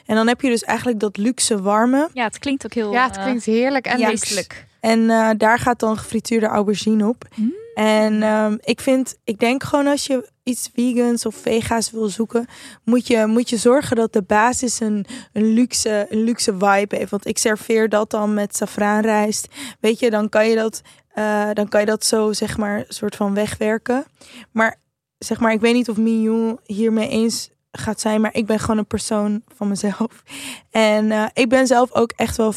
[0.06, 2.08] en dan heb je dus eigenlijk dat luxe warme.
[2.12, 4.66] Ja, het klinkt ook heel Ja, het klinkt heerlijk en ja, feestelijk.
[4.80, 7.24] En uh, daar gaat dan gefrituurde aubergine op.
[7.34, 7.54] Mm.
[7.74, 12.46] En um, ik vind, ik denk gewoon als je iets vegans of vega's wil zoeken,
[12.84, 17.10] moet je, moet je zorgen dat de basis een, een, luxe, een luxe vibe heeft.
[17.10, 19.48] Want ik serveer dat dan met safraanrijst.
[19.80, 20.82] Weet je, dan kan je dat,
[21.14, 24.04] uh, dan kan je dat zo zeg maar soort van wegwerken.
[24.50, 24.78] Maar
[25.24, 28.78] zeg maar, ik weet niet of Mignon hiermee eens gaat zijn, maar ik ben gewoon
[28.78, 30.22] een persoon van mezelf.
[30.70, 32.52] En uh, ik ben zelf ook echt wel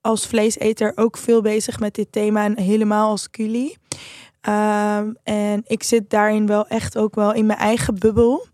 [0.00, 3.76] als vleeseter ook veel bezig met dit thema en helemaal als culie.
[4.48, 8.46] Um, en ik zit daarin wel echt ook wel in mijn eigen bubbel.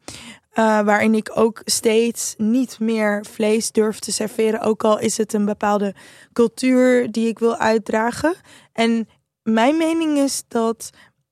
[0.54, 4.60] Uh, waarin ik ook steeds niet meer vlees durf te serveren.
[4.60, 5.94] Ook al is het een bepaalde
[6.32, 8.34] cultuur die ik wil uitdragen.
[8.72, 9.08] En
[9.42, 10.90] mijn mening is dat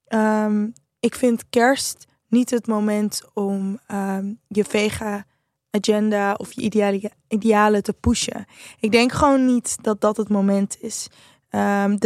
[0.09, 5.25] um, ik vind kerst niet het moment om um, je vega
[5.71, 8.47] agenda of je ideale, idealen te pushen.
[8.81, 11.09] Ik denk gewoon niet dat dat het moment is.
[11.51, 11.99] Um,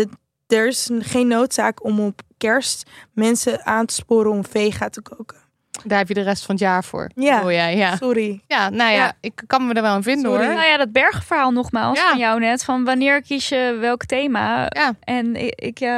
[0.46, 5.43] er is geen noodzaak om op kerst mensen aan te sporen om vega te koken.
[5.84, 7.10] Daar heb je de rest van het jaar voor.
[7.14, 7.96] Ja, jij, ja.
[7.96, 8.40] sorry.
[8.46, 9.12] Ja, nou ja, Ja.
[9.20, 10.46] ik kan me er wel aan vinden Sorry.
[10.46, 10.54] hoor.
[10.54, 12.08] Nou ja, dat bergverhaal nogmaals Ja.
[12.08, 12.64] van jou net.
[12.64, 14.66] Van wanneer kies je welk thema?
[14.68, 14.94] Ja.
[15.00, 15.88] En ik, ik eh,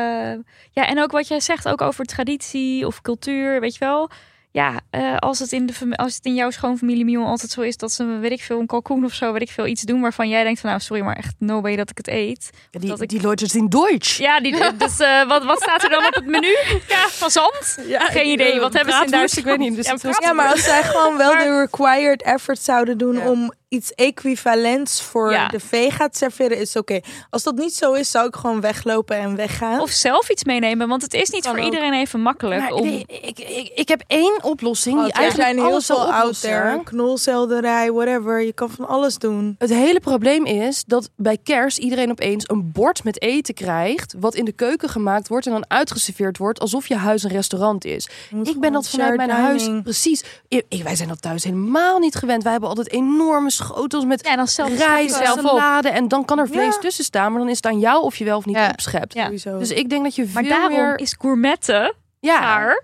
[0.71, 4.11] ja, en ook wat jij zegt, ook over traditie of cultuur, weet je wel.
[4.57, 7.77] Ja, eh, als, het in de, als het in jouw schoonfamilie Mion altijd zo is
[7.77, 10.29] dat ze, weet ik veel, een kalkoen of zo, weet ik veel, iets doen waarvan
[10.29, 12.51] jij denkt van, nou sorry, maar echt no way dat ik het eet.
[12.71, 14.19] Ja, die, dat ik- die Leute zijn Deutsch.
[14.19, 16.57] Ja, die, dus eh, wat, wat staat er dan op het menu?
[16.89, 17.79] Ja, van zand?
[17.89, 19.47] Geen idee, wat hebben ze in Duitsland?
[19.47, 19.77] Ik weet niet.
[20.03, 23.31] Dus Ja, maar als zij gewoon wel de required effort zouden doen Ja.
[23.31, 25.49] om iets equivalents voor Ja.
[25.49, 27.01] de vega te serveren, is oké.
[27.31, 29.81] Als dat niet zo is, zou ik gewoon weglopen en weggaan.
[29.81, 31.67] Of zelf iets meenemen, want het is niet Kan voor ook.
[31.73, 32.61] iedereen even makkelijk.
[32.61, 32.85] Maar om...
[32.87, 36.41] nee, ik, ik, ik heb één oplossing die er eigenlijk zijn heel alles veel out
[36.41, 36.81] there.
[36.85, 38.43] Knolselderij, whatever.
[38.43, 39.55] Je kan van alles doen.
[39.59, 44.35] Het hele probleem is dat bij kerst iedereen opeens een bord met eten krijgt, wat
[44.35, 48.09] in de keuken gemaakt wordt en dan uitgeserveerd wordt alsof je huis een restaurant is.
[48.43, 50.25] Ik ben dat vanuit mijn huis precies.
[50.49, 52.43] Ik, ik- wij zijn dat thuis helemaal niet gewend.
[52.43, 55.47] Wij hebben altijd enorme schotels met Ja, en dan zelf rijst, zelf op.
[55.47, 56.81] salade en dan kan er vlees Ja.
[56.81, 58.69] tussen staan, maar dan is het aan jou of je wel of niet Ja.
[58.71, 59.15] opschept.
[59.59, 60.99] Dus ik denk dat je Maar veel daarom meer...
[60.99, 62.83] is gourmetten ja, daar.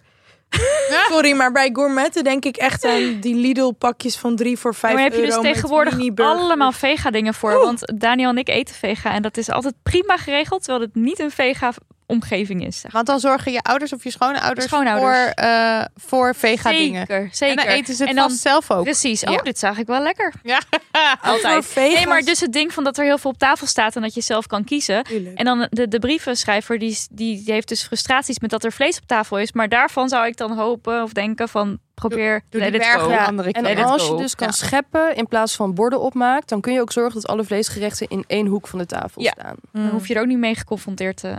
[1.10, 4.94] Sorry, maar bij gourmetten denk ik echt aan die Lidl pakjes van drie voor vijf
[4.94, 7.52] Maar heb je euro dus tegenwoordig allemaal vega dingen voor.
[7.60, 9.12] Want Daniel en ik eten vega.
[9.12, 10.62] En dat is altijd prima geregeld.
[10.64, 11.72] Terwijl het niet een vega
[12.06, 12.80] omgeving is.
[12.80, 12.92] zeg.
[12.92, 15.16] Want dan zorgen je ouders of je schoonouders, Schoonouders.
[15.16, 17.06] voor, eh voor vega dingen.
[17.06, 17.58] Zeker, zeker.
[17.58, 18.82] En dan eten ze het En dan- vast zelf ook.
[18.84, 19.24] Precies.
[19.24, 19.42] Oh, Ja.
[19.42, 20.32] dit zag ik wel lekker.
[20.42, 20.60] Ja.
[21.22, 21.72] Altijd.
[21.74, 24.14] Nee, maar dus het ding van dat er heel veel op tafel staat en dat
[24.14, 25.04] je zelf kan kiezen.
[25.04, 25.38] Tuurlijk.
[25.38, 28.98] En dan de, de brievenschrijver, die, die, die heeft dus frustraties met dat er vlees
[28.98, 29.52] op tafel is.
[29.52, 33.52] Maar daarvan zou ik dan hopen of denken van probeer Doe let die Ja, andere
[33.52, 34.52] En als je dus kan Ja.
[34.52, 38.24] scheppen in plaats van borden opmaakt, dan kun je ook zorgen dat alle vleesgerechten in
[38.26, 39.32] één hoek van de tafel Ja.
[39.38, 39.56] staan.
[39.72, 41.34] Dan hoef je er ook niet mee geconfronteerd te,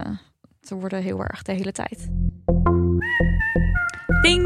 [0.73, 2.09] te worden heel erg de hele tijd.
[4.21, 4.43] Ding,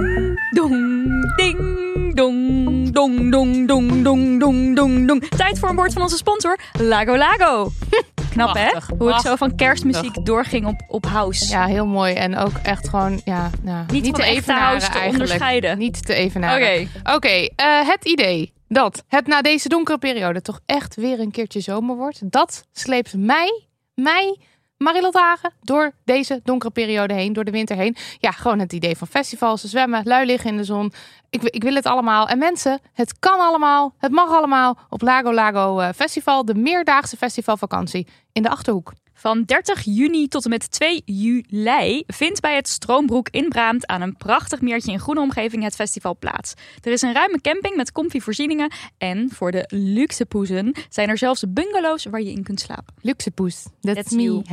[0.49, 5.27] dong, ding, dong, dong, dong, dong, dong, dong, dong, dong.
[5.27, 7.69] Tijd voor een woord van onze sponsor, Lago Lago.
[8.31, 8.69] Knap hè?
[8.97, 11.49] Hoe het zo van kerstmuziek doorging op, op house.
[11.49, 12.13] Ja, heel mooi.
[12.13, 15.21] En ook echt gewoon, ja, nou, Niet, niet, van te evenaren house te eigenlijk.
[15.21, 15.77] onderscheiden.
[15.77, 16.21] Niet te Oké.
[16.21, 16.89] evenaren.
[17.03, 21.59] Oké, eh, het idee dat het na deze donkere periode toch echt weer een keertje
[21.59, 22.31] zomer wordt.
[22.31, 23.63] Dat sleept mij,
[23.93, 24.37] mij,
[24.77, 27.95] Marilotte Hagen door deze donkere periode heen, door de winter heen.
[28.19, 30.93] Ja, gewoon het idee van festivals, zwemmen, lui liggen in de zon.
[31.29, 32.27] Ik, ik wil het allemaal.
[32.27, 37.17] En mensen, het kan allemaal, het mag allemaal op Lago Lago eh, Festival, de meerdaagse
[37.17, 38.93] festivalvakantie in de Achterhoek.
[39.19, 44.01] Van 30 juni tot en met 2 juli vindt bij het Stroombroek in Braamt aan
[44.01, 46.53] een prachtig meertje in groene omgeving het festival plaats.
[46.83, 51.17] Er is een ruime camping met comfy voorzieningen en voor de luxe poezen zijn er
[51.17, 52.93] zelfs bungalows waar je in kunt slapen.
[53.01, 53.63] Luxe poes.
[53.81, 54.21] That's, That's me.
[54.21, 54.43] you.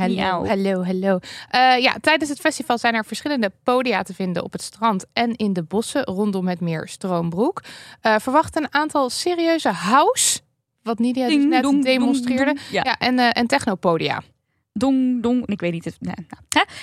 [0.47, 1.19] Hallo, hallo.
[1.49, 5.35] Eh, ja, tijdens het festival zijn er verschillende podia te vinden op het strand en
[5.35, 7.63] in de bossen rondom het meer Stroombroek.
[8.01, 10.39] Eh verwacht een aantal serieuze house,
[10.81, 12.57] wat Nidia dus Ding, net dong, demonstreerde.
[12.71, 14.21] Ja, en, eh en technopodia.
[14.77, 15.47] Dong, dong.
[15.47, 15.85] Ik weet niet.
[15.85, 16.17] Het, nou?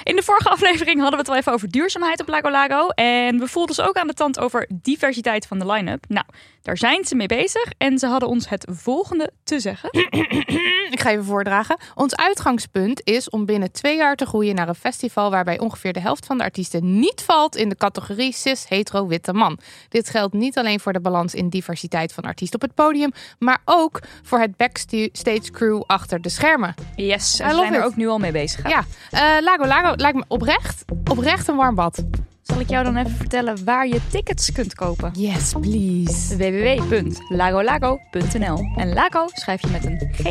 [0.03, 2.89] In de vorige aflevering hadden we het al even over duurzaamheid op Lago Lago.
[2.89, 6.05] En we voelden ons ook aan de tand over diversiteit van de line-up.
[6.09, 6.27] Nou,
[6.63, 7.73] daar zijn ze mee bezig.
[7.79, 9.91] En ze hadden ons het volgende te zeggen.
[10.93, 11.77] Ik ga even voordragen.
[11.95, 16.01] Ons uitgangspunt is om binnen twee jaar te groeien naar een festival waarbij ongeveer de
[16.01, 19.59] helft van de artiesten niet valt in de categorie cis hetero witte man.
[19.89, 23.61] Dit geldt niet alleen voor de balans in diversiteit van artiesten op het podium, maar
[23.65, 26.75] ook voor het backstage crew achter de schermen.
[26.97, 27.87] Yes, love zijn er it.
[27.87, 28.69] ook nu al mee bezig.
[28.69, 32.05] Ja, eh, Lago Lago lijkt me oprecht, oprecht een warm bad.
[32.43, 35.11] Zal ik jou dan even vertellen waar je tickets kunt kopen?
[35.13, 36.37] Yes, please.
[36.37, 40.23] www.lagolago.nl En Lago schrijf je met een G.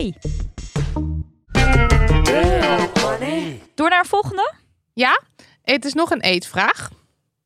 [3.76, 4.54] Door naar een volgende.
[4.94, 5.22] Ja,
[5.64, 6.90] het is nog een eetvraag.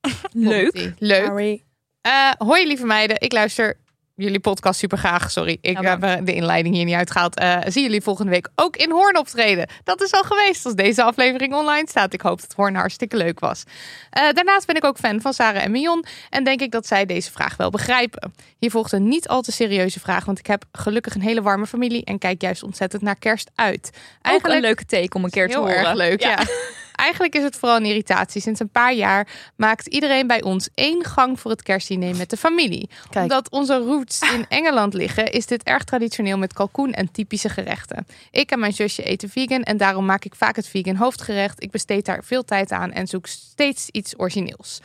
[0.32, 0.94] Leuk.
[1.00, 1.64] Leuk.
[2.02, 3.78] Eh, hoi lieve meiden, ik luister
[4.16, 5.32] jullie podcast super graag.
[5.32, 7.36] Sorry, ik Ja, heb eh, de inleiding hier niet uitgehaald.
[7.36, 9.68] Eh, zie jullie volgende week ook in Hoorn optreden.
[9.84, 12.14] Dat is al geweest als deze aflevering online staat.
[12.14, 13.64] Ik hoop dat Hoorn hartstikke leuk was.
[14.10, 17.06] Eh, daarnaast ben ik ook fan van Sarah en Mion en denk ik dat zij
[17.06, 18.34] deze vraag wel begrijpen.
[18.58, 21.66] Hier volgt een niet al te serieuze vraag, want ik heb gelukkig een hele warme
[21.66, 23.90] familie en kijk juist ontzettend naar kerst uit.
[24.32, 25.78] Ook een leuke take om een keer te Heel horen.
[25.78, 26.38] erg leuk, ja.
[26.96, 28.42] Eigenlijk is het vooral een irritatie.
[28.42, 32.38] Sinds een paar jaar maakt iedereen bij ons één gang voor het kerstdiner met de
[32.38, 32.90] familie.
[33.10, 33.24] Kijk.
[33.24, 38.08] Omdat onze roots in Engeland liggen, is dit erg traditioneel met kalkoen en typische gerechten.
[38.32, 41.64] Ik en mijn zusje eten vegan en daarom maak ik vaak het vegan hoofdgerecht.
[41.64, 44.82] Ik besteed daar veel tijd aan en zoek steeds iets origineels.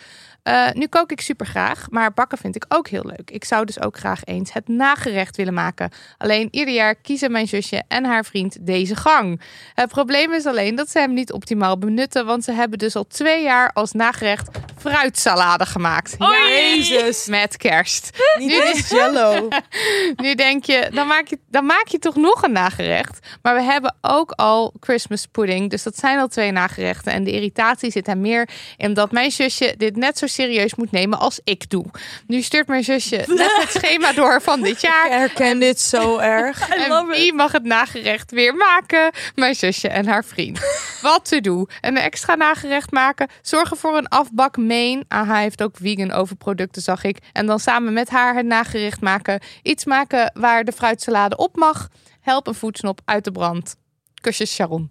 [0.50, 3.30] Eh, nu kook ik super graag, maar bakken vind ik ook heel leuk.
[3.30, 5.90] Ik zou dus ook graag eens het nagerecht willen maken.
[6.18, 9.40] Alleen ieder jaar kiezen mijn zusje en haar vriend deze gang.
[9.74, 13.06] Het probleem is alleen dat ze hem niet optimaal benutten, want ze hebben dus al
[13.06, 14.48] twee jaar als nagerecht
[14.80, 16.16] fruitsalade gemaakt.
[16.18, 17.26] Jezus.
[17.26, 18.10] met kerst.
[18.38, 19.48] Niet eens jello.
[20.16, 23.18] Nu denk je dan, maak je, dan maak je toch nog een nagerecht.
[23.42, 25.70] Maar we hebben ook al Christmas pudding.
[25.70, 27.12] Dus dat zijn al twee nagerechten.
[27.12, 30.90] En de irritatie zit hem meer in dat mijn zusje dit net zo serieus moet
[30.90, 31.84] nemen als ik doe.
[32.26, 35.08] Nu stuurt mijn zusje net het schema door van dit Ik jaar.
[35.08, 36.68] herken dit zo erg.
[36.68, 39.10] En wie mag het nagerecht weer maken?
[39.34, 40.58] Mijn zusje en haar vriend.
[41.02, 41.68] Wat te doen?
[41.80, 43.28] Een extra nagerecht maken.
[43.42, 45.04] Zorgen voor een afbak main.
[45.08, 47.18] Ah, hij heeft ook vegan overproducten, zag ik.
[47.32, 49.40] En dan samen met haar het nagerecht maken.
[49.62, 51.88] Iets maken waar de fruitsalade op mag.
[52.20, 53.76] Help een voedsnop uit de brand.
[54.20, 54.90] Kusjes Sharon.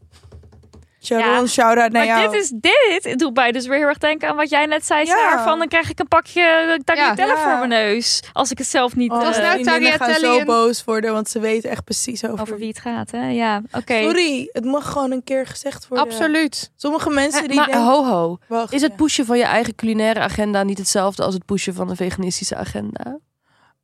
[1.01, 2.31] Sharon, Ja, shout-out naar Maar jou.
[2.31, 2.99] dit is dit.
[3.01, 5.43] Het doet mij dus weer heel erg denken aan wat jij net zei, Ja.
[5.43, 7.37] Van dan krijg ik een pakje tagliatelle Ja.
[7.41, 8.23] voor mijn neus.
[8.33, 9.11] Als ik het zelf niet...
[9.11, 12.25] Oh, Dat is nou vriendinnen gaan zo tagliatelle boos worden, want ze weten echt precies
[12.25, 13.27] over, over wie het gaat, hè?
[13.29, 14.01] Ja, oké.
[14.01, 16.07] Sorry, het mag gewoon een keer gezegd worden.
[16.07, 16.71] Absoluut.
[16.75, 17.83] Sommige mensen die maar denken...
[17.85, 18.97] ho ho, Wacht, is het ja.
[18.97, 23.17] pushen van je eigen culinaire agenda niet hetzelfde als het pushen van de veganistische agenda?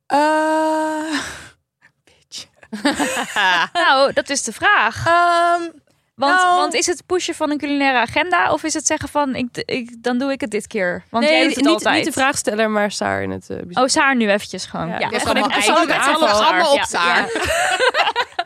[0.06, 0.18] Eh,
[3.72, 5.06] Nou, dat is de vraag.
[5.06, 5.62] ehm,
[6.16, 9.34] Want, Nou- want is het pushen van een culinaire agenda of is het zeggen van
[9.34, 11.04] ik, ik, dan doe ik het dit keer?
[11.10, 11.96] Want jij doet het niet, altijd.
[11.96, 14.88] niet de vraagsteller, maar Saar in het uh, Oh, Saar nu eventjes gewoon.
[14.88, 17.16] Ja, Ja, is gewoon allemaal op Ja, Saar.
[17.16, 17.40] ja.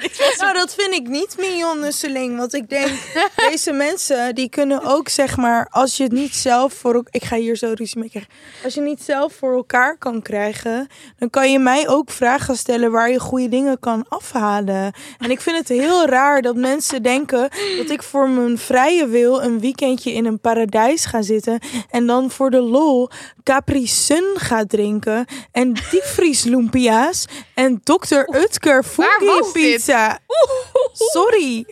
[0.39, 2.37] Nou, dat vind ik niet Mignon Nusseling.
[2.37, 2.89] Want ik denk,
[3.51, 7.13] deze mensen die kunnen ook zeg maar, als je het niet zelf voor elkaar.
[7.15, 8.31] Ik ga hier zo ruzie mee krijgen.
[8.65, 10.87] Als je niet zelf voor elkaar kan krijgen,
[11.19, 14.93] dan kan je mij ook vragen stellen waar je goede dingen kan afhalen.
[15.19, 19.43] En ik vind het heel raar dat mensen denken dat ik voor mijn vrije wil
[19.43, 21.59] een weekendje in een paradijs ga zitten.
[21.91, 23.11] En dan voor de lol
[23.43, 25.27] Capri Sun ga drinken.
[25.53, 27.25] En diepvriesloempia's.
[27.55, 28.37] En Dr.
[28.37, 28.85] Utker
[29.19, 29.53] dit?
[29.53, 30.19] pizza.
[30.93, 31.65] Sorry.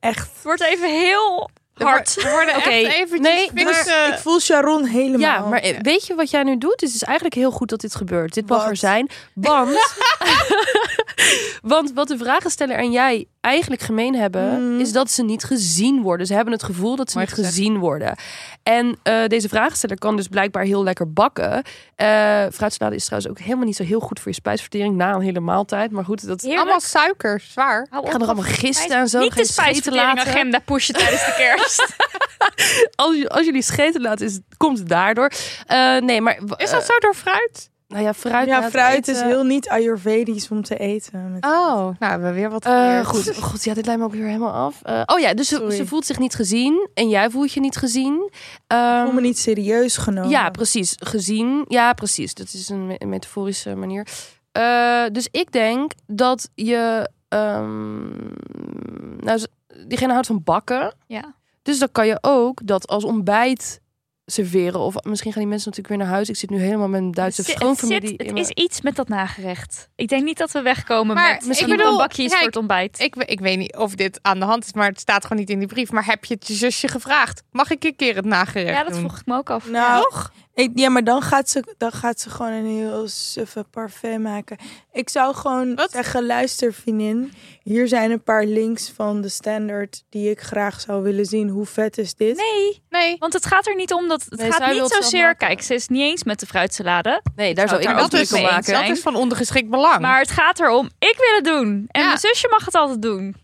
[0.00, 0.28] Echt.
[0.32, 1.50] Het wordt even heel
[1.82, 2.22] hard.
[2.30, 5.20] Worden Oké, echt eventjes nee, maar- eh, Ik voel Sharon helemaal.
[5.20, 6.80] Ja, maar eh, weet je wat jij nu doet?
[6.80, 8.34] Het is eigenlijk heel goed dat dit gebeurt.
[8.34, 8.68] Dit mag Wat?
[8.70, 9.08] er zijn.
[9.34, 9.70] Want,
[11.62, 14.80] want wat de vragensteller en jij eigenlijk gemeen hebben, Mm.
[14.80, 16.26] is dat ze niet gezien worden.
[16.26, 17.54] Ze hebben het gevoel dat ze Mooi niet gezegd.
[17.56, 18.16] gezien worden.
[18.70, 21.62] En eh, deze vragensteller kan dus blijkbaar heel lekker bakken.
[22.52, 25.40] Fruitsalade is trouwens ook helemaal niet zo heel goed voor je spijsvertering na een hele
[25.40, 25.90] maaltijd.
[25.90, 26.60] Maar goed, dat Heerlijk.
[26.62, 27.86] allemaal suiker, zwaar.
[27.90, 28.20] Hou gaan op.
[28.20, 29.18] er allemaal gisten en zo.
[29.18, 30.32] Niet de scheten spijsvertering laten.
[30.32, 31.86] agenda pushen tijdens de kerst.
[32.94, 35.30] Als, als jullie scheten laten, is, komt het daardoor.
[35.66, 37.70] Eh, nee, maar Is dat zo door fruit?
[37.90, 38.46] Nou ja, fruit.
[38.48, 41.32] Ja, fruit is heel niet Ayurvedisch om te eten.
[41.32, 43.06] Met- Oh, nou hebben we weer wat geleerd.
[43.06, 44.82] goed, goed, ja, dit lijkt me ook weer helemaal af.
[44.82, 48.28] Eh, oh ja, dus ze, voelt zich niet gezien en jij voelt je niet gezien.
[48.32, 50.30] Ik Ehm, voel me niet serieus genomen.
[50.30, 50.94] ja, precies.
[50.98, 51.64] Gezien.
[51.68, 52.34] Ja, precies.
[52.34, 54.06] Dat is een, me- een metaforische manier.
[54.52, 57.10] Eh, dus ik denk dat je.
[57.28, 58.08] ehm,
[59.16, 59.40] nou,
[59.86, 60.94] diegene houdt van bakken.
[61.06, 61.34] Ja.
[61.62, 63.80] Dus dan kan je ook dat als ontbijt
[64.32, 64.80] serveren.
[64.80, 66.28] Of misschien gaan die mensen natuurlijk weer naar huis.
[66.28, 68.00] Ik zit nu helemaal met een Duitse zit- schoonfamilie.
[68.00, 69.88] Het, zit- in het mijn- is iets met dat nagerecht.
[69.96, 72.56] Ik denk niet dat we wegkomen Maar met ik misschien bedoel, een bakje voor het
[72.56, 73.00] ontbijt.
[73.00, 75.50] Ik, ik weet niet of dit aan de hand is, maar het staat gewoon niet
[75.50, 75.90] in die brief.
[75.90, 77.42] Maar heb je het je zusje gevraagd?
[77.50, 79.68] Mag ik een keer het nagerecht ja, dat vroeg ik me ook af.
[79.70, 80.32] Nou, Toch?
[80.54, 84.56] Ik, ja, maar dan gaat, ze, dan gaat ze gewoon een heel suffe parfum maken.
[84.92, 85.90] Ik zou gewoon Wat?
[85.90, 87.32] zeggen, luister vriendin.
[87.62, 91.48] Hier zijn een paar links van de standaard die ik graag zou willen zien.
[91.48, 92.36] Hoe vet is dit?
[92.36, 93.16] Nee, Nee.
[93.18, 94.24] want het gaat er niet om dat.
[94.28, 95.34] Het Nee, gaat niet zozeer.
[95.36, 97.22] Kijk, ze is niet eens met de fruitsalade.
[97.36, 98.72] Nee, daar zou ik ook druk mee om maken.
[98.72, 100.00] Dat is van ondergeschikt belang.
[100.00, 101.84] Maar het gaat erom, ik wil het doen.
[101.88, 102.06] En Ja.
[102.06, 103.36] mijn zusje mag het altijd doen.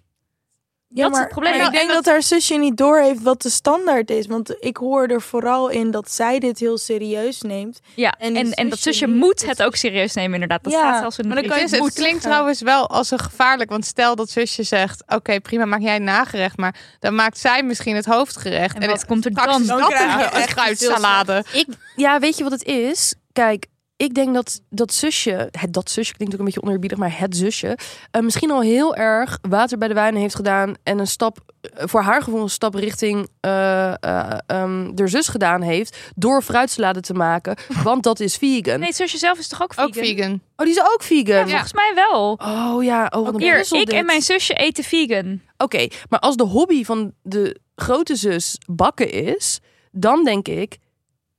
[0.88, 1.52] Ja, Dat is maar, het probleem.
[1.52, 4.26] maar En ik denk dat- dat haar zusje niet doorheeft wat de standaard is.
[4.26, 7.80] Want ik hoor er vooral in dat zij dit heel serieus neemt.
[7.94, 10.64] Ja, En en, en, dat zusje moet het ook serieus nemen, inderdaad.
[10.64, 11.58] Dat Ja, staat zelfs in de maar dan brief.
[11.60, 13.70] kan je het, het het klinkt trouwens wel als een gevaarlijk.
[13.70, 16.56] Want stel dat zusje zegt: Oké, prima, maak jij een nagerecht.
[16.56, 18.78] Maar dan maakt zij misschien het hoofdgerecht.
[18.78, 19.66] En wat komt er dan?
[19.66, 21.44] Dan dat krijg je een- een echt fruitsalade.
[21.52, 21.66] Ik,
[21.96, 23.14] ja, weet je wat het is?
[23.32, 23.66] Kijk,
[23.96, 27.36] ik denk dat dat zusje, het, dat zusje klinkt ook een beetje oneerbiedig, maar het
[27.36, 27.78] zusje,
[28.10, 31.86] eh, misschien al heel erg water bij de wijn heeft gedaan en een stap, eh,
[31.86, 37.00] voor haar gevoel een stap richting eh eh, ehm, de zus gedaan heeft door fruitsalade
[37.00, 38.78] te maken, want dat is vegan.
[38.78, 39.88] Nee, het zusje zelf is toch ook vegan?
[39.88, 40.40] Ook vegan.
[40.56, 41.36] Oh, die is ook vegan.
[41.36, 42.38] Ja, volgens mij wel.
[42.42, 43.88] Oh ja, oh, wat Hier, ik dit.
[43.88, 45.40] en mijn zusje eten vegan.
[45.56, 50.78] Oké, maar als de hobby van de grote zus bakken is, dan denk ik,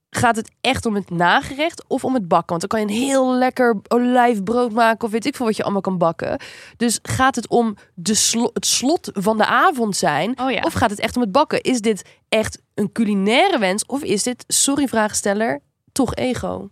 [0.10, 2.48] gaat het echt om het nagerecht of om het bakken?
[2.58, 5.64] Want dan kan je een heel lekker olijfbrood maken of weet ik veel wat je
[5.64, 6.40] allemaal kan bakken.
[6.78, 10.40] Dus gaat het om de slo- het slot van de avond zijn?
[10.42, 10.62] Oh ja.
[10.62, 11.62] Of gaat het echt om het bakken?
[11.62, 15.60] Is dit echt een culinaire wens of is dit, sorry vraagsteller,
[15.92, 16.70] toch ego?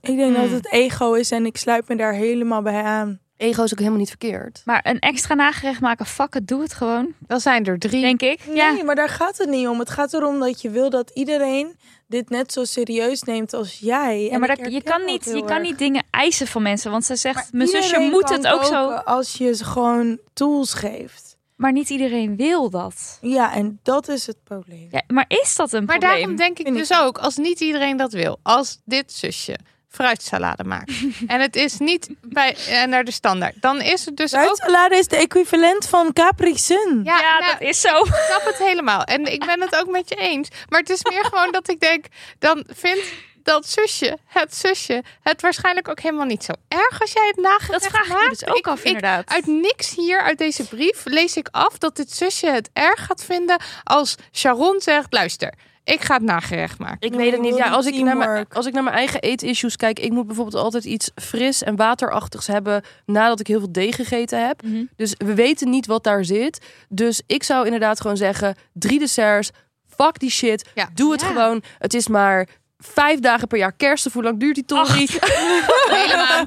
[0.00, 0.54] Ik denk dat Hmm.
[0.54, 3.18] het ego is en ik sluit me daar helemaal bij aan.
[3.36, 4.62] Ego is ook helemaal niet verkeerd.
[4.64, 7.14] Maar een extra nagerecht maken, fuck het, doe het gewoon.
[7.20, 8.00] Dan zijn er drie.
[8.00, 8.46] Denk ik.
[8.46, 8.84] Nee, Ja.
[8.84, 9.78] maar daar gaat het niet om.
[9.78, 11.76] Het gaat erom dat je wil dat iedereen
[12.06, 14.22] dit net zo serieus neemt als jij.
[14.22, 16.90] Ja, maar dat, je, kan niet, je kan niet dingen eisen van mensen.
[16.90, 18.90] Want ze zegt, Maar mijn zusje moet kan het ook zo.
[18.90, 21.36] Als je ze gewoon tools geeft.
[21.56, 23.18] Maar niet iedereen wil dat.
[23.20, 24.88] Ja, en dat is het probleem.
[24.90, 26.18] Ja, maar is dat een Maar probleem?
[26.18, 26.96] daarom denk ik Vind dus ik.
[27.00, 29.58] ook, als niet iedereen dat wil, als dit zusje
[29.96, 30.92] fruitsalade maakt
[31.26, 34.40] en het is niet bij eh, naar de standaard, dan is het dus ook.
[34.40, 37.00] Fruitsalade is de equivalent van Capri Sun.
[37.04, 37.98] Ja, ja, nou, dat is zo.
[37.98, 39.02] ik snap het helemaal.
[39.02, 40.48] En ik ben het ook met je eens.
[40.68, 42.04] Maar het is meer gewoon dat ik denk,
[42.38, 43.04] dan vindt
[43.42, 47.82] dat zusje, het zusje, het waarschijnlijk ook helemaal niet zo erg als jij het nagerecht
[47.82, 49.30] Dat vraag ik dus ook Ik- af, ik- inderdaad.
[49.32, 53.24] Uit niks hier, uit deze brief, lees ik af dat dit zusje het erg gaat
[53.24, 55.52] vinden als Sharon zegt, luister,
[55.94, 56.98] ik ga het nagerecht maken.
[57.00, 57.56] Ik weet het niet.
[57.56, 60.62] Ja, als, ik naar mijn, als ik naar mijn eigen eetissues kijk, ik moet bijvoorbeeld
[60.64, 64.62] altijd iets fris en waterachtigs hebben nadat ik heel veel deeg gegeten heb.
[64.62, 64.84] Mhm.
[64.96, 66.64] Dus we weten niet wat daar zit.
[66.88, 69.50] Dus ik zou inderdaad gewoon zeggen, drie desserts,
[69.96, 70.88] fuck die shit, Ja.
[70.94, 71.26] doe het Ja.
[71.26, 71.62] gewoon.
[71.78, 74.12] Het is maar vijf dagen per jaar kerst.
[74.12, 75.08] Hoe lang duurt die tory?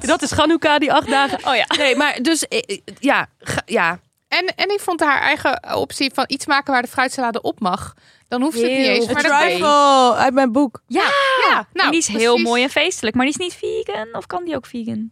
[0.00, 1.38] Dat is Hanukkah, die acht dagen.
[1.46, 1.64] Oh ja.
[1.78, 3.26] Nee, maar dus eh, eh, ja,
[3.66, 3.98] ja.
[4.28, 7.94] En, en ik vond haar eigen optie van iets maken waar de fruitsalade op mag.
[8.30, 9.06] Dan hoeft het niet eens.
[9.06, 10.82] Een dat trifle uit mijn boek.
[10.86, 11.02] Ja,
[11.48, 12.48] Ja, nou, en die is heel precies.
[12.48, 13.16] mooi en feestelijk.
[13.16, 14.08] Maar die is niet vegan.
[14.12, 15.10] Of kan die ook vegan?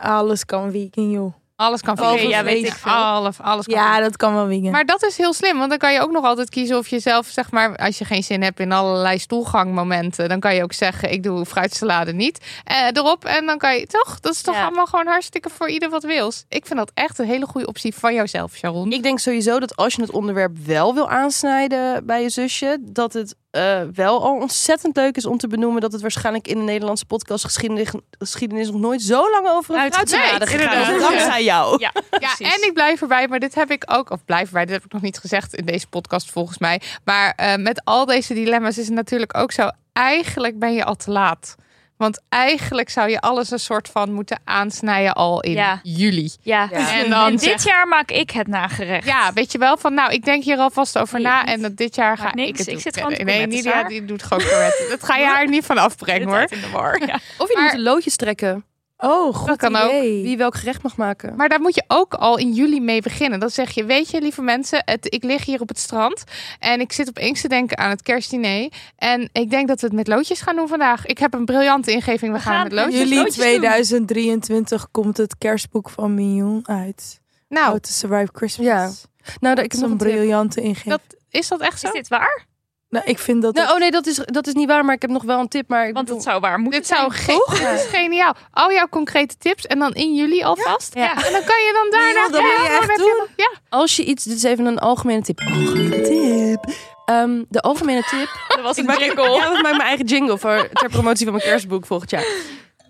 [0.00, 1.34] Alles kan vegan, joh.
[1.58, 2.28] Alles kan vegan.
[2.28, 2.92] ja, weet ik veel.
[2.92, 4.72] Alles, alles kan Ja, dat kan wel wingen.
[4.72, 6.98] Maar dat is heel slim, want dan kan je ook nog altijd kiezen of je
[6.98, 10.72] zelf, zeg maar, als je geen zin hebt in allerlei stoelgangmomenten, dan kan je ook
[10.72, 13.24] zeggen, ik doe fruitsalade niet eh, erop.
[13.24, 14.62] En dan kan je toch, dat is toch Ja.
[14.64, 16.44] allemaal gewoon hartstikke voor ieder wat wils.
[16.48, 18.92] Ik vind dat echt een hele goede optie van jouzelf, Sharon.
[18.92, 23.12] Ik denk sowieso dat als je het onderwerp wel wil aansnijden bij je zusje, dat
[23.12, 26.62] het eh, wel al ontzettend leuk is om te benoemen dat het waarschijnlijk in de
[26.64, 27.88] Nederlandse podcastgeschiedenis
[28.18, 31.00] geschiedenis nog nooit zo lang over een Uit- fruitsalade gegaan is.
[31.02, 31.76] Dankzij jou.
[31.80, 34.74] Ja, Ja, en ik blijf erbij, maar dit heb ik ook, of blijf erbij, dit
[34.74, 36.80] heb ik nog niet gezegd in deze podcast volgens mij.
[37.04, 40.96] Maar eh, met al deze dilemma's is het natuurlijk ook zo, eigenlijk ben je al
[40.96, 41.54] te laat.
[41.98, 45.80] Want eigenlijk zou je alles een soort van moeten aansnijden al in Ja.
[45.82, 46.30] juli.
[46.42, 46.68] Ja.
[46.70, 46.92] Ja.
[47.02, 49.06] En dan En dit zeg- jaar maak ik het nagerecht.
[49.06, 51.44] Ja, weet je wel van, nou, ik denk hier alvast over na.
[51.44, 52.80] En dat dit jaar ga ik het Ik doen.
[52.80, 54.88] zit gewoon Nee, Nidia, die doet gewoon gourmetten.
[54.88, 56.46] Dat ga je haar niet van afbrengen hoor.
[56.48, 57.06] in de war.
[57.06, 57.18] Ja.
[57.38, 58.64] Of je Maar- moet de loodjes trekken.
[58.98, 59.90] Oh, goed kan ook.
[59.90, 60.22] idee.
[60.22, 61.36] Wie welk gerecht mag maken.
[61.36, 63.40] Maar daar moet je ook al in juli mee beginnen.
[63.40, 66.24] Dan zeg je, weet je, lieve mensen, het, ik lig hier op het strand
[66.58, 68.72] en ik zit opeens te denken aan het kerstdiner.
[68.96, 71.06] En ik denk dat we het met loodjes gaan doen vandaag.
[71.06, 72.32] Ik heb een briljante ingeving.
[72.32, 73.00] We, gaan, gaan het met loodjes.
[73.02, 73.44] Juli loodjes doen.
[73.44, 77.20] 2023 komt het kerstboek van Mignon uit.
[77.48, 78.66] Nou, How to Survive Christmas.
[78.66, 78.80] Ja.
[78.80, 78.94] Nou,
[79.40, 80.90] Dat dat, ik heb een briljante ingeving.
[80.90, 81.86] dat, is dat echt zo?
[81.86, 82.46] Is dit waar?
[82.90, 83.54] Nou, ik vind dat...
[83.54, 85.48] Nou, oh nee, dat is, dat is niet waar, maar ik heb nog wel een
[85.48, 85.68] tip.
[85.68, 87.24] Maar ik Want bedoel- het zou waar moeten Dit zou zijn.
[87.38, 88.34] ge- dit is geniaal.
[88.50, 90.94] Al jouw concrete tips en dan in juli alvast.
[90.94, 91.10] Ja.
[91.10, 92.28] En dan kan je dan daarna.
[92.28, 93.06] Dat je Ja, echt doen.
[93.06, 95.40] je- Ja, als je iets, dit is even een algemene tip.
[95.40, 96.74] Algemene tip.
[97.04, 98.28] Ehm, de algemene tip.
[98.48, 99.30] Dat was een maak, jingle.
[99.30, 102.24] Ja, ik maak mijn eigen jingle voor, ter promotie van mijn kerstboek volgend jaar.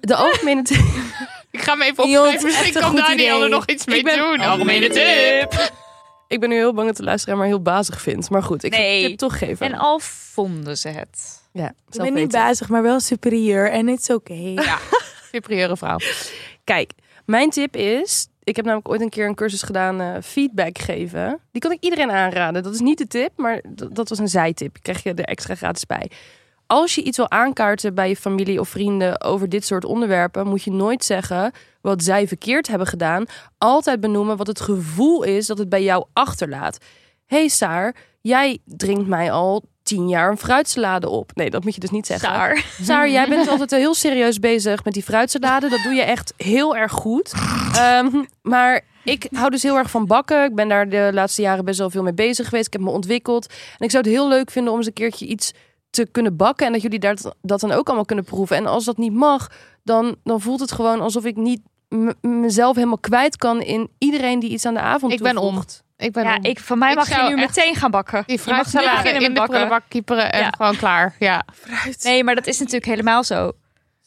[0.01, 0.79] De algemene tip.
[1.51, 2.45] ik ga hem even opschrijven.
[2.47, 4.41] Misschien een kan Daniel er nog iets mee Ik ben- doen.
[4.41, 5.73] Algemene tip.
[6.29, 8.31] Ik ben nu heel bang dat de luisteraar maar heel bazig vindt.
[8.31, 9.03] Maar goed, ik ga Nee.
[9.03, 9.67] de tip toch geven.
[9.67, 11.43] En al vonden ze het.
[11.53, 13.71] ja, ik ben niet bazig, maar wel superieur.
[13.71, 14.53] En it's okay.
[14.55, 14.79] Ja,
[15.33, 15.97] superieure vrouw.
[16.65, 16.93] Kijk,
[17.25, 18.27] mijn tip is...
[18.45, 21.41] Ik heb namelijk ooit een keer een cursus gedaan, eh, feedback geven.
[21.53, 22.63] Die kan ik iedereen aanraden.
[22.63, 24.77] Dat is niet de tip, maar dat was een zijtip.
[24.83, 26.11] Krijg je er extra gratis bij.
[26.71, 30.63] Als je iets wil aankaarten bij je familie of vrienden over dit soort onderwerpen, moet
[30.63, 33.25] je nooit zeggen wat zij verkeerd hebben gedaan.
[33.59, 36.79] Altijd benoemen wat het gevoel is dat het bij jou achterlaat.
[37.27, 41.31] hey Saar, jij drinkt mij al tien jaar een fruitsalade op.
[41.35, 42.29] Nee, dat moet je dus niet zeggen.
[42.29, 42.65] Saar.
[42.83, 45.69] Saar, jij bent altijd heel serieus bezig met die fruitsalade.
[45.69, 47.33] Dat doe je echt heel erg goed.
[47.75, 50.45] Ehm, maar ik hou dus heel erg van bakken.
[50.45, 52.67] Ik ben daar de laatste jaren best wel veel mee bezig geweest.
[52.67, 53.47] Ik heb me ontwikkeld.
[53.47, 55.53] En ik zou het heel leuk vinden om eens een keertje iets
[55.91, 56.67] te kunnen bakken.
[56.67, 58.57] En dat jullie daar dat dan ook allemaal kunnen proeven.
[58.57, 59.51] En als dat niet mag,
[59.83, 61.61] dan, dan voelt het gewoon alsof ik niet
[62.21, 65.63] mezelf helemaal kwijt kan in iedereen die iets aan de avond Ik ben om.
[65.97, 66.45] Ik ben Ja, om.
[66.45, 68.23] ik, van mij Ik mag je nu echt- meteen gaan bakken.
[68.27, 69.55] Die Je mag nu fruitsalade beginnen in met de bakken.
[69.55, 70.51] prullenbak kieperen en Ja.
[70.57, 71.15] gewoon klaar.
[71.19, 71.45] Ja.
[72.03, 73.53] Nee, maar dat is natuurlijk helemaal zo.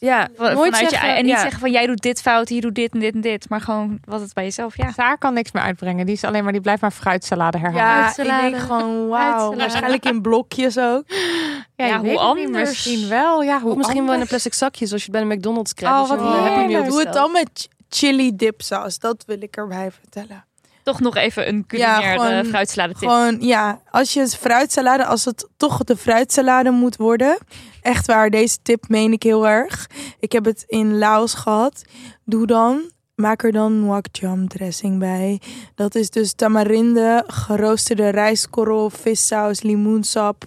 [0.06, 1.42] Ja, Van- nooit Vanuit zeggen, je, en niet ja.
[1.42, 3.50] zeggen van jij doet dit fout, je doet dit en dit en dit.
[3.50, 4.92] Maar gewoon wat het bij jezelf, ja.
[4.96, 6.06] Daar kan niks meer uitbrengen.
[6.06, 8.14] Die is alleen maar die blijft maar fruitsalade herhalen.
[8.26, 9.56] Ja, ik denk gewoon wauw.
[9.56, 11.04] Waarschijnlijk in blokjes ook.
[11.76, 12.70] Ja, Ja, hoe niet, anders?
[12.70, 13.42] Misschien wel.
[13.44, 15.74] Ja, hoe Of misschien wel in een plastic zakje, zoals je het bij de McDonald's
[15.74, 16.00] krijgt.
[16.00, 16.90] Oh, wat een Happy Meal heerlijk.
[16.90, 19.00] Doe het dan met ch- chili dipsaus.
[19.00, 20.46] Dat wil ik erbij vertellen.
[20.84, 23.10] Toch nog even een culinaire gewoon- fruitsalade tip.
[23.10, 27.38] Gewoon, ja, als je het fruitsalade, als het toch de fruitsalade moet worden.
[27.82, 29.90] Echt waar, deze tip meen ik heel erg.
[30.20, 31.82] Ik heb het in Laos gehad.
[32.26, 35.42] Doe dan, maak er dan wok jam dressing bij.
[35.76, 40.44] Dat is dus tamarinde, geroosterde rijstkorrel, vissaus, limoensap.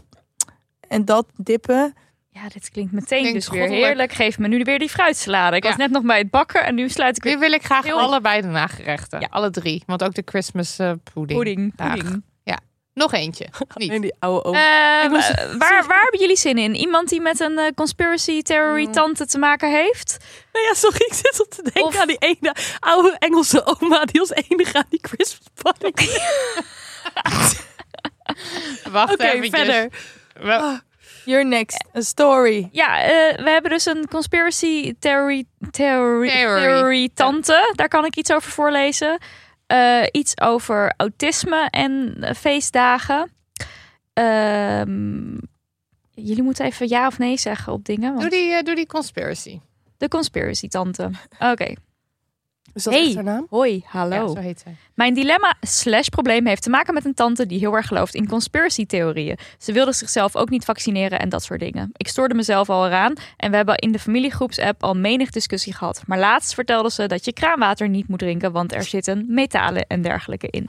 [0.88, 1.94] En dat dippen.
[2.42, 3.86] Ja, dit klinkt meteen Klinkt dus weer goddelijk.
[3.86, 4.12] heerlijk.
[4.12, 5.56] Geef me nu weer die fruitsalade.
[5.56, 5.68] Ik Ja.
[5.68, 7.84] was net nog bij het bakken en nu sluit ik Nu weer wil ik graag
[7.84, 9.20] Heel- allebei de nagerechten.
[9.20, 9.26] Ja.
[9.30, 9.82] Alle drie.
[9.86, 11.38] Want ook de Christmas eh, pudding.
[11.38, 11.74] pudding.
[11.76, 12.22] Pudding.
[12.94, 13.46] Nog eentje.
[13.74, 14.02] Niet.
[14.02, 14.56] Die oude oom.
[15.10, 16.74] Moest- eh, waar, waar hebben jullie zin in?
[16.74, 18.92] Iemand die met een eh, conspiracy theory Mm.
[18.92, 20.16] tante te maken heeft?
[20.52, 24.04] Nou ja, sorry, ik zit op te denken Of- aan die ene oude Engelse oma
[24.04, 25.94] die als enige aan die Christmas pudding.
[28.90, 29.60] Wacht eventjes.
[29.60, 29.88] verder.
[30.40, 30.78] Wel-
[31.24, 31.84] You're next.
[31.96, 32.68] A story.
[32.72, 36.60] Ja, eh, we hebben dus een conspiracy theory, theory, Theory.
[36.62, 37.72] theory tante.
[37.74, 39.18] Daar kan ik iets over voorlezen.
[39.66, 43.30] Eh, iets over autisme en eh, feestdagen.
[44.12, 45.36] Ehm,
[46.14, 48.10] jullie moeten even ja of nee zeggen op dingen.
[48.12, 49.60] Doe Want die, eh, doe die conspiracy.
[49.98, 51.10] de conspiracy tante.
[51.38, 51.74] Oké.
[52.74, 53.04] Is dat Hey.
[53.04, 53.46] echt haar naam?
[53.50, 54.14] Hoi, hallo.
[54.14, 54.74] Ja, zo heet zij.
[54.94, 58.28] Mijn dilemma slash probleem heeft te maken met een tante die heel erg gelooft in
[58.28, 59.38] conspiracy theorieën.
[59.58, 61.90] Ze wilde zichzelf ook niet vaccineren en dat soort dingen.
[61.96, 66.02] Ik stoorde mezelf al eraan en we hebben in de familiegroepsapp al menig discussie gehad.
[66.06, 70.02] Maar laatst vertelde ze dat je kraanwater niet moet drinken, want er zitten metalen en
[70.02, 70.68] dergelijke in.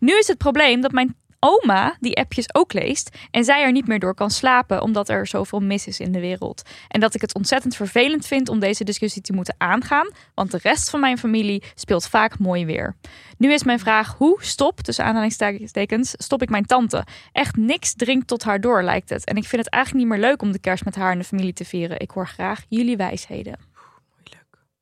[0.00, 1.14] Nu is het probleem dat mijn
[1.46, 5.26] oma die appjes ook leest en zij er niet meer door kan slapen omdat er
[5.26, 6.62] zoveel mis is in de wereld.
[6.88, 10.58] En dat ik het ontzettend vervelend vind om deze discussie te moeten aangaan, want de
[10.62, 12.94] rest van mijn familie speelt vaak mooi weer.
[13.38, 17.04] Nu is mijn vraag hoe stop, tussen aanhalingstekens, stop ik mijn tante?
[17.32, 19.24] Echt niks dringt tot haar door lijkt het.
[19.24, 21.24] En ik vind het eigenlijk niet meer leuk om de kerst met haar en de
[21.24, 22.00] familie te vieren.
[22.00, 23.75] Ik hoor graag jullie wijsheden.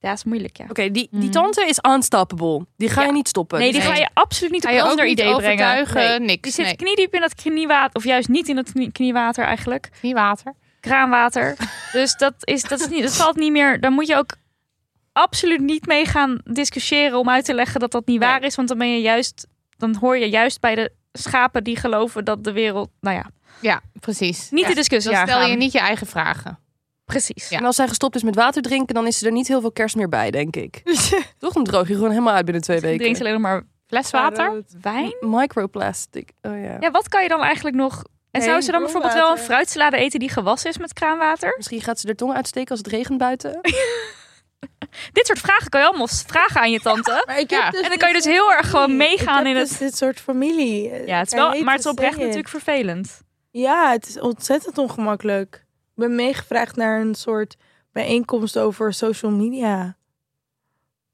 [0.05, 0.65] Ja, is moeilijk, ja.
[0.69, 2.67] Oké, die, die tante is unstoppable.
[2.77, 3.59] Die ga je niet stoppen.
[3.59, 5.37] Nee, die ga je absoluut niet op je ander idee brengen.
[5.37, 6.19] overtuigen, Nee.
[6.19, 6.77] niks, Die zit nee.
[6.77, 9.89] kniediep in het kniewater, of juist niet in het knie- kniewater eigenlijk.
[10.03, 10.55] Niet water.
[10.81, 11.57] Kraanwater.
[11.93, 13.81] dus dat, is, dat, is niet, dat valt niet meer.
[13.81, 14.35] Daar moet je ook
[15.13, 18.55] absoluut niet mee gaan discussiëren om uit te leggen dat dat niet waar is.
[18.55, 19.47] Want dan ben je juist,
[19.77, 23.31] dan hoor je juist bij de schapen die geloven dat de wereld, nou ja,
[23.61, 24.51] Ja, precies.
[24.51, 24.69] niet Ja.
[24.69, 26.59] de discussie Dan stel je niet je eigen vragen.
[27.05, 27.49] Precies.
[27.49, 27.59] Ja.
[27.59, 29.97] En als zij gestopt is met water drinken, dan is er niet heel veel kerst
[29.97, 30.83] meer bij, denk ik.
[31.39, 31.53] Toch?
[31.53, 33.19] Dan droog je gewoon helemaal uit binnen twee Je drinkt weken.
[33.21, 34.63] alleen nog maar Fles water?
[34.81, 35.17] wijn.
[35.21, 36.31] Microplastic.
[36.43, 36.77] Oh ja.
[36.81, 38.03] Ja, wat kan je dan eigenlijk nog...
[38.31, 41.55] En Nee, zou ze dan bijvoorbeeld wel een fruitsalade eten die gewassen is met kraanwater?
[41.57, 43.61] Misschien gaat ze er tong uitsteken als het regent buiten.
[45.13, 47.23] Dit soort vragen kan je allemaal vragen aan je tante.
[47.27, 47.63] Maar ik Ja.
[47.63, 49.69] heb dus En dan kan je dus heel erg gewoon meegaan ik in heb het-
[49.69, 51.07] dus dit soort familie.
[51.07, 53.21] Ja, het is wel, maar het is oprecht natuurlijk vervelend.
[53.51, 55.64] Ja, het is ontzettend ongemakkelijk.
[55.97, 57.57] Ik ben meegevraagd naar een soort
[57.93, 59.97] bijeenkomst over social media.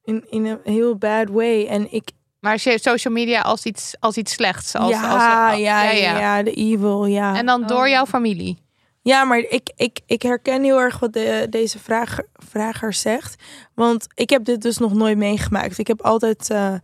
[0.05, 1.66] In, in een heel bad way.
[1.66, 2.11] En ik...
[2.41, 4.74] Maar je social media als iets, als iets slechts.
[4.74, 5.22] Als, ja, als,
[5.59, 7.37] ja, ja, ja, de evil, ja.
[7.37, 7.89] En dan door Oh.
[7.89, 8.59] jouw familie.
[9.03, 13.43] Ja, maar ik, ik, ik herken heel erg wat de, deze vrager, vrager zegt.
[13.74, 15.78] Want ik heb dit dus nog nooit meegemaakt.
[15.78, 16.51] Ik heb altijd...
[16.51, 16.74] eh,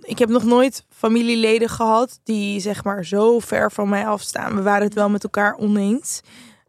[0.00, 4.54] ik heb nog nooit familieleden gehad die zeg maar zo ver van mij afstaan.
[4.56, 6.20] We waren het wel met elkaar oneens.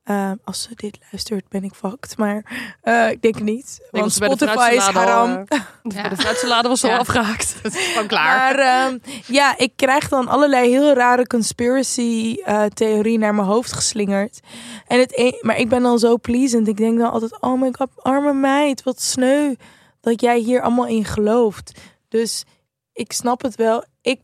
[0.08, 2.18] Eh, als ze dit luistert, ben ik fucked.
[2.18, 2.44] Maar
[2.82, 3.88] eh, ik denk het niet.
[3.92, 5.44] Want was bij de Spotify is al, haram.
[5.48, 6.98] eh, de fruitsalade was al Ja.
[6.98, 7.56] afgehaakt.
[7.64, 8.56] Dat is gewoon klaar.
[8.56, 8.98] Maar ehm,
[9.28, 14.40] ja, ik krijg dan allerlei heel rare conspiracy eh theorieën naar mijn hoofd geslingerd.
[14.88, 16.68] En het een, maar ik ben dan zo pleasant.
[16.68, 19.54] Ik denk dan altijd, oh my god, arme meid, wat sneu
[20.02, 21.80] dat jij hier allemaal in gelooft.
[22.10, 22.44] Dus
[22.94, 23.84] ik snap het wel.
[24.02, 24.22] Ik,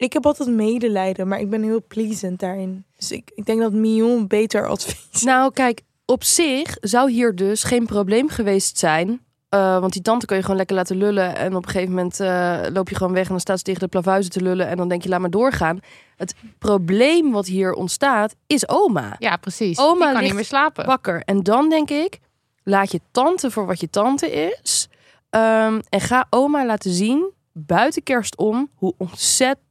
[0.00, 2.84] ik heb altijd medelijden, maar ik ben heel pleasant daarin.
[2.96, 5.22] Dus ik, ik denk dat Mion beter advies.
[5.22, 9.20] Nou, kijk, op zich zou hier dus geen probleem geweest zijn.
[9.48, 11.36] Eh, want die tante kun je gewoon lekker laten lullen.
[11.36, 13.80] En op een gegeven moment eh, loop je gewoon weg en dan staat ze tegen
[13.80, 14.66] de plavuizen te lullen.
[14.66, 15.78] En dan denk je, laat maar doorgaan.
[16.16, 19.16] Het probleem wat hier ontstaat, is oma.
[19.18, 19.78] Ja, precies.
[19.78, 20.86] Oma Die kan ligt niet meer slapen.
[20.86, 21.22] Wakker.
[21.24, 22.18] En dan denk ik,
[22.62, 24.88] laat je tante voor wat je tante is.
[25.30, 29.68] Ehm, en ga oma laten zien, buiten kerst om, hoe ontzettend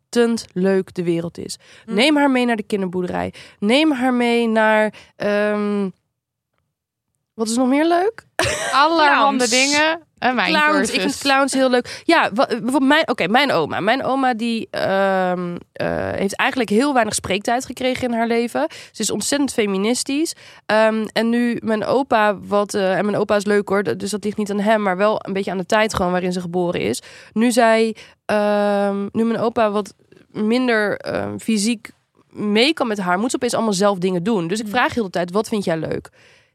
[0.54, 1.58] leuk de wereld is.
[1.86, 3.34] Neem haar mee naar de kinderboerderij.
[3.60, 4.94] Neem haar mee naar...
[5.16, 5.90] ehm,
[7.40, 8.24] wat is nog meer leuk?
[8.72, 10.02] Allerhande dingen.
[10.18, 10.92] En mijn clowns.
[10.92, 12.02] Ik vind clowns heel leuk.
[12.04, 13.80] Ja, bijvoorbeeld mijn, oké, mijn oma.
[13.80, 18.68] Mijn oma die ehm, eh, heeft eigenlijk heel weinig spreektijd gekregen in haar leven.
[18.92, 20.34] Ze is ontzettend feministisch.
[20.66, 24.24] Ehm, en nu mijn opa, wat, eh, en mijn opa is leuk hoor, dus dat
[24.24, 26.82] ligt niet aan hem, maar wel een beetje aan de tijd gewoon waarin ze geboren
[26.82, 27.02] is.
[27.34, 29.94] Nu zij, ehm, nu mijn opa wat
[30.32, 31.02] minder
[31.40, 31.90] fysiek
[32.30, 34.48] mee kan met haar, moet ze opeens allemaal zelf dingen doen.
[34.48, 36.10] Dus ik vraag heel de tijd, wat vind jij leuk?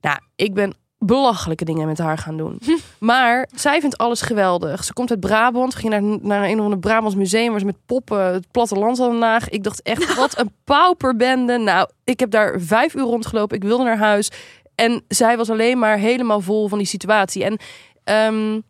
[0.04, 2.60] Nou, ik ben belachelijke dingen met haar gaan doen.
[2.98, 4.84] Maar zij vindt alles geweldig.
[4.84, 5.74] Ze komt uit Brabant.
[5.74, 8.98] We gingen naar, naar een of ander Brabants museum waar ze met poppen het platteland
[8.98, 9.48] hadden naag.
[9.48, 11.58] Ik dacht echt, wat een pauperbende.
[11.58, 13.56] Nou, ik heb daar vijf uur rondgelopen.
[13.56, 14.30] Ik wilde naar huis.
[14.74, 17.44] En zij was alleen maar helemaal vol van die situatie.
[17.44, 17.58] En
[18.04, 18.60] ehm,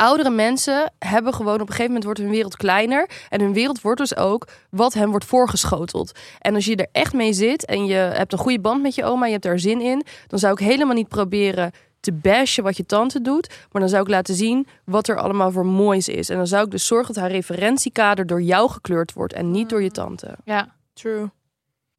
[0.00, 3.10] oudere mensen hebben gewoon op een gegeven moment wordt hun wereld kleiner.
[3.28, 6.18] En hun wereld wordt dus ook wat hen wordt voorgeschoteld.
[6.38, 9.04] En als je er echt mee zit en je hebt een goede band met je
[9.04, 12.76] oma, je hebt daar zin in, dan zou ik helemaal niet proberen te bashen wat
[12.76, 13.48] je tante doet.
[13.72, 16.28] Maar dan zou ik laten zien wat er allemaal voor moois is.
[16.28, 19.68] En dan zou ik dus zorgen dat haar referentiekader door jou gekleurd wordt en niet
[19.68, 20.36] door je tante.
[20.44, 20.74] Ja.
[20.92, 21.30] True.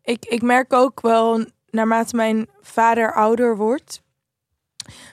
[0.01, 4.01] Ik, ik merk ook wel, naarmate mijn vader ouder wordt,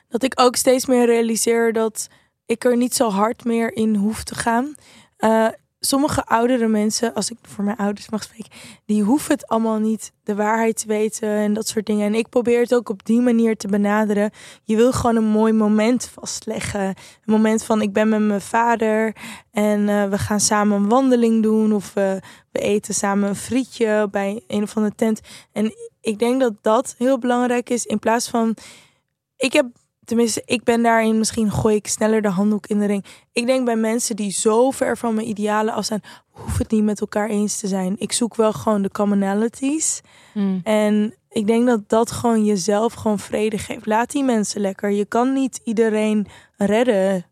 [0.09, 2.09] dat ik ook steeds meer realiseer dat
[2.49, 4.75] ik er niet zo hard meer in hoef te gaan.
[5.17, 5.47] Eh,
[5.81, 8.51] sommige oudere mensen, als ik voor mijn ouders mag spreken,
[8.87, 12.07] die hoeven het allemaal niet de waarheid te weten en dat soort dingen.
[12.07, 14.31] En ik probeer het ook op die manier te benaderen.
[14.65, 16.87] Je wil gewoon een mooi moment vastleggen.
[16.87, 16.95] Een
[17.25, 19.17] moment van ik ben met mijn vader
[19.51, 22.21] en eh, we gaan samen een wandeling doen of we
[22.53, 25.21] we eten samen een frietje bij een of andere tent.
[25.53, 28.57] En ik denk dat dat heel belangrijk is in plaats van
[29.37, 29.67] ik heb
[30.09, 33.05] tenminste ik ben daarin misschien gooi ik sneller de handdoek in de ring.
[33.33, 36.83] Ik denk bij mensen die zo ver van mijn idealen af zijn, hoef het niet
[36.83, 37.95] met elkaar eens te zijn.
[37.99, 40.01] Ik zoek wel gewoon de commonalities.
[40.63, 43.87] En ik denk dat dat gewoon jezelf gewoon vrede geeft.
[43.87, 44.91] Laat die mensen lekker.
[44.91, 47.27] Je kan niet iedereen redden.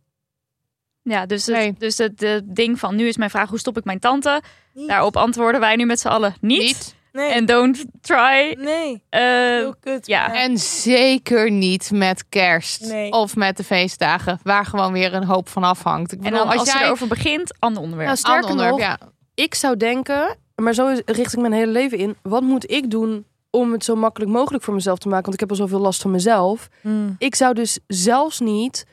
[1.02, 1.74] Ja, dus, het, Nee.
[1.78, 4.42] dus het de ding van nu is mijn vraag, hoe stop ik mijn tante?
[4.86, 6.60] Daarop antwoorden wij nu met z'n allen niet.
[6.60, 6.96] Niet.
[7.16, 8.56] Nee, En don't try.
[8.58, 9.02] nee.
[9.08, 10.06] Eh, Heel kut.
[10.06, 10.26] ja.
[10.26, 13.10] maar- En zeker niet met kerst Nee.
[13.12, 16.12] of met de feestdagen, waar gewoon weer een hoop van afhangt.
[16.12, 18.08] Ik en bedoel, dan als, je jij erover begint, ander onderwerp.
[18.08, 19.42] Nou, sterker ander onderwerp, nog, ja.
[19.44, 22.16] ik zou denken, maar zo richt ik mijn hele leven in.
[22.22, 25.22] Wat moet ik doen om het zo makkelijk mogelijk voor mezelf te maken?
[25.24, 26.68] Want ik heb al zoveel last van mezelf.
[26.82, 27.14] Mm.
[27.18, 28.86] Ik zou dus zelfs niet.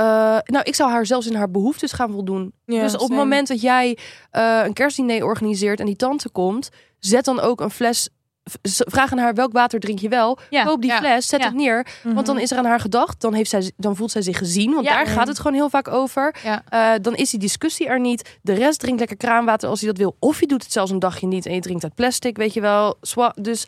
[0.00, 2.52] Eh, nou, ik zou haar zelfs in haar behoeftes gaan voldoen.
[2.64, 3.98] Ja, dus op het moment dat jij
[4.30, 8.08] eh, een kerstdiner organiseert en die tante komt, zet dan ook een fles.
[8.68, 10.38] Vraag aan haar welk water drink je wel.
[10.50, 10.64] Ja.
[10.64, 10.98] Koop die Ja.
[10.98, 11.86] fles, zet het neer.
[12.02, 13.20] Want dan is er aan haar gedacht.
[13.20, 14.72] Dan, heeft zij, dan voelt zij zich gezien.
[14.72, 16.34] Want daar gaat het gewoon heel vaak over.
[16.68, 18.38] Eh, dan is die discussie er niet.
[18.42, 20.16] De rest drinkt lekker kraanwater als hij dat wil.
[20.18, 22.60] Of je doet het zelfs een dagje niet en je drinkt uit plastic, weet je
[22.60, 22.98] wel.
[23.34, 23.66] Dus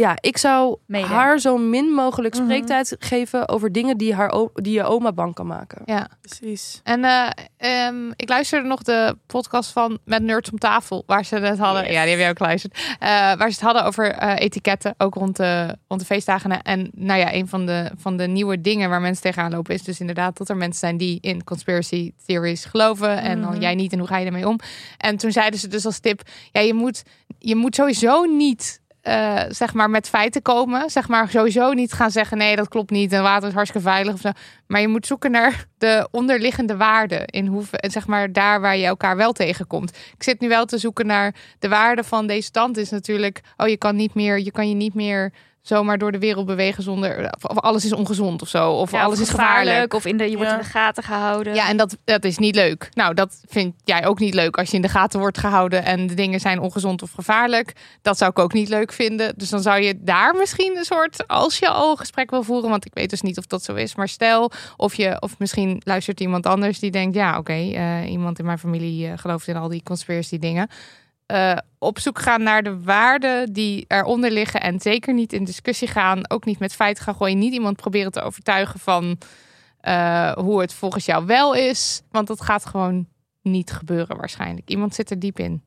[0.00, 2.44] ja, ik zou haar zo min mogelijk Mhm.
[2.44, 5.82] spreektijd geven over dingen die, haar die je oma bang kan maken.
[5.84, 6.08] ja.
[6.20, 6.80] Precies.
[6.84, 11.36] En eh, ehm, ik luisterde nog de podcast van Met Nerds om tafel, waar ze
[11.36, 11.92] het hadden.
[11.92, 12.74] Ja, die heb jij ook geluisterd.
[12.98, 16.62] Eh, waar ze het hadden over eh, etiketten, ook rond de, rond de feestdagen.
[16.62, 19.82] En nou ja, een van de, van de nieuwe dingen waar mensen tegenaan lopen, is
[19.82, 23.18] dus inderdaad dat er mensen zijn die in conspiracy theories geloven.
[23.18, 23.60] En dan Mhm.
[23.60, 24.58] jij niet en hoe ga je ermee om?
[24.98, 26.20] En toen zeiden ze dus als tip:
[26.52, 27.02] ja, je moet,
[27.38, 28.80] je moet sowieso niet.
[29.06, 30.90] Eh, zeg maar met feiten komen.
[30.90, 33.12] Zeg maar sowieso niet gaan zeggen: nee, dat klopt niet.
[33.12, 34.30] En water is hartstikke veilig of zo.
[34.66, 37.26] Maar je moet zoeken naar de onderliggende waarden.
[37.26, 39.90] In hoeveel, zeg maar daar waar je elkaar wel tegenkomt.
[39.90, 42.76] Ik zit nu wel te zoeken naar de waarde van deze stand.
[42.76, 45.32] Is natuurlijk: oh, je kan niet meer, je kan je niet meer
[45.66, 47.34] zomaar door de wereld bewegen zonder.
[47.42, 48.72] Of alles is ongezond of zo.
[48.72, 49.94] Of Ja, alles is gevaarlijk.
[49.94, 50.56] Of in de, je wordt Ja.
[50.56, 51.54] in de gaten gehouden.
[51.54, 52.88] Ja, en dat, dat is niet leuk.
[52.92, 56.06] Nou, dat vind jij ook niet leuk als je in de gaten wordt gehouden en
[56.06, 57.72] de dingen zijn ongezond of gevaarlijk.
[58.02, 59.32] Dat zou ik ook niet leuk vinden.
[59.36, 62.70] Dus dan zou je daar misschien een soort, als je al een gesprek wil voeren,
[62.70, 65.80] want ik weet dus niet of dat zo is, maar stel of je, of misschien
[65.84, 69.56] luistert iemand anders die denkt, ja, oké, eh, iemand in mijn familie eh, gelooft in
[69.56, 70.68] al die conspiracy dingen.
[71.26, 75.88] Eh, op zoek gaan naar de waarden die eronder liggen en zeker niet in discussie
[75.88, 79.18] gaan, ook niet met feiten gaan gooien, niet iemand proberen te overtuigen van
[79.80, 82.02] eh, hoe het volgens jou wel is.
[82.10, 83.06] Want dat gaat gewoon
[83.42, 84.70] niet gebeuren waarschijnlijk.
[84.70, 85.62] Iemand zit er diep in.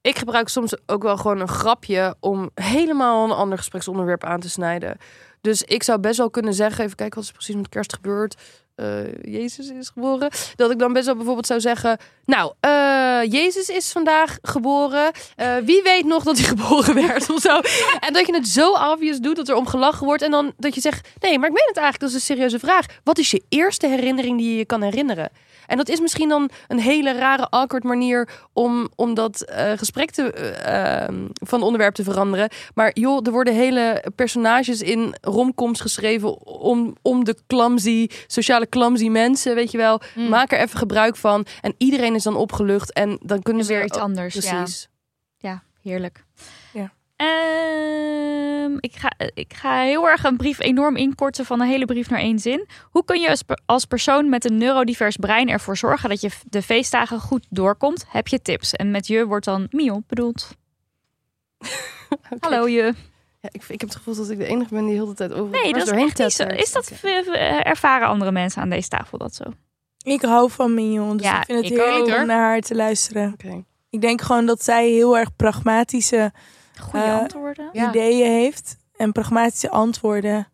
[0.00, 4.50] Ik gebruik soms ook wel gewoon een grapje om helemaal een ander gespreksonderwerp aan te
[4.50, 4.96] snijden.
[5.40, 8.36] Dus ik zou best wel kunnen zeggen, even kijken wat is precies met kerst gebeurd.
[8.80, 10.30] Eh, Jezus is geboren.
[10.56, 15.10] Dat ik dan best wel bijvoorbeeld zou zeggen, nou, eh, Jezus is vandaag geboren.
[15.36, 17.60] Eh, wie weet nog dat hij geboren werd of zo.
[18.00, 20.22] En dat je het zo obvious doet dat er om gelachen wordt.
[20.22, 22.58] En dan dat je zegt, nee, maar ik meen het eigenlijk, dat is een serieuze
[22.58, 22.86] vraag.
[23.04, 25.30] Wat is je eerste herinnering die je je kan herinneren?
[25.70, 30.10] En dat is misschien dan een hele rare, awkward manier om, om dat eh, gesprek
[30.10, 32.48] te, eh, ehm, van onderwerp te veranderen.
[32.74, 39.08] Maar joh, er worden hele personages in romcoms geschreven om, om de clumsy, sociale clumsy
[39.08, 40.00] mensen, weet je wel.
[40.14, 40.28] Mm.
[40.28, 41.46] Maak er even gebruik van.
[41.60, 42.92] En iedereen is dan opgelucht.
[42.92, 44.34] En dan kunnen ze weer iets anders.
[44.34, 44.56] Ja.
[44.56, 44.88] Precies.
[45.38, 46.24] Ja, heerlijk.
[47.20, 52.10] Ehm, ik, ga, ik ga heel erg een brief enorm inkorten van een hele brief
[52.10, 52.66] naar één zin.
[52.90, 56.30] Hoe kun je als, per- als persoon met een neurodivers brein ervoor zorgen dat je
[56.44, 58.04] de feestdagen goed doorkomt?
[58.08, 58.72] Heb je tips?
[58.72, 60.48] En met je wordt dan Miel bedoeld.
[62.40, 62.82] Hallo je.
[63.40, 65.32] Ja, ik, ik heb het gevoel dat ik de enige ben die de hele tijd
[65.32, 66.44] over Nee, dat is doorheen echt niet zo.
[66.44, 66.62] tettert.
[66.62, 66.92] Is dat,
[67.64, 69.44] ervaren andere mensen aan deze tafel dat zo?
[70.02, 72.74] Ik hou van Mignon, dus Ja, ik vind het ik heerlijk om naar haar te
[72.74, 73.32] luisteren.
[73.32, 73.64] Oké.
[73.90, 76.32] Ik denk gewoon dat zij heel erg pragmatische
[76.80, 77.68] Goede Eh, antwoorden.
[77.72, 77.88] Ja.
[77.88, 80.48] ideeën heeft en pragmatische antwoorden.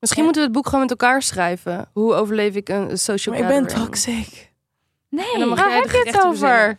[0.00, 1.88] Misschien moeten we het boek gewoon met elkaar schrijven.
[1.92, 4.52] Hoe overleef ik een social Maar ik ben toxic.
[5.08, 6.78] Nee, Waar heb je het over?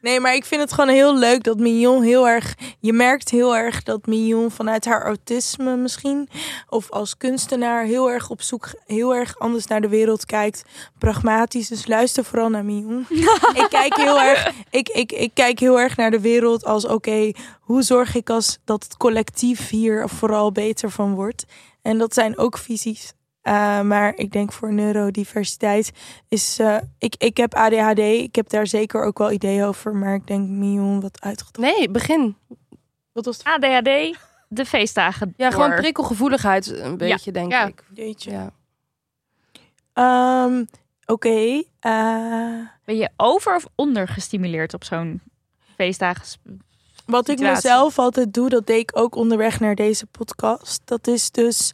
[0.00, 2.54] Nee, maar ik vind het gewoon heel leuk dat Mignon heel erg...
[2.78, 6.28] Je merkt heel erg dat Mignon vanuit haar autisme misschien...
[6.68, 8.68] of als kunstenaar heel erg op zoek...
[8.86, 10.64] heel erg anders naar de wereld kijkt.
[10.98, 13.06] Pragmatisch, dus luister vooral naar Mignon.
[13.62, 16.86] ik, kijk heel erg, ik, ik, ik kijk heel erg naar de wereld als...
[16.86, 21.44] oké, hoe zorg ik als dat het collectief hier vooral beter van wordt?
[21.82, 23.12] En dat zijn ook visies.
[23.42, 25.92] Uh, maar ik denk voor neurodiversiteit
[26.28, 26.58] is...
[26.60, 29.94] Uh, ik, ik heb ADHD, ik heb daar zeker ook wel ideeën over.
[29.94, 31.74] Maar ik denk Mion wat uitgedacht.
[31.76, 32.36] Nee, begin.
[33.12, 34.18] Wat was het ADHD,
[34.48, 35.60] de feestdagen Ja, door.
[35.60, 37.66] gewoon prikkelgevoeligheid een beetje, denk Ja.
[37.66, 37.84] ik.
[37.94, 38.30] Jeetje.
[38.30, 38.50] Ja.
[40.44, 40.66] Um,
[41.06, 41.62] Oké.
[41.86, 45.20] uh, Ben je over of onder gestimuleerd op zo'n
[45.76, 46.38] feestdagen?
[47.06, 50.82] wat ik mezelf altijd doe, dat deed ik ook onderweg naar deze podcast.
[50.84, 51.72] Dat is dus...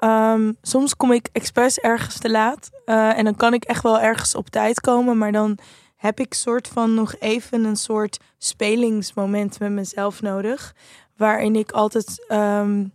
[0.00, 2.70] Um, soms kom ik expres ergens te laat.
[2.86, 5.18] Uh, en dan kan ik echt wel ergens op tijd komen.
[5.18, 5.58] Maar dan
[5.96, 10.74] heb ik soort van nog even een soort spelingsmoment met mezelf nodig.
[11.16, 12.26] Waarin ik altijd...
[12.32, 12.92] Um,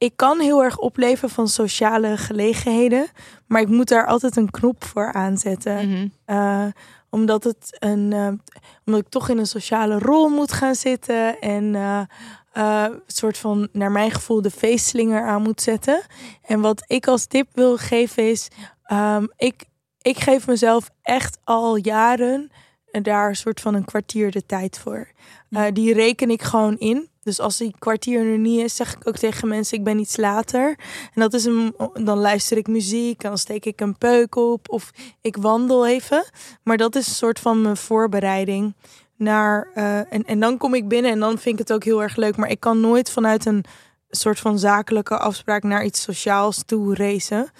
[0.00, 3.06] ik kan heel erg opleven van sociale gelegenheden,
[3.46, 5.88] maar ik moet daar altijd een knop voor aanzetten.
[5.88, 6.08] Mhm.
[6.24, 6.66] Eh,
[7.10, 11.40] omdat, het een, eh, omdat ik toch in een sociale rol moet gaan zitten.
[11.40, 11.74] En
[12.52, 16.02] een soort van, naar mijn gevoel, de feestslinger aan moet zetten.
[16.42, 18.48] En wat ik als tip wil geven is...
[18.82, 19.64] ehm, ik,
[20.02, 22.50] ik geef mezelf echt al jaren
[22.90, 25.08] daar een soort van een kwartier de tijd voor.
[25.50, 27.08] Eh, die reken ik gewoon in.
[27.22, 30.16] Dus als die kwartier er niet is, zeg ik ook tegen mensen: ik ben iets
[30.16, 30.68] later.
[31.14, 31.74] En dat is een,
[32.04, 34.90] dan luister ik muziek, dan steek ik een peuk op of
[35.20, 36.24] ik wandel even.
[36.62, 38.74] Maar dat is een soort van mijn voorbereiding
[39.20, 39.68] naar.
[39.74, 42.16] eh, en, en dan kom ik binnen en dan vind ik het ook heel erg
[42.16, 42.36] leuk.
[42.36, 43.64] Maar ik kan nooit vanuit een
[44.10, 47.50] soort van zakelijke afspraak naar iets sociaals toe racen.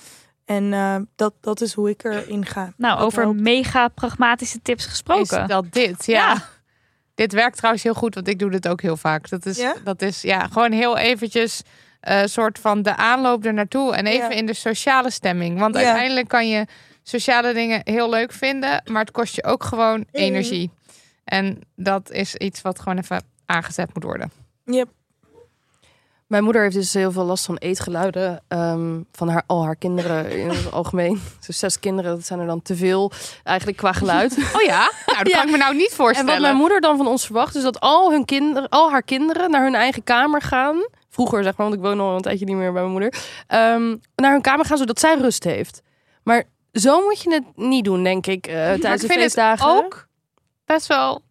[0.44, 2.72] En eh, dat, dat is hoe ik erin ga.
[2.76, 3.40] Nou, Dat over helpt.
[3.40, 5.40] mega pragmatische tips gesproken.
[5.42, 6.06] Is dat dit?
[6.06, 6.32] Ja.
[6.32, 6.44] Ja.
[7.14, 9.28] Dit werkt trouwens heel goed, want ik doe dit ook heel vaak.
[9.28, 9.74] Dat is, Ja?
[9.84, 11.62] dat is ja, gewoon heel eventjes
[12.00, 13.94] een soort van de aanloop er naartoe.
[13.94, 14.34] En even Ja.
[14.36, 15.58] in de sociale stemming.
[15.58, 15.80] Want Ja.
[15.82, 16.66] uiteindelijk kan je
[17.02, 20.70] sociale dingen heel leuk vinden, maar het kost je ook gewoon energie.
[21.30, 24.30] En dat is iets wat gewoon even aangezet moet worden.
[24.64, 24.88] Yep.
[26.26, 30.30] Mijn moeder heeft dus heel veel last van eetgeluiden ehm, van haar, al haar kinderen
[30.38, 31.20] in het algemeen.
[31.40, 33.12] Zo zes kinderen, dat zijn er dan te veel
[33.44, 34.36] eigenlijk qua geluid.
[34.56, 34.90] Oh ja?
[35.06, 35.36] Nou, dat Ja.
[35.36, 36.32] kan ik me nou niet en voorstellen.
[36.32, 39.50] wat mijn moeder dan van ons verwacht, is dat al, hun kinderen, al haar kinderen
[39.50, 40.86] naar hun eigen kamer gaan.
[41.08, 43.14] Vroeger zeg maar, want ik woon al een tijdje niet meer bij mijn moeder.
[43.46, 45.82] ehm, naar hun kamer gaan, zodat zij rust heeft.
[46.22, 49.14] Maar zo moet je het niet doen, denk ik, eh, Maar tijdens ik de vind
[49.14, 49.66] het feestdagen.
[49.84, 50.08] ook
[50.74, 51.22] best wel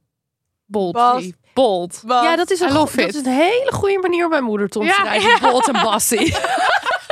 [0.65, 0.93] bold.
[0.93, 1.31] Bas.
[1.53, 2.01] Bold.
[2.07, 4.85] Ja, dat is, een, dat is een hele goede manier om mijn moeder te Ja.
[4.85, 5.41] omschrijven.
[5.41, 6.35] Bolt en Bassie.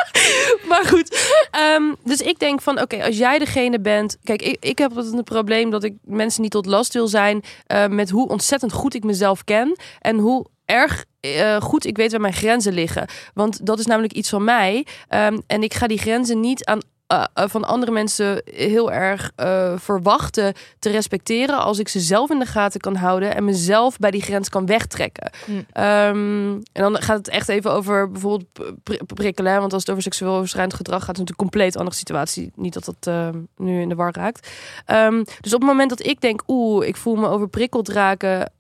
[0.70, 1.36] maar goed.
[1.52, 4.18] ehm, dus ik denk van, oké, als jij degene bent...
[4.24, 7.44] Kijk, ik, ik heb het een probleem dat ik mensen niet tot last wil zijn...
[7.66, 9.76] eh, met hoe ontzettend goed ik mezelf ken.
[10.00, 13.08] En hoe erg eh, goed ik weet waar mijn grenzen liggen.
[13.34, 14.86] Want dat is namelijk iets van mij.
[15.08, 16.80] Ehm, en ik ga die grenzen niet aan...
[17.08, 22.30] eh, eh, van andere mensen heel erg eh, verwachten te respecteren als ik ze zelf
[22.30, 25.32] in de gaten kan houden en mezelf bij die grens kan wegtrekken.
[25.46, 25.66] Mm.
[25.72, 28.50] Ehm, en dan gaat het echt even over bijvoorbeeld
[28.84, 29.52] pri- prikkelen.
[29.54, 32.52] hè, Want als het over seksueel overschrijdend gedrag gaat, is het een compleet andere situatie.
[32.56, 34.50] Niet dat dat nu in de war raakt.
[34.86, 38.52] Ehm, dus op het moment dat ik denk, oeh, ik voel me overprikkeld raken.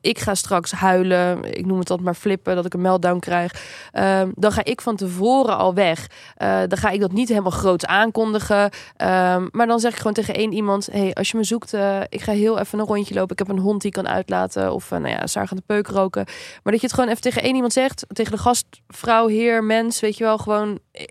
[0.00, 1.44] ik ga straks huilen.
[1.44, 3.52] Ik noem het dat maar flippen, dat ik een meltdown krijg.
[3.92, 6.06] ehm, dan ga ik van tevoren al weg.
[6.66, 8.70] Dan ga ik dat niet helemaal groot aankondigen.
[8.96, 12.00] Ehm, maar dan zeg ik gewoon tegen één iemand: hey, als je me zoekt, eh,
[12.08, 13.32] ik ga heel even een rondje lopen.
[13.32, 14.72] Ik heb een hond die kan uitlaten.
[14.72, 16.24] Of uh, nou ja, gaat de peuk roken.
[16.62, 18.04] Maar dat je het gewoon even tegen één iemand zegt.
[18.08, 21.04] Tegen de gastvrouw, heer, mens, weet je wel, gewoon eh,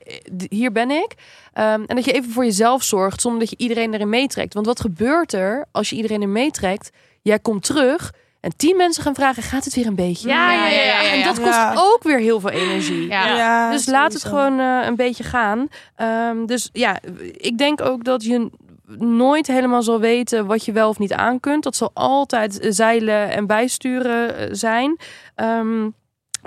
[0.50, 1.14] hier ben ik.
[1.54, 4.54] Ehm, en dat je even voor jezelf zorgt, zonder dat je iedereen erin meetrekt.
[4.54, 6.90] Want wat gebeurt er als je iedereen erin meetrekt?
[7.22, 8.12] Jij komt terug.
[8.48, 10.28] En tien mensen gaan vragen, gaat het weer een beetje?
[10.28, 11.12] Ja, ja, ja, ja, ja.
[11.12, 11.74] En dat kost Ja.
[11.78, 13.08] ook weer heel veel energie.
[13.08, 13.36] Ja.
[13.38, 15.68] Ja, Dus laat het gewoon eh, een beetje gaan.
[15.96, 17.00] Ehm, dus ja,
[17.38, 18.50] ik denk ook dat je
[18.98, 21.64] nooit helemaal zal weten wat je wel of niet aan kunt.
[21.64, 24.98] Dat zal altijd eh, zeilen en bijsturen eh, zijn.
[25.36, 25.90] Ehm,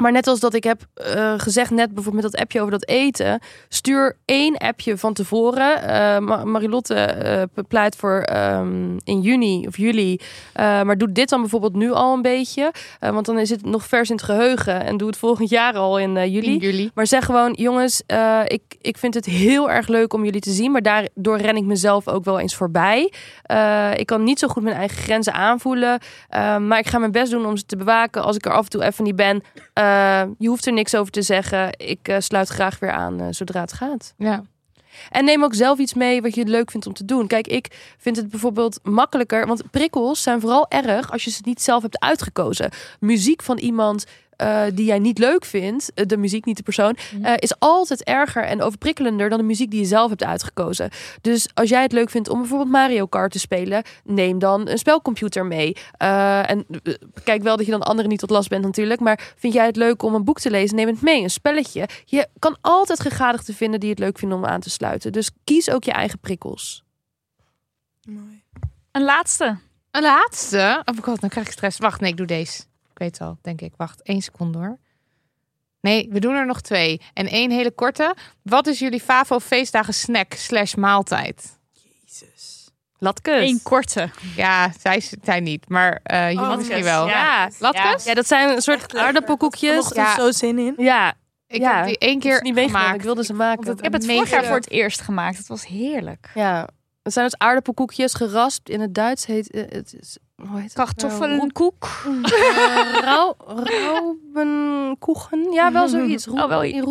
[0.00, 2.88] maar net als dat ik heb eh, gezegd, net bijvoorbeeld met dat appje over dat
[2.88, 3.40] eten.
[3.68, 5.82] Stuur één appje van tevoren.
[5.82, 10.18] Eh, Ma- Marilotte eh, pleit voor ehm, in juni of juli.
[10.54, 12.72] Maar doe dit dan bijvoorbeeld nu al een beetje.
[13.00, 14.84] Want dan is het nog vers in het geheugen.
[14.84, 16.52] En doe het volgend jaar al in juli.
[16.52, 16.90] In juli.
[16.94, 18.02] Maar zeg gewoon, jongens,
[18.46, 20.70] ik, ik vind het heel erg leuk om jullie te zien.
[20.72, 23.12] Maar daardoor ren ik mezelf ook wel eens voorbij.
[23.96, 25.98] Ik kan niet zo goed mijn eigen grenzen aanvoelen.
[26.66, 28.22] Maar ik ga mijn best doen om ze te bewaken.
[28.22, 29.42] Als ik er af en toe even niet ben.
[29.90, 31.70] Eh, je hoeft er niks over te zeggen.
[31.76, 34.14] Ik eh, sluit graag weer aan eh, zodra het gaat.
[34.16, 34.42] Ja.
[35.10, 37.26] En neem ook zelf iets mee wat je leuk vindt om te doen.
[37.26, 39.46] Kijk, ik vind het bijvoorbeeld makkelijker.
[39.46, 42.70] Want prikkels zijn vooral erg als je ze niet zelf hebt uitgekozen.
[43.00, 44.06] Muziek van iemand
[44.40, 48.04] eh, die jij niet leuk vindt, eh, de muziek, niet de persoon, eh, is altijd
[48.04, 50.90] erger en overprikkelender dan de muziek die je zelf hebt uitgekozen.
[51.20, 54.78] Dus als jij het leuk vindt om bijvoorbeeld Mario Kart te spelen, neem dan een
[54.78, 55.76] spelcomputer mee.
[55.92, 56.66] Eh, en
[57.24, 59.00] kijk wel dat je dan anderen niet tot last bent natuurlijk.
[59.00, 61.88] Maar vind jij het leuk om een boek te lezen, neem het mee, een spelletje.
[62.04, 65.12] Je kan altijd gegadigden vinden die het leuk vinden om aan te sluiten.
[65.12, 66.82] Dus kies ook je eigen prikkels.
[68.08, 68.42] Mooi.
[68.92, 69.58] Een laatste.
[69.90, 70.82] Een laatste.
[70.84, 71.78] Oh god, dan krijg ik stress.
[71.78, 72.62] Wacht, nee, ik doe deze.
[73.00, 73.72] Ik weet het al, denk ik.
[73.76, 74.78] Wacht, één seconde hoor.
[75.80, 77.00] Nee, we doen er nog twee.
[77.14, 78.14] En één hele korte.
[78.42, 81.58] Wat is jullie favo feestdagen snack slash maaltijd?
[81.72, 82.70] Jezus.
[82.98, 83.48] Latkes.
[83.50, 84.10] Eén korte.
[84.36, 85.68] Ja, zij, zij niet.
[85.68, 87.06] Maar eh jullie Oh, misschien wel.
[87.06, 87.50] Ja.
[87.58, 88.04] Latkes?
[88.04, 89.88] Ja, dat zijn een soort aardappelkoekjes.
[89.94, 90.14] Ja.
[90.14, 90.74] zo zin in.
[90.76, 91.14] Ja,
[91.46, 92.82] Ik Ja, heb die één ik keer niet meegemaakt.
[92.84, 92.98] gemaakt.
[93.00, 93.56] Ik wilde ze maken.
[93.64, 95.36] Want het- Ik heb het vorig jaar voor het eerst gemaakt.
[95.38, 96.30] Het was heerlijk.
[96.34, 96.68] Ja,
[97.02, 98.68] het zijn dus aardappelkoekjes geraspt.
[98.68, 100.18] In het Duits heet eh, het
[100.72, 101.88] Kartoffelkoek.
[102.22, 105.52] Eh, rau, rauben, roepsenkoegen.
[105.52, 106.26] Ja, wel zoiets.
[106.26, 106.84] Roep, Oh, wel-.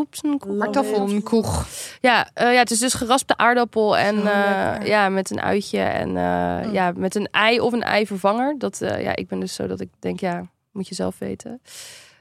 [0.59, 1.65] Kartoffelkoeg.
[2.01, 6.17] Ja, eh, ja, het is dus geraspte aardappel en eh, ja, met een uitje en
[6.17, 6.73] eh, Mm.
[6.73, 8.55] ja, met een ei of een eivervanger.
[8.57, 11.61] Dat, eh, ja, ik ben dus zo dat ik denk, ja, moet je zelf weten.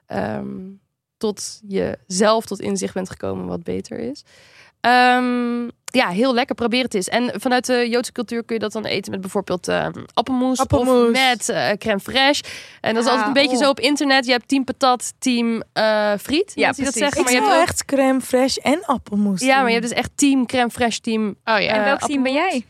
[0.07, 0.47] Ehm,
[1.17, 4.25] tot je zelf tot inzicht bent gekomen wat beter is.
[4.81, 6.55] Ehm, ja, heel lekker.
[6.55, 7.09] Probeer het eens.
[7.09, 9.69] En vanuit de Joodse cultuur kun je dat dan eten met bijvoorbeeld
[10.15, 11.07] appelmoes, Appelmoes.
[11.07, 12.49] of met eh, crème fraîche.
[12.81, 13.63] En dat is Ja, altijd een beetje oh.
[13.63, 14.27] zo op internet.
[14.27, 16.53] Je hebt team patat, team eh friet.
[16.55, 16.95] Ja, die dat precies.
[16.95, 17.19] zeggen.
[17.19, 19.99] Ik Maar je hebt ook, echt crème fraîche en appelmoes ja, maar je hebt dus
[19.99, 21.55] echt team crème fraîche, team Oh ja.
[21.59, 22.65] En Eh, welk team ben jij?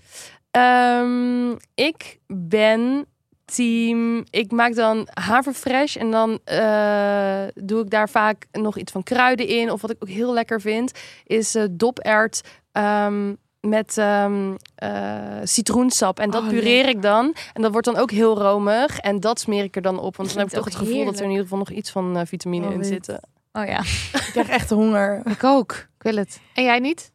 [0.51, 3.06] Ehm, ik ben
[3.55, 4.25] team.
[4.31, 9.47] Ik maak dan haverfresh en dan eh, doe ik daar vaak nog iets van kruiden
[9.47, 9.70] in.
[9.70, 10.93] Of wat ik ook heel lekker vind,
[11.27, 12.41] is eh dopert
[12.73, 16.19] ehm, met ehm, eh, citroensap.
[16.20, 17.35] En dat Oh, pureer ik dan.
[17.53, 18.99] En dat wordt dan ook heel romig.
[18.99, 20.16] En dat smeer ik er dan op.
[20.16, 22.16] Want dan heb ik toch het gevoel dat er in ieder geval nog iets van
[22.16, 22.87] eh, vitamine Oh, in weet.
[22.89, 23.20] zitten.
[23.53, 23.79] Oh ja.
[24.27, 25.20] Ik krijg echt honger.
[25.25, 25.73] Ik ook.
[25.73, 26.41] Ik wil het.
[26.55, 27.12] En jij niet?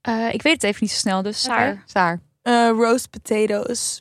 [0.00, 1.70] Eh, ik weet het even niet zo snel, dus Saar.
[1.72, 1.80] Oké.
[1.86, 2.20] Saar.
[2.42, 4.00] Eh roast potatoes.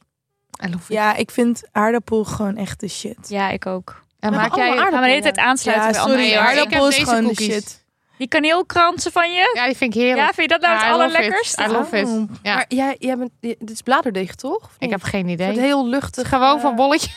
[0.88, 3.18] Ja, ik vind aardappel gewoon echt de shit.
[3.28, 4.04] Ja, ik ook.
[4.20, 4.78] En maak jij...
[4.78, 7.84] Gaan we de hele tijd aansluiten Ja, bij sorry, andere aardappel is gewoon de shit.
[8.18, 9.52] Die kaneelkransen van je?
[9.54, 10.28] Ja, die vind ik heerlijk.
[10.28, 11.14] Ja, vind je dat nou het I love it.
[11.16, 11.64] allerlekkerste?
[11.64, 12.08] I love it.
[12.08, 12.30] Oh.
[12.44, 12.54] Ja.
[12.56, 14.56] Maar jij, jij bent, dit is bladerdeeg, toch?
[14.64, 14.90] Of Ik niet?
[14.92, 15.46] heb geen Het idee.
[15.46, 16.30] wordt heel luchtig.
[16.30, 17.10] Gewoon eh, van bolletje.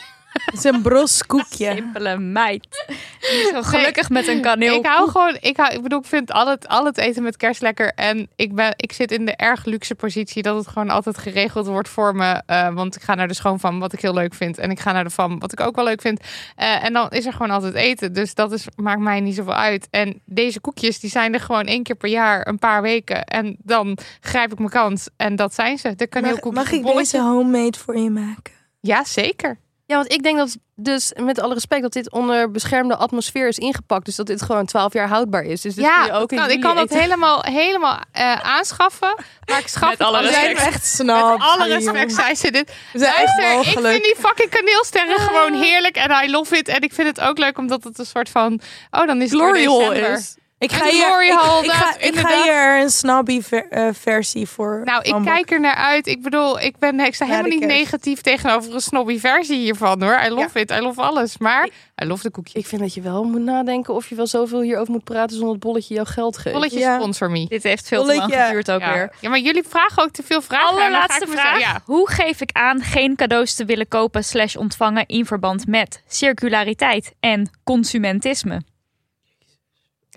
[0.45, 1.71] Het is een bros koekje.
[1.73, 2.85] Simpele meid.
[3.19, 4.75] Die is zo gelukkig met een kaneel.
[4.75, 7.37] Ik hou gewoon, ik, hou, ik bedoel, ik vind al het, al het eten met
[7.37, 7.91] kerst lekker.
[7.95, 11.67] En ik, ben, ik zit in de erg luxe positie dat het gewoon altijd geregeld
[11.67, 12.41] wordt voor me.
[12.45, 14.57] Eh, want ik ga naar de schoonfam, wat ik heel leuk vind.
[14.57, 16.19] En ik ga naar de fam, wat ik ook wel leuk vind.
[16.55, 18.13] Eh, en dan is er gewoon altijd eten.
[18.13, 19.87] Dus dat is, maakt mij niet zoveel uit.
[19.91, 23.23] En deze koekjes, die zijn er gewoon één keer per jaar, een paar weken.
[23.23, 25.07] En dan grijp ik mijn kans.
[25.17, 25.95] En dat zijn ze.
[25.95, 26.63] De Mag, kaneelkoekjes.
[26.63, 28.53] mag met ik deze homemade voor je maken?
[28.79, 29.59] Ja, zeker.
[29.89, 33.57] Ja, want ik denk dat dus met alle respect dat dit onder beschermde atmosfeer is
[33.57, 34.05] ingepakt.
[34.05, 35.61] Dus dat dit gewoon 12 jaar houdbaar is.
[35.61, 39.15] Dus dit kun Ja, je ook in ik kan dat helemaal, helemaal eh, aanschaffen.
[39.45, 40.59] Maar ik schaf Met alle respect.
[40.73, 41.37] echt snap.
[41.37, 42.73] Met alle respect zei ze dit.
[42.93, 46.67] Luister, ik vind die fucking kaneelsterren gewoon heerlijk en I love it.
[46.67, 48.61] En ik vind het ook leuk omdat het een soort van...
[48.91, 50.35] Oh, dan is het Glory hole is.
[50.59, 51.31] Ik ga hier, ik,
[51.69, 54.81] ga, ik ga hier een snobby ver- eh, versie voor.
[54.85, 56.07] Nou, ik kijk er naar uit.
[56.07, 57.77] Ik bedoel, ik, ben, ik sta Ja, helemaal niet kerst.
[57.77, 60.19] negatief tegenover een snobby versie hiervan hoor.
[60.25, 61.37] I love it, I love alles.
[61.37, 61.69] Maar
[62.03, 62.61] I love de koekjes.
[62.61, 65.51] Ik vind dat je wel moet nadenken of je wel zoveel hierover moet praten zonder
[65.55, 66.55] het bolletje jouw geld geeft.
[66.55, 66.95] Bolletje Ja.
[66.99, 67.45] sponsor me.
[67.47, 68.93] Dit heeft veel te lang geduurd ook Ja.
[68.93, 69.11] weer.
[69.19, 70.67] ja, maar jullie vragen ook te veel vragen.
[70.67, 71.59] Allerlaatste vraag.
[71.59, 71.81] Ja.
[71.85, 77.13] Hoe geef ik aan geen cadeaus te willen kopen slash ontvangen in verband met circulariteit
[77.19, 78.61] en consumentisme?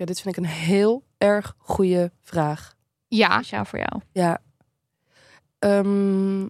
[0.03, 2.73] Ja, dit vind ik een heel erg goede vraag.
[3.07, 4.01] ja, Speciaal voor jou.
[4.11, 4.41] Ja.
[5.59, 6.47] Ehm,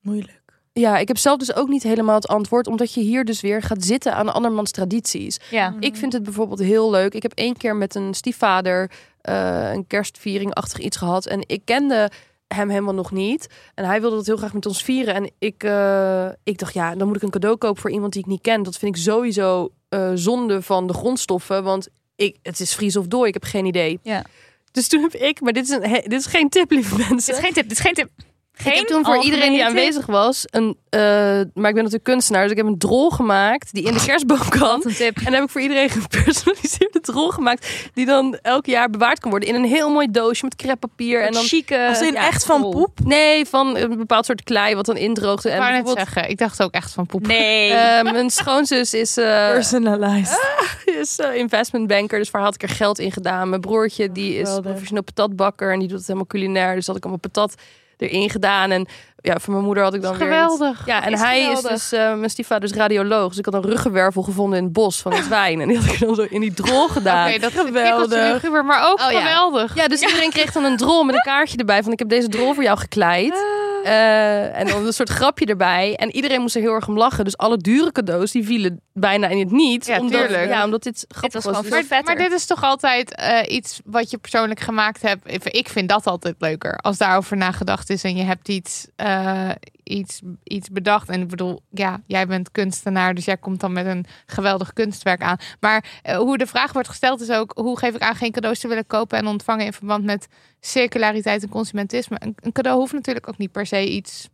[0.00, 0.42] Moeilijk.
[0.72, 3.62] ja, ik heb zelf dus ook niet helemaal het antwoord, omdat je hier dus weer
[3.62, 5.40] gaat zitten aan andermans tradities.
[5.50, 5.76] Ja.
[5.80, 7.14] Ik vind het bijvoorbeeld heel leuk.
[7.14, 11.26] Ik heb één keer met een stiefvader eh, een kerstviering-achtig iets gehad.
[11.26, 12.10] En ik kende
[12.46, 13.46] hem helemaal nog niet.
[13.74, 15.14] En hij wilde dat heel graag met ons vieren.
[15.14, 18.22] En ik, eh, ik dacht, ja, dan moet ik een cadeau kopen voor iemand die
[18.22, 18.62] ik niet ken.
[18.62, 21.64] Dat vind ik sowieso eh, zonde van de grondstoffen.
[21.64, 21.88] Want
[22.22, 23.98] ik, het is Fries of dooi, ik heb geen idee.
[24.02, 24.24] Ja.
[24.72, 27.16] Dus toen heb ik, maar dit is, een, dit is geen tip, lieve mensen.
[27.16, 27.68] Dit is geen tip.
[27.68, 28.08] Dit is geen tip.
[28.54, 32.04] Geen ik heb toen voor iedereen die aanwezig was, een, eh, maar ik ben natuurlijk
[32.04, 34.76] kunstenaar, dus ik heb een drol gemaakt die in de kerstboom kan.
[34.76, 35.16] Wat een tip.
[35.16, 37.90] En dan heb ik voor iedereen een gepersonaliseerde drol gemaakt.
[37.94, 41.22] Die dan elk jaar bewaard kan worden in een heel mooi doosje met creppapier.
[41.22, 41.88] En dan chique.
[41.88, 42.98] Als in ja, echt van poep.
[43.04, 45.44] nee, van een bepaald soort klei wat dan indroogt.
[45.44, 46.30] ik En wou net bijvoorbeeld, zeggen.
[46.30, 47.26] Ik dacht ook echt van poep.
[47.26, 47.70] Nee.
[47.72, 50.40] eh, mijn schoonzus is, eh, Personalized.
[51.00, 53.48] is eh, investmentbanker, dus waar had ik er geld in gedaan.
[53.48, 56.74] Mijn broertje die is professioneel patatbakker en die doet het helemaal culinair.
[56.74, 57.54] Dus had ik allemaal patat
[58.02, 58.70] erin gedaan.
[58.72, 58.86] En
[59.22, 60.86] ja, voor mijn moeder had ik dan weer iets- Geweldig.
[60.86, 61.70] Ja, en Is hij geweldig.
[61.70, 63.28] is dus, eh mijn stiefvader is radioloog.
[63.28, 65.60] Dus ik had een ruggenwervel gevonden in het bos van het wijn.
[65.60, 67.28] En die had ik dan zo in die drol gedaan.
[67.28, 68.50] Oké, dat is Geweldig.
[68.62, 69.18] maar ook Oh, ja.
[69.20, 69.74] geweldig.
[69.74, 71.82] Ja, dus iedereen kreeg dan een drol met een kaartje erbij.
[71.82, 73.44] Van ik heb deze drol voor jou gekleid.
[73.84, 75.96] Eh, en dan een soort grapje erbij.
[75.96, 77.24] En iedereen moest er heel erg om lachen.
[77.24, 79.86] Dus alle dure cadeaus die vielen bijna in het niet.
[79.86, 80.48] Ja, omdat, tuurlijk.
[80.48, 81.56] Ja, omdat dit grappig was was.
[81.56, 85.32] gewoon veel Maar, maar dit is toch altijd eh, iets wat je persoonlijk gemaakt hebt.
[85.32, 86.76] Ik- Ik vind dat altijd leuker.
[86.76, 89.50] Als daarover nagedacht is en je hebt iets, eh,
[89.82, 91.08] iets, iets bedacht.
[91.08, 95.22] En ik bedoel, ja, jij bent kunstenaar, dus jij komt dan met een geweldig kunstwerk
[95.22, 95.36] aan.
[95.60, 98.58] Maar eh, hoe de vraag wordt gesteld is ook: hoe geef ik aan geen cadeaus
[98.58, 100.28] te willen kopen en ontvangen in verband met
[100.60, 102.16] circulariteit en consumentisme?
[102.20, 104.28] Een, een cadeau hoeft natuurlijk ook niet per se iets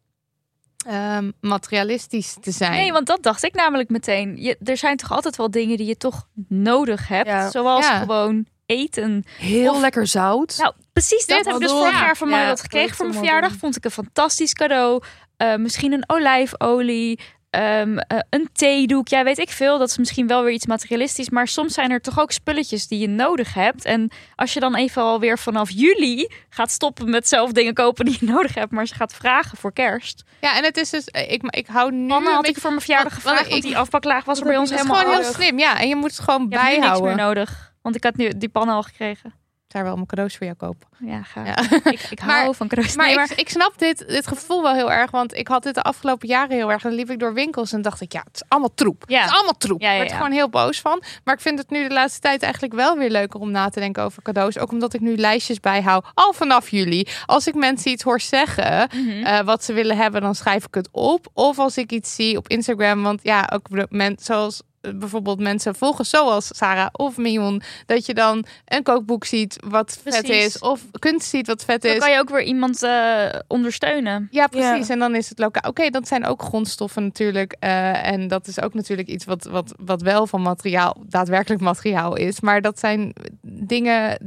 [0.86, 2.72] ehm, materialistisch te zijn.
[2.72, 4.36] Nee, want dat dacht ik namelijk meteen.
[4.42, 7.28] Je, er zijn toch altijd wel dingen die je toch nodig hebt.
[7.28, 7.50] Ja.
[7.50, 7.98] Zoals Ja.
[7.98, 9.24] gewoon eten.
[9.38, 10.54] Heel Of- lekker zout.
[10.58, 13.06] Nou, precies dat Dit heb ik dus vorig jaar van mij wat gekregen dat voor
[13.06, 13.52] mijn verjaardag.
[13.58, 15.02] Vond ik een fantastisch cadeau.
[15.36, 17.18] Eh, misschien een olijfolie.
[17.50, 19.08] ehm, eh, een theedoek.
[19.08, 19.78] Ja, weet ik veel.
[19.78, 21.30] Dat is misschien wel weer iets materialistisch.
[21.30, 23.84] Maar soms zijn er toch ook spulletjes die je nodig hebt.
[23.84, 28.16] En als je dan even alweer vanaf juli gaat stoppen met zelf dingen kopen die
[28.20, 28.72] je nodig hebt.
[28.72, 30.22] Maar ze gaat vragen voor kerst.
[30.40, 32.70] Ja, en het is dus, eh, ik, ik hou nu een had ik beetje- voor
[32.70, 33.50] mijn verjaardag want- want gevraagd.
[33.50, 35.80] Want ik- die afpaklaag was er bij ons Het is helemaal gewoon heel slim, ja.
[35.80, 37.16] En je moet het gewoon Je hebt nu niks meer bijhouden.
[37.26, 37.67] nodig.
[37.88, 39.32] Want ik had nu die pannen al gekregen.
[39.66, 40.88] Ik zou wel mijn cadeaus voor jou kopen.
[40.98, 41.44] Ja, ga.
[41.44, 41.56] Ja.
[41.90, 42.96] Ik, ik hou Maar- van cadeaus.
[42.96, 45.10] Maar, Nee, ik, ik snap dit, dit gevoel wel heel erg.
[45.10, 46.82] Want ik had dit de afgelopen jaren heel erg.
[46.82, 49.04] Dan liep ik door winkels en dacht ik, ja, het is allemaal troep.
[49.06, 49.20] Ja.
[49.20, 49.80] Het is allemaal troep.
[49.80, 51.02] Ja, ja, Ik werd er gewoon heel boos van.
[51.24, 53.80] Maar ik vind het nu de laatste tijd eigenlijk wel weer leuker om na te
[53.80, 54.58] denken over cadeaus.
[54.58, 56.06] Ook omdat ik nu lijstjes bijhoud.
[56.14, 57.06] Al vanaf juli.
[57.26, 59.24] Als ik mensen iets hoor zeggen Mhm.
[59.24, 61.26] eh, wat ze willen hebben, dan schrijf ik het op.
[61.32, 63.02] Of als ik iets zie op Instagram.
[63.02, 67.62] Want ja, ook de men, zoals bijvoorbeeld mensen volgen zoals Sarah of Mion.
[67.86, 70.58] Dat je dan een kookboek ziet wat vet is.
[70.58, 71.98] Of kunst ziet wat vet Dan is.
[71.98, 74.28] kan je ook weer iemand eh, ondersteunen.
[74.30, 74.88] Ja, precies.
[74.88, 75.70] En dan is het lokaal.
[75.70, 77.56] Oké, dat zijn ook grondstoffen natuurlijk.
[77.58, 82.16] eh, en dat is ook natuurlijk iets wat, wat, wat wel van materiaal, daadwerkelijk materiaal
[82.16, 82.40] is.
[82.40, 84.18] Maar dat zijn dingen.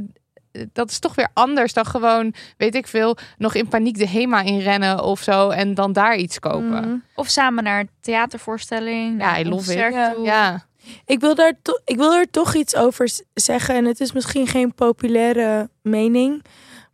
[0.73, 4.41] Dat is toch weer anders dan gewoon, weet ik veel, nog in paniek de HEMA
[4.41, 5.49] inrennen of zo.
[5.49, 6.81] En dan daar iets kopen.
[6.81, 6.95] Mhm.
[7.15, 9.21] Of samen naar een theatervoorstelling.
[9.21, 9.95] Ja, I love it.
[10.23, 10.65] Ja.
[11.05, 11.53] Ik wil, daar
[11.85, 13.75] ik wil er toch iets over zeggen.
[13.75, 16.43] En het is misschien geen populaire mening.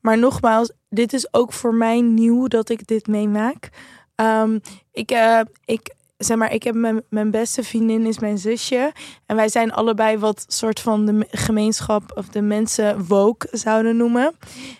[0.02, 3.70] Maar nogmaals, dit is ook voor mij nieuw dat ik dit meemaak.
[4.16, 4.60] Ehm,
[4.92, 8.92] ik, eh, ik, zeg maar, ik heb mijn, mijn beste vriendin is mijn zusje.
[9.26, 13.98] En wij zijn allebei wat soort van de me- gemeenschap of de mensen woke zouden
[13.98, 14.26] noemen.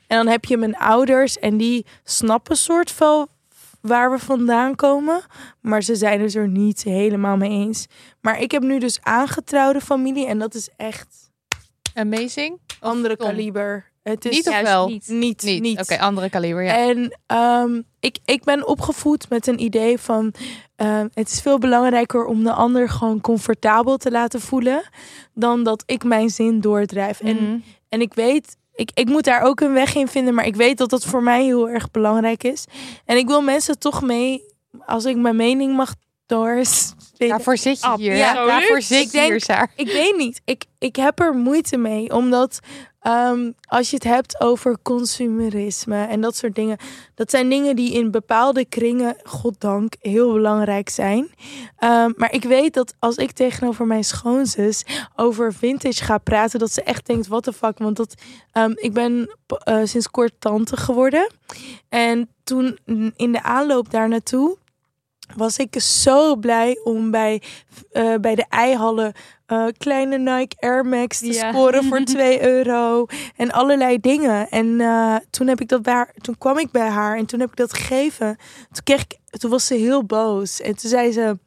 [0.08, 3.28] En dan heb je mijn ouders en die snappen soort van
[3.82, 5.22] waar we vandaan komen.
[5.62, 7.86] Maar ze zijn het er niet helemaal mee eens.
[8.22, 11.30] Maar ik heb nu dus aangetrouwde familie en dat is echt
[11.94, 12.60] Amazing.
[12.80, 13.92] andere kaliber.
[14.04, 14.88] Het is Niet of wel?
[14.88, 15.08] niet.
[15.08, 15.42] niet.
[15.44, 15.62] Niet.
[15.62, 15.80] niet.
[15.80, 16.64] Oké, andere kaliber.
[16.64, 16.78] Ja.
[16.90, 20.34] En ehm, ik, ik ben opgevoed met een idee van...
[20.76, 24.82] ehm, het is veel belangrijker om de ander gewoon comfortabel te laten voelen...
[25.34, 27.20] dan dat ik mijn zin doordrijf.
[27.22, 27.58] En, Mhm.
[27.90, 28.58] en ik weet...
[28.76, 31.24] Ik, ik moet daar ook een weg in vinden, maar ik weet dat dat voor
[31.24, 32.66] mij heel erg belangrijk is.
[33.06, 34.44] En ik wil mensen toch mee,
[34.86, 35.94] als ik mijn mening mag
[36.28, 37.30] doorspelen.
[37.30, 38.16] Daarvoor zit je hier.
[38.16, 39.72] Ja, Ja, daarvoor zit Ik je denk- hier, Saar.
[39.76, 40.42] Ik weet niet.
[40.46, 42.14] Ik, ik heb er moeite mee.
[42.14, 42.60] Omdat
[43.02, 46.78] ehm, als je het hebt over consumerisme en dat soort dingen.
[47.16, 51.30] Dat zijn dingen die in bepaalde kringen, goddank, heel belangrijk zijn.
[51.78, 54.84] Ehm, maar ik weet dat als ik tegenover mijn schoonzus
[55.16, 56.60] over vintage ga praten.
[56.60, 57.78] Dat ze echt denkt, what the fuck.
[57.78, 58.14] Want dat,
[58.52, 61.32] ehm, ik ben eh, sinds kort tante geworden.
[61.90, 62.78] En toen
[63.16, 64.58] in de aanloop daar naartoe
[65.36, 67.42] was ik zo blij om bij,
[67.92, 69.14] eh, bij de eihallen
[69.46, 71.52] eh, kleine Nike Air Max te Ja.
[71.52, 73.06] scoren voor 2 euro
[73.36, 74.50] en allerlei dingen.
[74.50, 77.40] En eh, toen heb ik dat bij haar, toen kwam ik bij haar en toen
[77.40, 78.38] heb ik dat gegeven.
[78.72, 81.38] Toen kreeg ik, toen was ze heel boos en toen zei ze,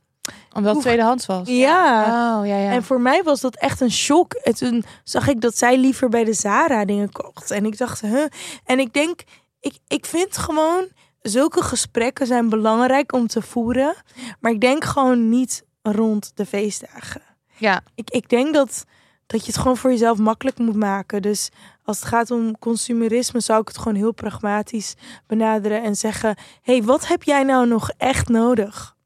[0.52, 1.48] Omdat het tweedehands was.
[1.48, 2.02] ja.
[2.40, 2.70] Oh, ja, ja.
[2.70, 4.32] En voor mij was dat echt een shock.
[4.32, 7.50] En toen zag ik dat zij liever bij de Zara dingen kocht.
[7.50, 8.24] En ik dacht, huh?
[8.64, 9.20] En ik denk,
[9.60, 10.88] ik, ik vind gewoon,
[11.22, 13.94] zulke gesprekken zijn belangrijk om te voeren.
[14.40, 17.22] Maar ik denk gewoon niet rond de feestdagen.
[17.56, 17.82] ja.
[17.94, 18.84] Ik, ik denk dat,
[19.26, 21.22] dat je het gewoon voor jezelf makkelijk moet maken.
[21.22, 21.48] Dus
[21.84, 24.94] als het gaat om consumerisme, zou ik het gewoon heel pragmatisch
[25.26, 28.96] benaderen en zeggen: hey, wat heb jij nou nog echt nodig?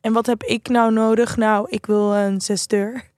[0.00, 1.36] En wat heb ik nou nodig?
[1.36, 3.14] Nou, ik wil een zesdeur.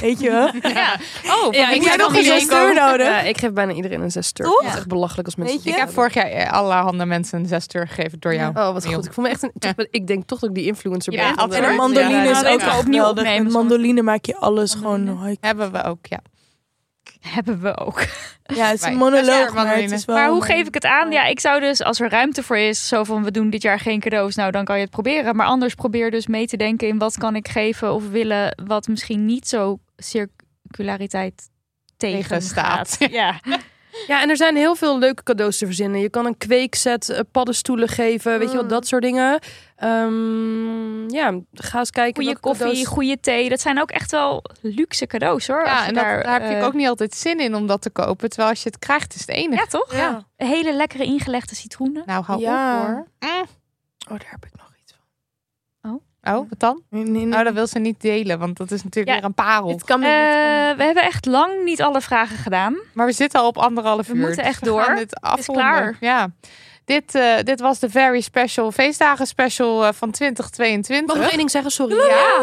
[0.00, 0.50] Weet je wel?
[0.74, 0.94] Ja.
[1.26, 3.06] Oh, Ja, ik heb nog een zesdeur nodig?
[3.06, 4.44] Ja, ik geef bijna iedereen een zesster.
[4.44, 4.60] Toch?
[4.60, 5.80] Het is echt belachelijk als mensen Weet dat je?
[5.80, 8.50] Ik heb vorig jaar eh, allerhande mensen een zesdeur gegeven door jou.
[8.56, 9.06] Oh, wat goed.
[9.06, 9.86] Ik voel me echt een.
[9.90, 11.56] Ik denk toch dat ik die influencer Ja, ben.
[11.56, 15.16] En een de- mandoline Ja, is ook opnieuw Met mandoline maak je alles Mandoline.
[15.18, 15.36] gewoon...
[15.40, 16.18] Hebben we ook, ja.
[17.36, 18.06] Hebben we ook.
[18.42, 20.16] Ja, het is een monoloog, waar, maar het is wel...
[20.16, 21.10] Maar hoe geef ik het aan?
[21.10, 23.80] Ja, ik zou dus, als er ruimte voor is, zo van we doen dit jaar
[23.80, 25.36] geen cadeaus, nou dan kan je het proberen.
[25.36, 28.88] Maar anders probeer dus mee te denken in wat kan ik geven of willen, wat
[28.88, 31.48] misschien niet zo circulariteit
[31.96, 32.98] tegenstaat.
[32.98, 33.12] Tegenstaat.
[33.12, 33.40] Ja.
[34.06, 36.00] Ja, en er zijn heel veel leuke cadeaus te verzinnen.
[36.00, 39.38] Je kan een kweekset, eh, paddenstoelen geven, weet je wat, dat soort dingen.
[39.76, 42.22] Ehm, ja, ga eens kijken.
[42.24, 43.48] Goede koffie, cadeaus- goede thee.
[43.48, 45.60] Dat zijn ook echt wel luxe cadeaus hoor.
[45.60, 47.66] Als Ja, en dat, daar, daar heb eh, ik ook niet altijd zin in om
[47.66, 48.28] dat te kopen.
[48.28, 49.60] Terwijl als je het krijgt, is het enige.
[49.62, 49.94] Ja, toch?
[49.94, 50.26] Ja.
[50.36, 52.02] Hele lekkere ingelegde citroenen.
[52.06, 52.80] Nou, hou Ja.
[52.80, 53.06] op hoor.
[54.10, 54.67] Oh, daar heb ik nog.
[56.28, 56.82] Oh, wat dan?
[56.90, 57.26] Nee, nee, nee.
[57.26, 59.14] Nou, dat wil ze niet delen, want dat is natuurlijk Ja.
[59.20, 59.68] weer een parel.
[59.68, 60.08] Het kan Eh,
[60.76, 62.78] we hebben echt lang niet alle vragen gedaan.
[62.94, 64.18] Maar we zitten al op anderhalf We uur.
[64.18, 64.82] moeten dus echt we door.
[64.82, 65.64] gaan dit afronden.
[65.64, 65.96] klaar.
[66.00, 66.28] Ja.
[66.84, 71.06] Dit, eh, dit was de very special feestdagen special eh, van 2022.
[71.06, 71.70] Mag ik nog één ding zeggen?
[71.70, 71.94] Sorry.
[71.96, 72.42] Ja.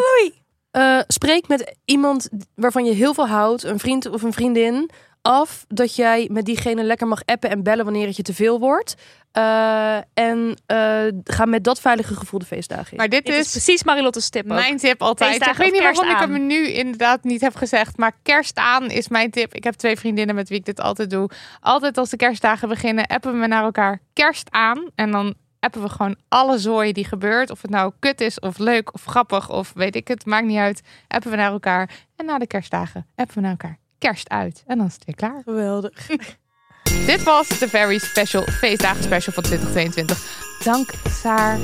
[0.71, 4.89] eh, spreek met iemand waarvan je heel veel houdt, een vriend of een vriendin,
[5.25, 8.59] af dat jij met diegene lekker mag appen en bellen wanneer het je te veel
[8.59, 8.95] wordt.
[9.31, 12.97] Eh, en eh, ga met dat veilige gevoel de feestdagen in.
[12.97, 14.57] Maar dit, Dit is is precies Marilotte's tip ook.
[14.57, 15.47] mijn tip altijd.
[15.47, 16.47] Ik weet niet waarom ik hem aan?
[16.47, 17.97] nu inderdaad niet heb gezegd.
[17.97, 19.53] Maar kerst aan is mijn tip.
[19.53, 21.29] Ik heb twee vriendinnen met wie ik dit altijd doe.
[21.59, 24.89] Altijd als de kerstdagen beginnen, appen we naar elkaar kerst aan.
[24.95, 27.49] En dan appen we gewoon alle zooi die gebeurt.
[27.49, 30.25] Of het nou kut is, of leuk, of grappig, of weet ik het.
[30.25, 30.81] Maakt niet uit.
[31.07, 31.89] Appen we naar elkaar.
[32.15, 34.63] En na de kerstdagen appen we naar elkaar kerst uit.
[34.67, 35.41] En dan is het weer klaar.
[35.43, 36.07] Geweldig.
[37.11, 40.43] Dit was de Very Special Feestdagen Special van 2022.
[40.63, 41.59] Dank Saar.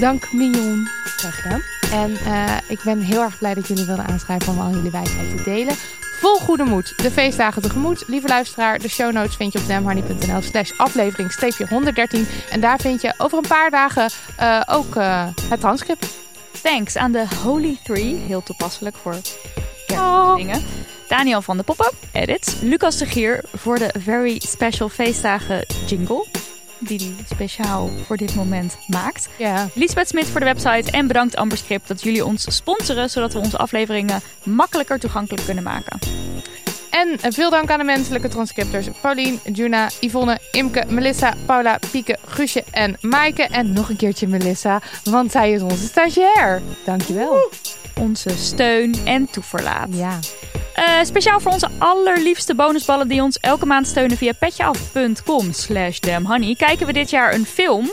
[0.00, 0.88] Dank Mignon.
[1.04, 1.62] Graag gedaan.
[1.92, 5.36] En eh, ik ben heel erg blij dat jullie wilden aanschrijven om al jullie wijsheid
[5.36, 5.74] te delen.
[6.20, 8.04] Vol goede moed de feestdagen tegemoet.
[8.06, 12.26] Lieve luisteraar, de show notes vind je op damharney.nl slash aflevering 113.
[12.50, 16.06] En daar vind je over een paar dagen eh, ook eh, het transcript.
[16.62, 19.16] Thanks aan de Holy Three, heel toepasselijk voor
[19.88, 20.38] Oh.
[21.12, 22.60] Daniel van de Poppen, edits.
[22.60, 26.26] Lucas de Gier voor de Very Special Feestdagen jingle.
[26.78, 29.28] Die hij speciaal voor dit moment maakt.
[29.38, 29.68] Ja.
[29.74, 30.90] Lisbeth Smit voor de website.
[30.90, 33.10] En bedankt Amberscript dat jullie ons sponsoren.
[33.10, 35.98] Zodat we onze afleveringen makkelijker toegankelijk kunnen maken.
[36.90, 42.64] En veel dank aan de menselijke transcripters Paulien, Juna, Yvonne, Imke, Melissa, Paula, Pieke, Guusje
[42.70, 43.42] en Maaike.
[43.42, 46.62] En nog een keertje Melissa, want zij is onze stagiair.
[46.84, 47.50] Dankjewel.
[48.00, 49.88] Onze steun en toeverlaat.
[49.90, 50.18] Ja.
[50.74, 56.54] Eh, speciaal voor onze allerliefste bonusballen die ons elke maand steunen via petjeaf.com slash damnhoney
[56.54, 57.90] kijken we dit jaar een film.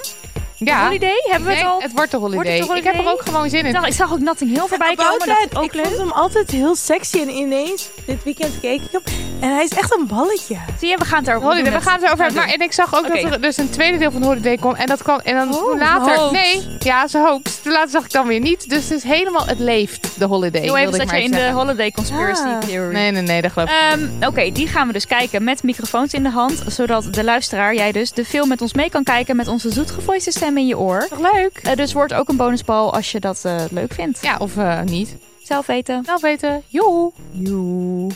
[0.59, 0.85] Ja.
[0.85, 1.81] Holiday, hebben we Nee, het al?
[1.81, 2.43] het wordt de holiday.
[2.45, 3.71] Wordt het de Ik heb er ook gewoon zin Ik, in.
[3.73, 5.27] dacht, ik zag ook Notting Hill voorbij komen.
[5.27, 5.85] Dat ook ik leuk.
[5.85, 9.01] vond hem altijd heel sexy en ineens, dit weekend keek ik hem.
[9.39, 10.55] En hij is echt een balletje.
[10.79, 12.43] Zie je, we gaan het erover Holiday, we gaan het erover hebben.
[12.43, 14.77] Maar, en ik zag ook dat er dus een tweede deel van Holiday komt.
[14.77, 15.19] En dat kwam.
[15.23, 16.15] En dan Oh, later.
[16.17, 16.31] hoax.
[16.31, 17.39] Nee, ja, ze.
[17.63, 18.69] Toen later zag ik dan weer niet.
[18.69, 19.45] Dus het is helemaal.
[19.45, 20.61] Het leeft, de Holiday.
[20.61, 21.49] Heel wilde even ik dat je in de.
[21.51, 22.57] Holiday Conspiracy Ah.
[22.57, 22.93] Theory.
[22.93, 23.75] Nee, nee, nee, dat geloof ik.
[23.91, 26.63] Ehm, Oké, die gaan we dus kijken met microfoons in de hand.
[26.67, 30.31] Zodat de luisteraar, jij dus, de film met ons mee kan kijken met onze zoetgevoiste
[30.31, 31.07] stem in je oor.
[31.07, 31.57] Toch leuk?
[31.63, 34.21] Eh, dus wordt ook een bonusbal als je dat eh, leuk vindt.
[34.21, 35.15] Ja, of eh, niet.
[35.43, 36.03] Zelf weten.
[36.05, 36.63] Zelf weten.
[36.67, 37.11] Joe.
[37.31, 38.09] Joe.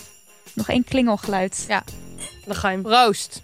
[0.54, 1.66] Nog één klingelgeluid.
[2.46, 2.84] Dan ga je hem.
[2.84, 3.44] Proost.